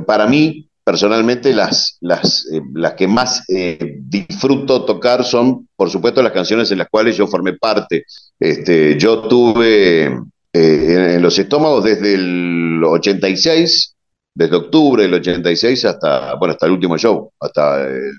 para 0.06 0.26
mí, 0.26 0.68
personalmente, 0.84 1.54
las, 1.54 1.96
las, 2.00 2.46
las 2.74 2.92
que 2.92 3.08
más 3.08 3.42
disfruto 3.98 4.84
tocar 4.84 5.24
son, 5.24 5.68
por 5.74 5.90
supuesto, 5.90 6.22
las 6.22 6.32
canciones 6.32 6.70
en 6.70 6.78
las 6.78 6.88
cuales 6.88 7.16
yo 7.16 7.26
formé 7.26 7.54
parte. 7.54 8.04
Este, 8.38 8.98
yo 8.98 9.22
tuve 9.22 10.04
eh, 10.52 11.14
en, 11.14 11.22
los 11.22 11.38
estómagos 11.38 11.82
desde 11.82 12.14
el 12.14 12.80
86, 12.84 13.96
desde 14.34 14.56
octubre 14.56 15.02
del 15.02 15.14
86 15.14 15.84
hasta, 15.86 16.34
bueno, 16.34 16.52
hasta 16.52 16.66
el 16.66 16.72
último 16.72 16.96
show, 16.98 17.32
hasta 17.40 17.86
el 17.86 18.12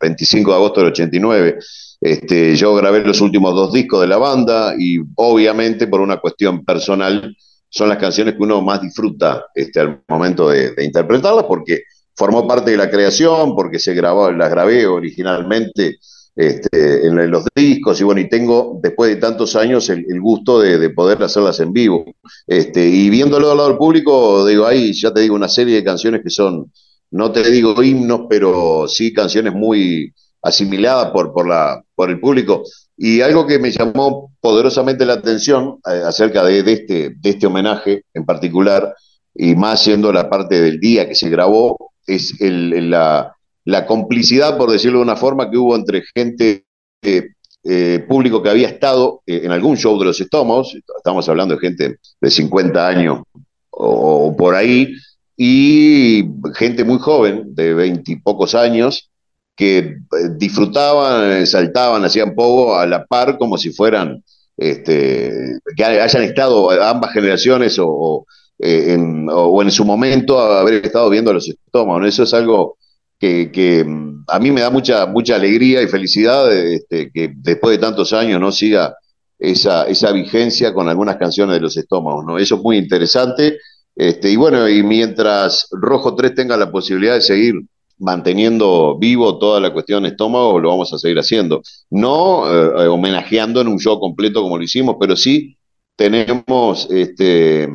25 0.00 0.50
de 0.50 0.56
agosto 0.56 0.80
del 0.80 0.90
89. 0.90 1.58
Este, 2.00 2.56
yo 2.56 2.74
grabé 2.74 3.04
los 3.04 3.20
últimos 3.20 3.54
dos 3.54 3.72
discos 3.72 4.00
de 4.00 4.06
la 4.06 4.16
banda 4.16 4.74
y 4.78 4.98
obviamente 5.16 5.86
por 5.86 6.00
una 6.00 6.18
cuestión 6.18 6.64
personal 6.64 7.36
son 7.68 7.88
las 7.88 7.98
canciones 7.98 8.34
que 8.34 8.42
uno 8.42 8.62
más 8.62 8.80
disfruta 8.80 9.46
este, 9.54 9.80
al 9.80 10.02
momento 10.08 10.48
de 10.48 10.74
interpretarlas 10.84 11.44
porque 11.44 11.82
formó 12.14 12.46
parte 12.46 12.72
de 12.72 12.76
la 12.76 12.90
creación, 12.90 13.54
porque 13.54 13.78
se 13.78 13.94
grabó, 13.94 14.30
las 14.30 14.50
grabé 14.50 14.86
originalmente 14.86 15.98
este, 16.34 17.06
en 17.06 17.30
los 17.30 17.44
discos 17.54 18.00
y 18.00 18.04
bueno, 18.04 18.20
y 18.20 18.28
tengo 18.28 18.80
después 18.82 19.10
de 19.10 19.20
tantos 19.20 19.54
años 19.54 19.88
el, 19.90 20.20
gusto 20.20 20.60
de, 20.60 20.90
poder 20.90 21.22
hacerlas 21.22 21.60
en 21.60 21.72
vivo. 21.72 22.04
Este, 22.46 22.88
y 22.88 23.10
viéndolo 23.10 23.50
al 23.50 23.56
lado 23.58 23.68
del 23.68 23.78
público, 23.78 24.46
digo, 24.46 24.66
ahí 24.66 24.92
ya 24.92 25.12
te 25.12 25.20
digo 25.20 25.34
una 25.34 25.48
serie 25.48 25.76
de 25.76 25.84
canciones 25.84 26.22
que 26.22 26.30
son, 26.30 26.72
no 27.10 27.32
te 27.32 27.50
digo 27.50 27.82
himnos, 27.82 28.22
pero 28.30 28.86
sí 28.88 29.12
canciones 29.12 29.52
muy 29.52 30.12
asimiladas 30.42 31.10
por, 31.12 31.32
por, 31.32 31.46
la, 31.46 31.82
por 31.94 32.10
el 32.10 32.18
público. 32.18 32.62
Y 32.96 33.20
algo 33.20 33.46
que 33.46 33.58
me 33.58 33.70
llamó 33.70 34.32
poderosamente 34.40 35.04
la 35.04 35.14
atención 35.14 35.78
eh, 35.86 36.02
acerca 36.04 36.44
de, 36.44 36.60
este, 36.60 37.14
de 37.16 37.30
este 37.30 37.46
homenaje 37.46 38.04
en 38.14 38.24
particular, 38.24 38.94
y 39.34 39.54
más 39.54 39.82
siendo 39.82 40.12
la 40.12 40.28
parte 40.28 40.60
del 40.60 40.78
día 40.78 41.08
que 41.08 41.14
se 41.14 41.30
grabó, 41.30 41.91
es 42.06 42.34
la, 42.40 43.34
la 43.64 43.86
complicidad, 43.86 44.56
por 44.56 44.70
decirlo 44.70 44.98
de 44.98 45.04
una 45.04 45.16
forma, 45.16 45.50
que 45.50 45.56
hubo 45.56 45.76
entre 45.76 46.02
gente, 46.14 46.64
eh, 47.02 47.28
eh, 47.64 48.04
público 48.08 48.42
que 48.42 48.50
había 48.50 48.68
estado 48.68 49.22
eh, 49.26 49.42
en 49.44 49.52
algún 49.52 49.76
show 49.76 49.96
de 49.98 50.06
los 50.06 50.20
estómagos, 50.20 50.76
estamos 50.96 51.28
hablando 51.28 51.54
de 51.54 51.60
gente 51.60 51.98
de 52.20 52.30
50 52.30 52.88
años 52.88 53.22
o, 53.70 54.34
por 54.36 54.54
ahí, 54.54 54.92
y 55.36 56.24
gente 56.54 56.84
muy 56.84 56.98
joven, 56.98 57.54
de 57.54 57.72
20 57.74 58.12
y 58.12 58.16
pocos 58.16 58.54
años, 58.54 59.10
que 59.56 59.96
disfrutaban, 60.36 61.46
saltaban, 61.46 62.04
hacían 62.04 62.34
poco 62.34 62.76
a 62.76 62.86
la 62.86 63.04
par 63.04 63.38
como 63.38 63.56
si 63.58 63.70
fueran, 63.70 64.22
este, 64.56 65.58
que 65.76 65.84
hayan 65.84 66.22
estado 66.22 66.70
ambas 66.82 67.12
generaciones 67.12 67.78
o, 67.78 68.26
en, 68.62 69.26
o 69.30 69.60
en 69.60 69.70
su 69.70 69.84
momento 69.84 70.38
haber 70.38 70.86
estado 70.86 71.10
viendo 71.10 71.32
los 71.32 71.48
estómagos. 71.48 72.06
Eso 72.06 72.22
es 72.22 72.32
algo 72.34 72.76
que, 73.18 73.84
mm, 73.86 74.24
a 74.28 74.38
mí 74.38 74.50
me 74.50 74.60
da 74.60 74.70
mucha, 74.70 75.06
mucha 75.06 75.36
alegría 75.36 75.82
y 75.82 75.86
felicidad 75.88 76.52
este, 76.52 77.10
que 77.12 77.32
después 77.36 77.76
de 77.76 77.80
tantos 77.80 78.12
años 78.12 78.40
no 78.40 78.50
siga 78.50 78.96
esa, 79.38 79.84
esa 79.84 80.12
vigencia 80.12 80.72
con 80.72 80.88
algunas 80.88 81.16
canciones 81.16 81.54
de 81.54 81.60
los 81.60 81.76
estómagos, 81.76 82.24
¿no? 82.24 82.38
Eso 82.38 82.56
es 82.56 82.62
muy 82.62 82.78
interesante. 82.78 83.58
Este, 83.94 84.30
y 84.30 84.36
bueno, 84.36 84.68
y 84.68 84.82
mientras 84.82 85.68
Rojo 85.70 86.14
3 86.14 86.34
tenga 86.34 86.56
la 86.56 86.70
posibilidad 86.70 87.14
de 87.14 87.20
seguir 87.20 87.54
manteniendo 87.98 88.98
vivo 88.98 89.38
toda 89.38 89.60
la 89.60 89.72
cuestión 89.72 90.06
estómago, 90.06 90.58
lo 90.58 90.70
vamos 90.70 90.92
a 90.92 90.98
seguir 90.98 91.18
haciendo. 91.18 91.62
No 91.90 92.44
eh, 92.46 92.88
homenajeando 92.88 93.60
en 93.60 93.68
un 93.68 93.78
show 93.78 94.00
completo 94.00 94.42
como 94.42 94.58
lo 94.58 94.64
hicimos, 94.64 94.96
pero 94.98 95.14
sí 95.16 95.56
tenemos 95.96 96.88
este, 96.90 97.64
eh, 97.64 97.68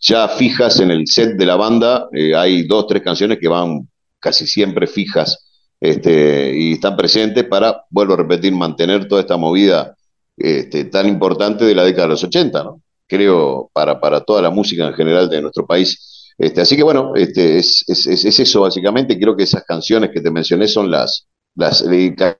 ya 0.00 0.28
fijas 0.28 0.80
en 0.80 0.90
el 0.90 1.06
set 1.06 1.36
de 1.36 1.46
la 1.46 1.56
banda. 1.56 2.08
Eh, 2.12 2.34
hay 2.34 2.64
dos, 2.64 2.86
tres 2.86 3.02
canciones 3.02 3.38
que 3.40 3.48
van 3.48 3.88
casi 4.18 4.46
siempre 4.46 4.86
fijas 4.86 5.46
este, 5.80 6.52
y 6.56 6.72
están 6.72 6.96
presentes 6.96 7.44
para, 7.44 7.84
vuelvo 7.90 8.14
a 8.14 8.18
repetir, 8.18 8.52
mantener 8.52 9.06
toda 9.08 9.20
esta 9.20 9.36
movida 9.36 9.94
este, 10.36 10.84
tan 10.86 11.06
importante 11.06 11.64
de 11.64 11.74
la 11.74 11.84
década 11.84 12.04
de 12.04 12.10
los 12.10 12.24
80, 12.24 12.62
¿no? 12.64 12.82
creo, 13.06 13.70
para, 13.72 14.00
para 14.00 14.20
toda 14.20 14.42
la 14.42 14.50
música 14.50 14.86
en 14.86 14.94
general 14.94 15.28
de 15.28 15.40
nuestro 15.40 15.66
país. 15.66 16.34
Este, 16.38 16.60
así 16.60 16.76
que 16.76 16.82
bueno, 16.82 17.12
este, 17.14 17.58
es, 17.58 17.84
es, 17.86 18.06
es, 18.06 18.40
eso 18.40 18.62
básicamente. 18.62 19.18
Creo 19.18 19.36
que 19.36 19.44
esas 19.44 19.64
canciones 19.64 20.10
que 20.12 20.20
te 20.20 20.30
mencioné 20.30 20.68
son 20.68 20.90
las, 20.90 21.26
las 21.56 21.84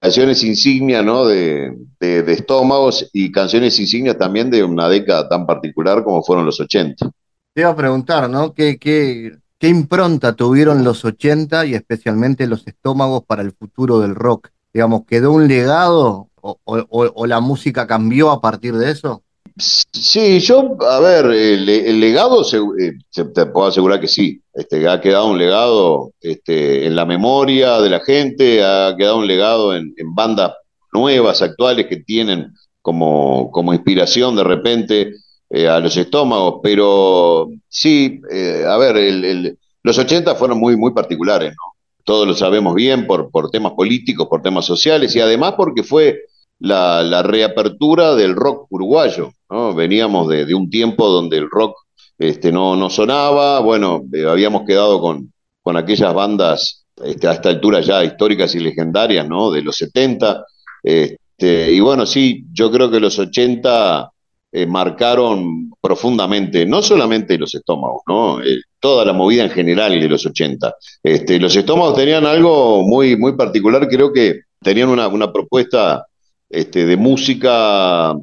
canciones 0.00 0.44
insignia 0.44 1.02
¿no? 1.02 1.26
de, 1.26 1.76
de, 1.98 2.32
estómagos 2.32 3.08
y 3.12 3.32
canciones 3.32 3.80
insignia 3.80 4.16
también 4.16 4.50
de 4.50 4.62
una 4.62 4.88
década 4.88 5.28
tan 5.28 5.46
particular 5.46 6.04
como 6.04 6.22
fueron 6.22 6.44
los 6.44 6.60
80. 6.60 7.10
Te 7.54 7.60
iba 7.62 7.70
a 7.70 7.76
preguntar, 7.76 8.28
¿no? 8.28 8.52
¿Qué, 8.52 8.78
qué, 8.78 9.32
¿Qué 9.58 9.68
impronta 9.68 10.34
tuvieron 10.34 10.84
los 10.84 11.04
80 11.04 11.64
y 11.66 11.74
especialmente 11.74 12.46
los 12.46 12.66
estómagos 12.66 13.24
para 13.24 13.40
el 13.40 13.52
futuro 13.52 14.00
del 14.00 14.14
rock? 14.14 14.50
Digamos, 14.72 15.04
¿quedó 15.06 15.32
un 15.32 15.48
legado 15.48 16.28
o, 16.42 17.26
la 17.26 17.40
música 17.40 17.86
cambió 17.86 18.30
a 18.30 18.40
partir 18.40 18.74
de 18.76 18.90
eso? 18.90 19.22
Sí, 19.56 20.40
yo, 20.40 20.76
a 20.82 21.00
ver, 21.00 21.24
el, 21.26 22.00
legado, 22.00 22.42
eh, 22.42 22.98
te 23.12 23.46
puedo 23.46 23.68
asegurar 23.68 23.98
que 23.98 24.08
sí. 24.08 24.42
Este, 24.56 24.88
ha 24.88 25.02
quedado 25.02 25.26
un 25.26 25.36
legado 25.36 26.12
este, 26.18 26.86
en 26.86 26.96
la 26.96 27.04
memoria 27.04 27.78
de 27.78 27.90
la 27.90 28.00
gente, 28.00 28.64
ha 28.64 28.94
quedado 28.96 29.18
un 29.18 29.26
legado 29.26 29.76
en, 29.76 29.94
bandas 30.14 30.52
nuevas, 30.94 31.42
actuales, 31.42 31.86
que 31.86 31.98
tienen 31.98 32.54
como, 32.80 33.50
como 33.50 33.74
inspiración 33.74 34.34
de 34.34 34.44
repente 34.44 35.12
eh, 35.50 35.68
a 35.68 35.78
los 35.78 35.94
estómagos, 35.98 36.60
pero 36.62 37.50
sí, 37.68 38.18
eh, 38.32 38.64
a 38.66 38.78
ver, 38.78 39.58
los 39.82 39.98
80 39.98 40.34
fueron 40.36 40.58
muy, 40.58 40.74
muy 40.74 40.92
particulares, 40.92 41.50
¿no? 41.50 41.74
Todos 42.02 42.26
lo 42.26 42.34
sabemos 42.34 42.74
bien 42.74 43.06
por, 43.06 43.30
por 43.30 43.50
temas 43.50 43.72
políticos, 43.72 44.26
por 44.30 44.40
temas 44.40 44.64
sociales 44.64 45.14
y 45.16 45.20
además 45.20 45.52
porque 45.54 45.82
fue 45.82 46.20
la, 46.60 47.22
reapertura 47.22 48.14
del 48.14 48.34
rock 48.34 48.68
uruguayo, 48.70 49.32
¿no? 49.50 49.74
Veníamos 49.74 50.28
de 50.28 50.54
un 50.54 50.70
tiempo 50.70 51.08
donde 51.08 51.36
el 51.36 51.50
rock 51.50 51.76
este, 52.18 52.50
no, 52.52 52.76
no 52.76 52.90
sonaba, 52.90 53.60
bueno, 53.60 54.02
eh, 54.12 54.24
habíamos 54.26 54.62
quedado 54.64 55.00
con, 55.00 55.32
con 55.62 55.76
aquellas 55.76 56.14
bandas 56.14 56.86
este, 57.04 57.28
a 57.28 57.32
esta 57.32 57.50
altura 57.50 57.80
ya 57.80 58.04
históricas 58.04 58.54
y 58.54 58.60
legendarias, 58.60 59.28
¿no? 59.28 59.50
De 59.50 59.62
los 59.62 59.76
70. 59.76 60.44
Este, 60.82 61.72
y 61.72 61.80
bueno, 61.80 62.06
sí, 62.06 62.44
yo 62.52 62.70
creo 62.70 62.90
que 62.90 63.00
los 63.00 63.18
80 63.18 64.10
eh, 64.52 64.66
marcaron 64.66 65.70
profundamente, 65.80 66.64
no 66.64 66.80
solamente 66.80 67.36
los 67.36 67.54
estómagos, 67.54 68.02
¿no? 68.06 68.42
Eh, 68.42 68.60
toda 68.80 69.04
la 69.04 69.12
movida 69.12 69.44
en 69.44 69.50
general 69.50 70.00
de 70.00 70.08
los 70.08 70.24
80. 70.24 70.74
Este, 71.02 71.38
los 71.38 71.54
estómagos 71.54 71.96
tenían 71.96 72.24
algo 72.24 72.82
muy, 72.82 73.16
muy 73.16 73.36
particular, 73.36 73.86
creo 73.88 74.12
que 74.12 74.40
tenían 74.62 74.88
una, 74.88 75.08
una 75.08 75.32
propuesta 75.32 76.06
este, 76.48 76.86
de 76.86 76.96
música 76.96 78.14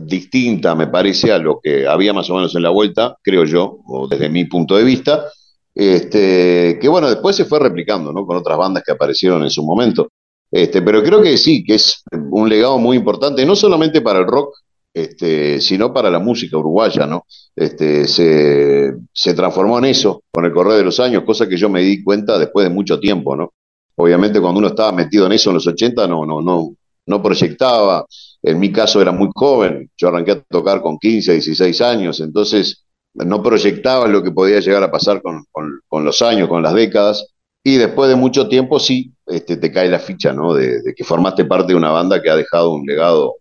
distinta, 0.00 0.74
me 0.74 0.86
parece, 0.88 1.32
a 1.32 1.38
lo 1.38 1.60
que 1.60 1.86
había 1.86 2.12
más 2.12 2.28
o 2.30 2.34
menos 2.34 2.54
en 2.54 2.62
la 2.62 2.70
vuelta, 2.70 3.16
creo 3.22 3.44
yo, 3.44 3.78
o 3.86 4.06
desde 4.08 4.28
mi 4.28 4.44
punto 4.44 4.76
de 4.76 4.84
vista, 4.84 5.24
este, 5.74 6.78
que 6.80 6.88
bueno, 6.88 7.08
después 7.08 7.36
se 7.36 7.44
fue 7.44 7.58
replicando, 7.60 8.12
¿no? 8.12 8.26
Con 8.26 8.36
otras 8.36 8.58
bandas 8.58 8.82
que 8.84 8.92
aparecieron 8.92 9.42
en 9.42 9.50
su 9.50 9.64
momento. 9.64 10.08
Este, 10.50 10.82
pero 10.82 11.02
creo 11.02 11.22
que 11.22 11.36
sí, 11.36 11.62
que 11.62 11.74
es 11.74 12.02
un 12.10 12.48
legado 12.48 12.78
muy 12.78 12.96
importante, 12.96 13.44
no 13.44 13.54
solamente 13.54 14.00
para 14.00 14.20
el 14.20 14.26
rock, 14.26 14.56
este, 14.92 15.60
sino 15.60 15.92
para 15.92 16.10
la 16.10 16.18
música 16.18 16.56
uruguaya, 16.56 17.06
¿no? 17.06 17.24
Este, 17.54 18.08
se, 18.08 18.92
se 19.12 19.34
transformó 19.34 19.78
en 19.78 19.84
eso 19.86 20.22
con 20.32 20.44
el 20.44 20.52
correr 20.52 20.78
de 20.78 20.84
los 20.84 20.98
años, 20.98 21.24
cosa 21.24 21.48
que 21.48 21.56
yo 21.56 21.68
me 21.68 21.82
di 21.82 22.02
cuenta 22.02 22.38
después 22.38 22.64
de 22.64 22.74
mucho 22.74 22.98
tiempo, 22.98 23.36
¿no? 23.36 23.52
Obviamente 23.96 24.40
cuando 24.40 24.58
uno 24.58 24.68
estaba 24.68 24.92
metido 24.92 25.26
en 25.26 25.32
eso 25.32 25.50
en 25.50 25.54
los 25.54 25.66
80 25.66 26.06
no, 26.06 26.24
no, 26.24 26.40
no, 26.40 26.70
no 27.08 27.22
proyectaba, 27.22 28.06
en 28.42 28.60
mi 28.60 28.70
caso 28.70 29.00
era 29.00 29.12
muy 29.12 29.28
joven, 29.34 29.90
yo 29.96 30.08
arranqué 30.08 30.32
a 30.32 30.40
tocar 30.42 30.80
con 30.80 30.98
15, 30.98 31.32
16 31.32 31.80
años, 31.80 32.20
entonces 32.20 32.84
no 33.14 33.42
proyectaba 33.42 34.06
lo 34.06 34.22
que 34.22 34.30
podía 34.30 34.60
llegar 34.60 34.82
a 34.82 34.90
pasar 34.90 35.20
con, 35.22 35.44
los 36.04 36.22
años, 36.22 36.48
con 36.48 36.62
las 36.62 36.74
décadas, 36.74 37.26
y 37.64 37.76
después 37.76 38.08
de 38.08 38.16
mucho 38.16 38.48
tiempo 38.48 38.78
sí 38.78 39.12
este, 39.26 39.56
te 39.56 39.72
cae 39.72 39.88
la 39.88 39.98
ficha, 39.98 40.32
¿no? 40.32 40.54
De, 40.54 40.80
que 40.96 41.04
formaste 41.04 41.44
parte 41.44 41.72
de 41.72 41.78
una 41.78 41.90
banda 41.90 42.22
que 42.22 42.30
ha 42.30 42.36
dejado 42.36 42.72
un 42.72 42.86
legado 42.86 43.34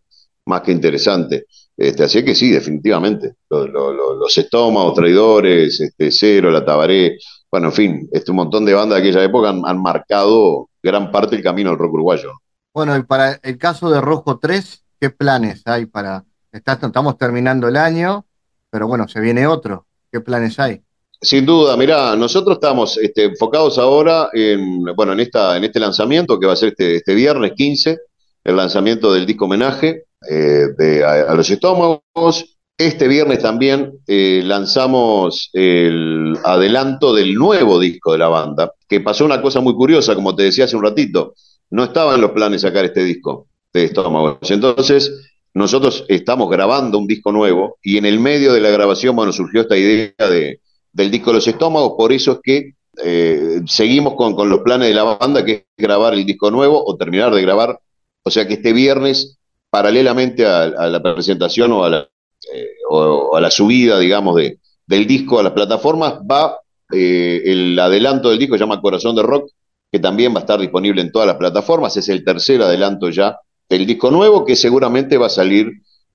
más 0.45 0.61
que 0.61 0.71
interesante. 0.71 1.45
Este, 1.77 2.03
así 2.03 2.25
que 2.25 2.33
sí, 2.33 2.49
definitivamente. 2.49 3.35
los 3.49 4.37
estómagos, 4.37 4.95
traidores, 4.95 5.79
este, 5.79 6.11
Cero, 6.11 6.49
La 6.49 6.65
Tabaré, 6.65 7.17
bueno, 7.51 7.67
en 7.67 7.73
fin, 7.73 8.09
este, 8.11 8.31
un 8.31 8.37
montón 8.37 8.65
de 8.65 8.73
bandas 8.73 9.01
de 9.01 9.07
aquella 9.07 9.23
época 9.23 9.49
han, 9.49 9.61
han 9.65 9.81
marcado 9.81 10.69
gran 10.81 11.11
parte 11.11 11.35
del 11.35 11.43
camino 11.43 11.69
del 11.69 11.79
rock 11.79 11.93
uruguayo. 11.93 12.31
Bueno, 12.77 12.95
y 12.95 13.01
para 13.01 13.39
el 13.41 13.57
caso 13.57 13.89
de 13.89 13.99
Rojo 13.99 14.37
3, 14.37 14.83
¿qué 15.01 15.09
planes 15.09 15.63
hay 15.65 15.87
para... 15.87 16.25
estamos 16.51 17.17
terminando 17.17 17.67
el 17.67 17.75
año, 17.75 18.27
pero 18.69 18.87
bueno, 18.87 19.07
se 19.07 19.19
viene 19.19 19.47
otro. 19.47 19.87
¿Qué 20.11 20.19
planes 20.19 20.59
hay? 20.59 20.83
Sin 21.19 21.43
duda, 21.43 21.75
mirá, 21.75 22.15
nosotros 22.15 22.57
estamos 22.57 22.99
este, 22.99 23.23
enfocados 23.23 23.79
ahora 23.79 24.29
en, 24.31 24.83
bueno, 24.95 25.13
en, 25.13 25.21
esta, 25.21 25.57
en 25.57 25.63
este 25.63 25.79
lanzamiento 25.79 26.39
que 26.39 26.45
va 26.45 26.53
a 26.53 26.55
ser 26.55 26.69
este, 26.69 26.97
este 26.97 27.15
viernes 27.15 27.53
15, 27.55 27.97
el 28.43 28.55
lanzamiento 28.55 29.11
del 29.11 29.25
disco 29.25 29.45
homenaje 29.45 30.03
eh, 30.29 30.67
de, 30.77 31.03
a, 31.03 31.33
los 31.33 31.49
estómagos. 31.49 32.59
Este 32.77 33.07
viernes 33.07 33.39
también 33.39 33.93
eh, 34.05 34.43
lanzamos 34.45 35.49
el 35.53 36.37
adelanto 36.43 37.15
del 37.15 37.33
nuevo 37.33 37.79
disco 37.79 38.11
de 38.11 38.19
la 38.19 38.27
banda, 38.27 38.71
que 38.87 39.01
pasó 39.01 39.25
una 39.25 39.41
cosa 39.41 39.61
muy 39.61 39.73
curiosa, 39.73 40.13
como 40.13 40.35
te 40.35 40.43
decía 40.43 40.65
hace 40.65 40.75
un 40.75 40.83
ratito 40.83 41.33
no 41.69 41.83
estaba 41.83 42.15
en 42.15 42.21
los 42.21 42.31
planes 42.31 42.61
sacar 42.61 42.85
este 42.85 43.03
disco 43.03 43.47
de 43.73 43.85
estómago. 43.85 44.39
Entonces, 44.41 45.11
nosotros 45.53 46.05
estamos 46.07 46.49
grabando 46.49 46.97
un 46.97 47.07
disco 47.07 47.31
nuevo 47.31 47.77
y 47.81 47.97
en 47.97 48.05
el 48.05 48.19
medio 48.19 48.53
de 48.53 48.61
la 48.61 48.69
grabación, 48.69 49.15
bueno, 49.15 49.31
surgió 49.31 49.61
esta 49.61 49.77
idea 49.77 50.13
de, 50.17 50.61
del 50.93 51.11
disco 51.11 51.31
de 51.31 51.35
los 51.35 51.47
estómagos, 51.47 51.93
por 51.97 52.11
eso 52.11 52.33
es 52.33 52.39
que 52.43 52.73
eh, 53.03 53.61
seguimos 53.65 54.15
con, 54.15 54.35
con, 54.35 54.49
los 54.49 54.61
planes 54.61 54.87
de 54.89 54.95
la 54.95 55.03
banda, 55.03 55.45
que 55.45 55.51
es 55.51 55.63
grabar 55.77 56.13
el 56.13 56.25
disco 56.25 56.49
nuevo 56.51 56.83
o 56.85 56.95
terminar 56.97 57.33
de 57.33 57.41
grabar. 57.41 57.79
O 58.23 58.29
sea 58.29 58.47
que 58.47 58.55
este 58.55 58.73
viernes, 58.73 59.37
paralelamente 59.69 60.45
a, 60.45 60.67
la 60.67 61.01
presentación 61.01 61.71
o 61.71 61.83
a 61.83 61.89
la, 61.89 62.09
eh, 62.53 62.67
o, 62.89 63.35
a 63.35 63.41
la 63.41 63.51
subida, 63.51 63.99
digamos, 63.99 64.35
de, 64.35 64.59
del 64.85 65.05
disco 65.05 65.39
a 65.39 65.43
las 65.43 65.53
plataformas, 65.53 66.15
va 66.19 66.57
eh, 66.91 67.41
el 67.45 67.77
adelanto 67.77 68.29
del 68.29 68.39
disco, 68.39 68.55
se 68.55 68.59
llama 68.59 68.81
Corazón 68.81 69.15
de 69.15 69.23
Rock, 69.23 69.51
que 69.91 69.99
también 69.99 70.33
va 70.33 70.37
a 70.37 70.41
estar 70.41 70.59
disponible 70.59 71.01
en 71.01 71.11
todas 71.11 71.27
las 71.27 71.37
plataformas. 71.37 71.95
Es 71.97 72.09
el 72.09 72.23
tercer 72.23 72.61
adelanto 72.61 73.09
ya 73.09 73.37
del 73.69 73.85
disco 73.85 74.11
nuevo 74.11 74.45
que 74.45 74.55
seguramente 74.55 75.17
va 75.17 75.27
a 75.27 75.29
salir, 75.29 75.71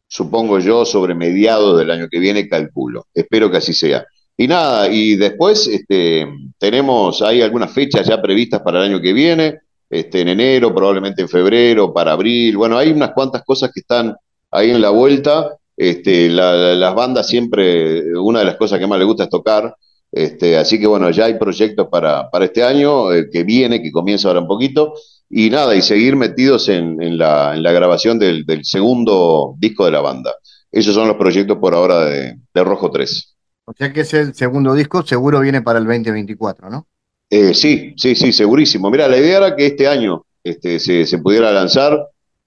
supongo 0.07 0.59
yo, 0.59 0.85
sobre 0.85 1.15
mediados 1.15 1.79
del 1.79 1.91
año 1.91 2.09
que 2.11 2.19
viene, 2.19 2.49
calculo. 2.49 3.07
Espero 3.15 3.51
que 3.51 3.59
así 3.59 3.73
sea. 3.73 4.05
Y 4.37 4.49
nada, 4.49 4.89
y 4.89 5.17
después 5.17 5.67
este, 5.69 6.27
tenemos, 6.59 7.23
hay 7.23 7.43
algunas 7.43 7.71
fechas 7.71 8.07
ya 8.07 8.21
previstas 8.21 8.63
para 8.63 8.79
el 8.79 8.91
año 8.91 9.01
que 9.01 9.13
viene, 9.13 9.61
este, 9.89 10.23
en 10.23 10.29
enero, 10.29 10.75
probablemente 10.75 11.23
en 11.23 11.29
febrero, 11.29 11.93
para 11.93 12.13
abril. 12.13 12.57
Bueno, 12.57 12.79
hay 12.79 12.91
unas 12.91 13.13
cuantas 13.13 13.43
cosas 13.45 13.71
que 13.73 13.81
están 13.81 14.17
ahí 14.51 14.71
en 14.71 14.81
la 14.81 14.91
vuelta. 14.91 15.57
Este, 15.77 16.29
las 16.31 16.95
bandas 16.95 17.27
siempre, 17.29 18.17
una 18.19 18.41
de 18.41 18.47
las 18.47 18.57
cosas 18.57 18.79
que 18.79 18.87
más 18.87 18.99
les 18.99 19.07
gusta 19.07 19.25
es 19.25 19.31
tocar, 19.31 19.75
este, 20.13 20.59
así 20.59 20.79
que 20.79 20.87
bueno, 20.87 21.11
ya 21.11 21.25
hay 21.25 21.39
proyectos 21.39 21.89
para, 21.91 22.31
para 22.31 22.45
este 22.45 22.63
año 22.63 23.11
eh, 23.13 23.29
que 23.33 23.45
viene, 23.45 23.83
que 23.83 23.91
comienza 23.91 24.29
ahora 24.29 24.41
un 24.41 24.47
poquito, 24.47 24.93
y 25.31 25.49
nada, 25.49 25.75
y 25.75 25.81
seguir 25.81 26.15
metidos 26.15 26.69
en, 26.69 27.03
en, 27.03 27.17
la, 27.17 27.55
en 27.55 27.63
la, 27.63 27.73
grabación 27.73 28.19
del, 28.19 28.45
del, 28.45 28.67
segundo 28.67 29.55
disco 29.59 29.87
de 29.87 29.91
la 29.91 30.03
banda. 30.03 30.35
Esos 30.71 30.95
son 30.95 31.09
los 31.09 31.17
proyectos 31.17 31.57
por 31.57 31.75
ahora 31.75 32.05
de, 32.05 32.37
de, 32.53 32.65
Rojo 32.65 32.91
3. 32.91 33.35
O 33.65 33.73
sea 33.73 33.91
que 33.91 34.03
ese 34.03 34.35
segundo 34.35 34.75
disco 34.75 35.03
seguro 35.03 35.41
viene 35.41 35.63
para 35.63 35.79
el 35.79 35.87
2024, 35.87 36.69
¿no? 36.69 36.87
Eh, 37.31 37.55
sí, 37.55 37.95
sí, 37.97 38.15
sí, 38.15 38.31
segurísimo. 38.31 38.91
Mira, 38.91 39.09
la 39.09 39.17
idea 39.17 39.39
era 39.39 39.57
que 39.57 39.67
este 39.67 39.89
año 39.89 40.27
este, 40.45 40.79
se, 40.79 41.07
se 41.07 41.19
pudiera 41.19 41.51
lanzar 41.51 41.99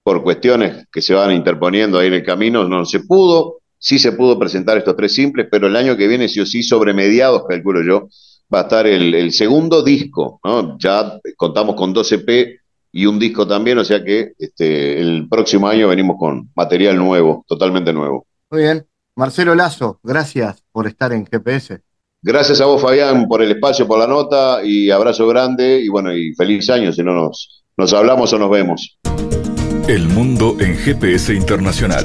por 0.04 0.22
cuestiones 0.22 0.86
que 0.92 1.02
se 1.02 1.14
van 1.14 1.32
interponiendo 1.32 1.98
ahí 1.98 2.06
en 2.06 2.14
el 2.14 2.22
camino, 2.22 2.62
no 2.62 2.84
se 2.84 3.00
pudo 3.00 3.62
sí 3.86 4.00
se 4.00 4.10
pudo 4.10 4.36
presentar 4.36 4.76
estos 4.76 4.96
tres 4.96 5.14
simples, 5.14 5.46
pero 5.48 5.68
el 5.68 5.76
año 5.76 5.96
que 5.96 6.08
viene, 6.08 6.28
sí 6.28 6.40
o 6.40 6.46
sí, 6.46 6.64
sobre 6.64 6.92
mediados, 6.92 7.44
calculo 7.48 7.84
yo, 7.84 8.08
va 8.52 8.60
a 8.60 8.62
estar 8.62 8.84
el, 8.84 9.30
segundo 9.30 9.84
disco, 9.84 10.40
¿no? 10.42 10.76
Ya 10.76 11.20
contamos 11.36 11.76
con 11.76 11.94
12P 11.94 12.58
y 12.90 13.06
un 13.06 13.20
disco 13.20 13.46
también, 13.46 13.78
o 13.78 13.84
sea 13.84 14.02
que 14.02 14.32
este, 14.40 15.00
el 15.00 15.28
próximo 15.28 15.68
año 15.68 15.86
venimos 15.86 16.16
con 16.18 16.50
material 16.56 16.96
nuevo, 16.96 17.44
totalmente 17.46 17.92
nuevo. 17.92 18.26
Muy 18.50 18.62
bien. 18.62 18.84
Marcelo 19.14 19.54
Lazo, 19.54 20.00
gracias 20.02 20.64
por 20.72 20.88
estar 20.88 21.12
en 21.12 21.24
GPS. 21.24 21.80
Gracias 22.20 22.60
a 22.60 22.64
vos, 22.64 22.82
Fabián, 22.82 23.28
por 23.28 23.40
el 23.40 23.52
espacio, 23.52 23.86
por 23.86 24.00
la 24.00 24.08
nota 24.08 24.64
y 24.64 24.90
abrazo 24.90 25.28
grande 25.28 25.80
y 25.80 25.88
bueno, 25.88 26.12
y 26.12 26.34
feliz 26.34 26.68
año 26.70 26.92
si 26.92 27.04
no 27.04 27.14
nos, 27.14 27.64
nos 27.76 27.94
hablamos 27.94 28.32
o 28.32 28.38
nos 28.38 28.50
vemos. 28.50 28.98
El 29.86 30.08
mundo 30.08 30.56
en 30.58 30.76
GPS 30.76 31.32
Internacional. 31.32 32.04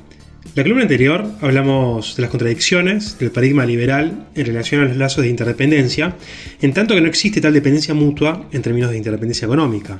La 0.53 0.63
columna 0.63 0.83
anterior 0.83 1.25
hablamos 1.39 2.15
de 2.17 2.23
las 2.23 2.31
contradicciones 2.31 3.17
del 3.17 3.31
paradigma 3.31 3.65
liberal 3.65 4.27
en 4.35 4.45
relación 4.45 4.81
a 4.81 4.85
los 4.85 4.97
lazos 4.97 5.23
de 5.23 5.29
interdependencia, 5.29 6.15
en 6.61 6.73
tanto 6.73 6.93
que 6.93 6.99
no 6.99 7.07
existe 7.07 7.39
tal 7.39 7.53
dependencia 7.53 7.93
mutua 7.93 8.49
en 8.51 8.61
términos 8.61 8.91
de 8.91 8.97
interdependencia 8.97 9.45
económica, 9.45 9.97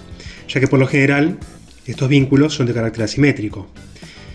ya 0.49 0.59
que 0.59 0.67
por 0.67 0.79
lo 0.79 0.87
general 0.87 1.37
estos 1.85 2.09
vínculos 2.09 2.53
son 2.53 2.67
de 2.67 2.73
carácter 2.73 3.03
asimétrico. 3.03 3.69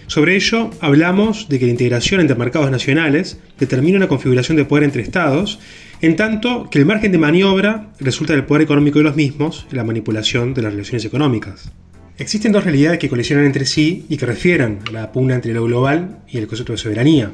Sobre 0.07 0.37
ello, 0.37 0.71
hablamos 0.81 1.49
de 1.49 1.59
que 1.59 1.67
la 1.67 1.73
integración 1.73 2.21
entre 2.21 2.37
mercados 2.37 2.71
nacionales 2.71 3.39
determina 3.59 3.99
una 3.99 4.09
configuración 4.09 4.57
de 4.57 4.65
poder 4.65 4.85
entre 4.85 5.03
estados, 5.03 5.59
en 6.01 6.17
tanto 6.17 6.71
que 6.71 6.79
el 6.79 6.87
margen 6.87 7.13
de 7.13 7.19
maniobra 7.19 7.91
resulta 8.01 8.33
del 8.33 8.45
poder 8.45 8.63
económico 8.63 9.01
de 9.01 9.05
los 9.05 9.17
mismos 9.17 9.67
en 9.71 9.77
la 9.77 9.85
manipulación 9.85 10.55
de 10.55 10.63
las 10.63 10.73
relaciones 10.73 11.05
económicas. 11.05 11.73
Existen 12.19 12.51
dos 12.51 12.65
realidades 12.65 12.99
que 12.99 13.11
colisionan 13.11 13.45
entre 13.45 13.67
sí 13.67 14.07
y 14.09 14.17
que 14.17 14.25
refieren 14.25 14.79
a 14.89 14.93
la 14.93 15.13
pugna 15.13 15.35
entre 15.35 15.53
lo 15.53 15.65
global 15.65 16.21
y 16.27 16.39
el 16.39 16.47
concepto 16.47 16.73
de 16.73 16.79
soberanía. 16.79 17.33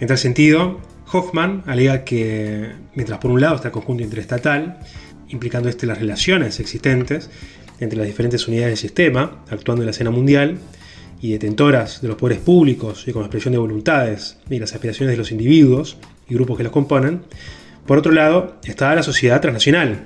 En 0.00 0.08
tal 0.08 0.16
sentido, 0.16 0.80
Hoffman 1.12 1.62
alega 1.66 2.04
que, 2.04 2.70
mientras 2.94 3.18
por 3.18 3.30
un 3.30 3.40
lado 3.40 3.56
está 3.56 3.68
el 3.68 3.72
conjunto 3.72 4.02
interestatal, 4.02 4.78
implicando 5.28 5.68
este 5.68 5.86
las 5.86 5.98
relaciones 5.98 6.58
existentes 6.58 7.28
entre 7.80 7.98
las 7.98 8.06
diferentes 8.06 8.48
unidades 8.48 8.70
del 8.70 8.78
sistema, 8.78 9.44
actuando 9.50 9.82
en 9.82 9.86
la 9.86 9.90
escena 9.90 10.10
mundial, 10.10 10.58
y 11.20 11.32
detentoras 11.32 12.00
de 12.00 12.08
los 12.08 12.16
poderes 12.16 12.42
públicos 12.42 13.06
y 13.08 13.12
con 13.12 13.22
expresión 13.22 13.52
de 13.52 13.58
voluntades 13.58 14.38
y 14.48 14.58
las 14.58 14.72
aspiraciones 14.72 15.12
de 15.12 15.18
los 15.18 15.32
individuos 15.32 15.96
y 16.28 16.34
grupos 16.34 16.56
que 16.56 16.62
los 16.62 16.72
componen, 16.72 17.22
por 17.86 17.98
otro 17.98 18.12
lado 18.12 18.56
está 18.64 18.94
la 18.94 19.02
sociedad 19.02 19.40
transnacional, 19.40 20.04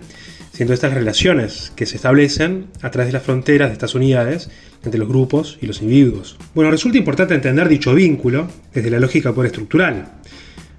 siendo 0.53 0.75
estas 0.75 0.93
relaciones 0.93 1.73
que 1.75 1.87
se 1.87 1.97
establecen 1.97 2.67
a 2.83 2.91
través 2.91 3.09
de 3.09 3.15
las 3.15 3.23
fronteras 3.23 3.69
de 3.69 3.75
estas 3.75 3.95
unidades 3.95 4.51
entre 4.85 4.99
los 4.99 5.09
grupos 5.09 5.59
y 5.61 5.67
los 5.67 5.81
individuos. 5.81 6.37
Bueno, 6.55 6.71
resulta 6.71 6.99
importante 6.99 7.35
entender 7.35 7.69
dicho 7.69 7.95
vínculo 7.95 8.49
desde 8.75 8.91
la 8.91 9.01
lógica 9.01 9.33
poder 9.33 9.47
estructural. 9.47 10.09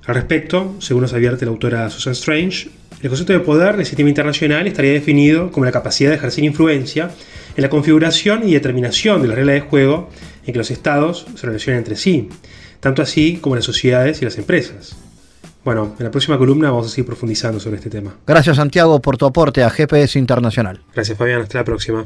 Al 0.06 0.16
respecto, 0.16 0.76
según 0.80 1.04
nos 1.04 1.14
advierte 1.14 1.46
la 1.46 1.52
autora 1.52 1.90
Susan 1.90 2.14
Strange, 2.14 2.70
el 3.02 3.10
concepto 3.10 3.34
de 3.34 3.40
poder 3.40 3.76
del 3.76 3.86
sistema 3.86 4.10
internacional 4.10 4.68
estaría 4.68 4.94
definido 4.94 5.52
como 5.52 5.66
la 5.66 5.72
capacidad 5.72 6.10
de 6.10 6.18
ejercer 6.18 6.44
influencia 6.44 7.12
en 7.56 7.62
la 7.62 7.70
configuración 7.70 8.48
y 8.48 8.54
determinación 8.54 9.22
de 9.22 9.28
las 9.28 9.38
reglas 9.38 9.56
de 9.56 9.62
juego 9.62 10.10
en 10.46 10.54
que 10.54 10.58
los 10.58 10.72
estados 10.72 11.26
se 11.36 11.48
relacionan 11.48 11.80
entre 11.80 11.96
sí, 11.96 12.30
tanto 12.80 13.02
así 13.02 13.40
como 13.42 13.56
las 13.56 13.66
sociedades 13.66 14.22
y 14.22 14.26
las 14.26 14.38
empresas. 14.38 14.96
Bueno, 15.64 15.96
en 15.98 16.06
la 16.06 16.12
próxima 16.12 16.38
columna 16.38 16.70
vamos 16.70 16.88
a 16.88 16.90
seguir 16.90 17.06
profundizando 17.06 17.60
sobre 17.60 17.78
este 17.78 17.90
tema. 17.90 18.16
Gracias 18.28 18.58
Santiago 18.58 19.00
por 19.02 19.18
tu 19.18 19.26
aporte 19.26 19.64
a 19.64 19.70
GPS 19.70 20.20
Internacional. 20.20 20.82
Gracias 20.94 21.18
Fabián, 21.18 21.42
hasta 21.42 21.60
la 21.60 21.64
próxima. 21.64 22.06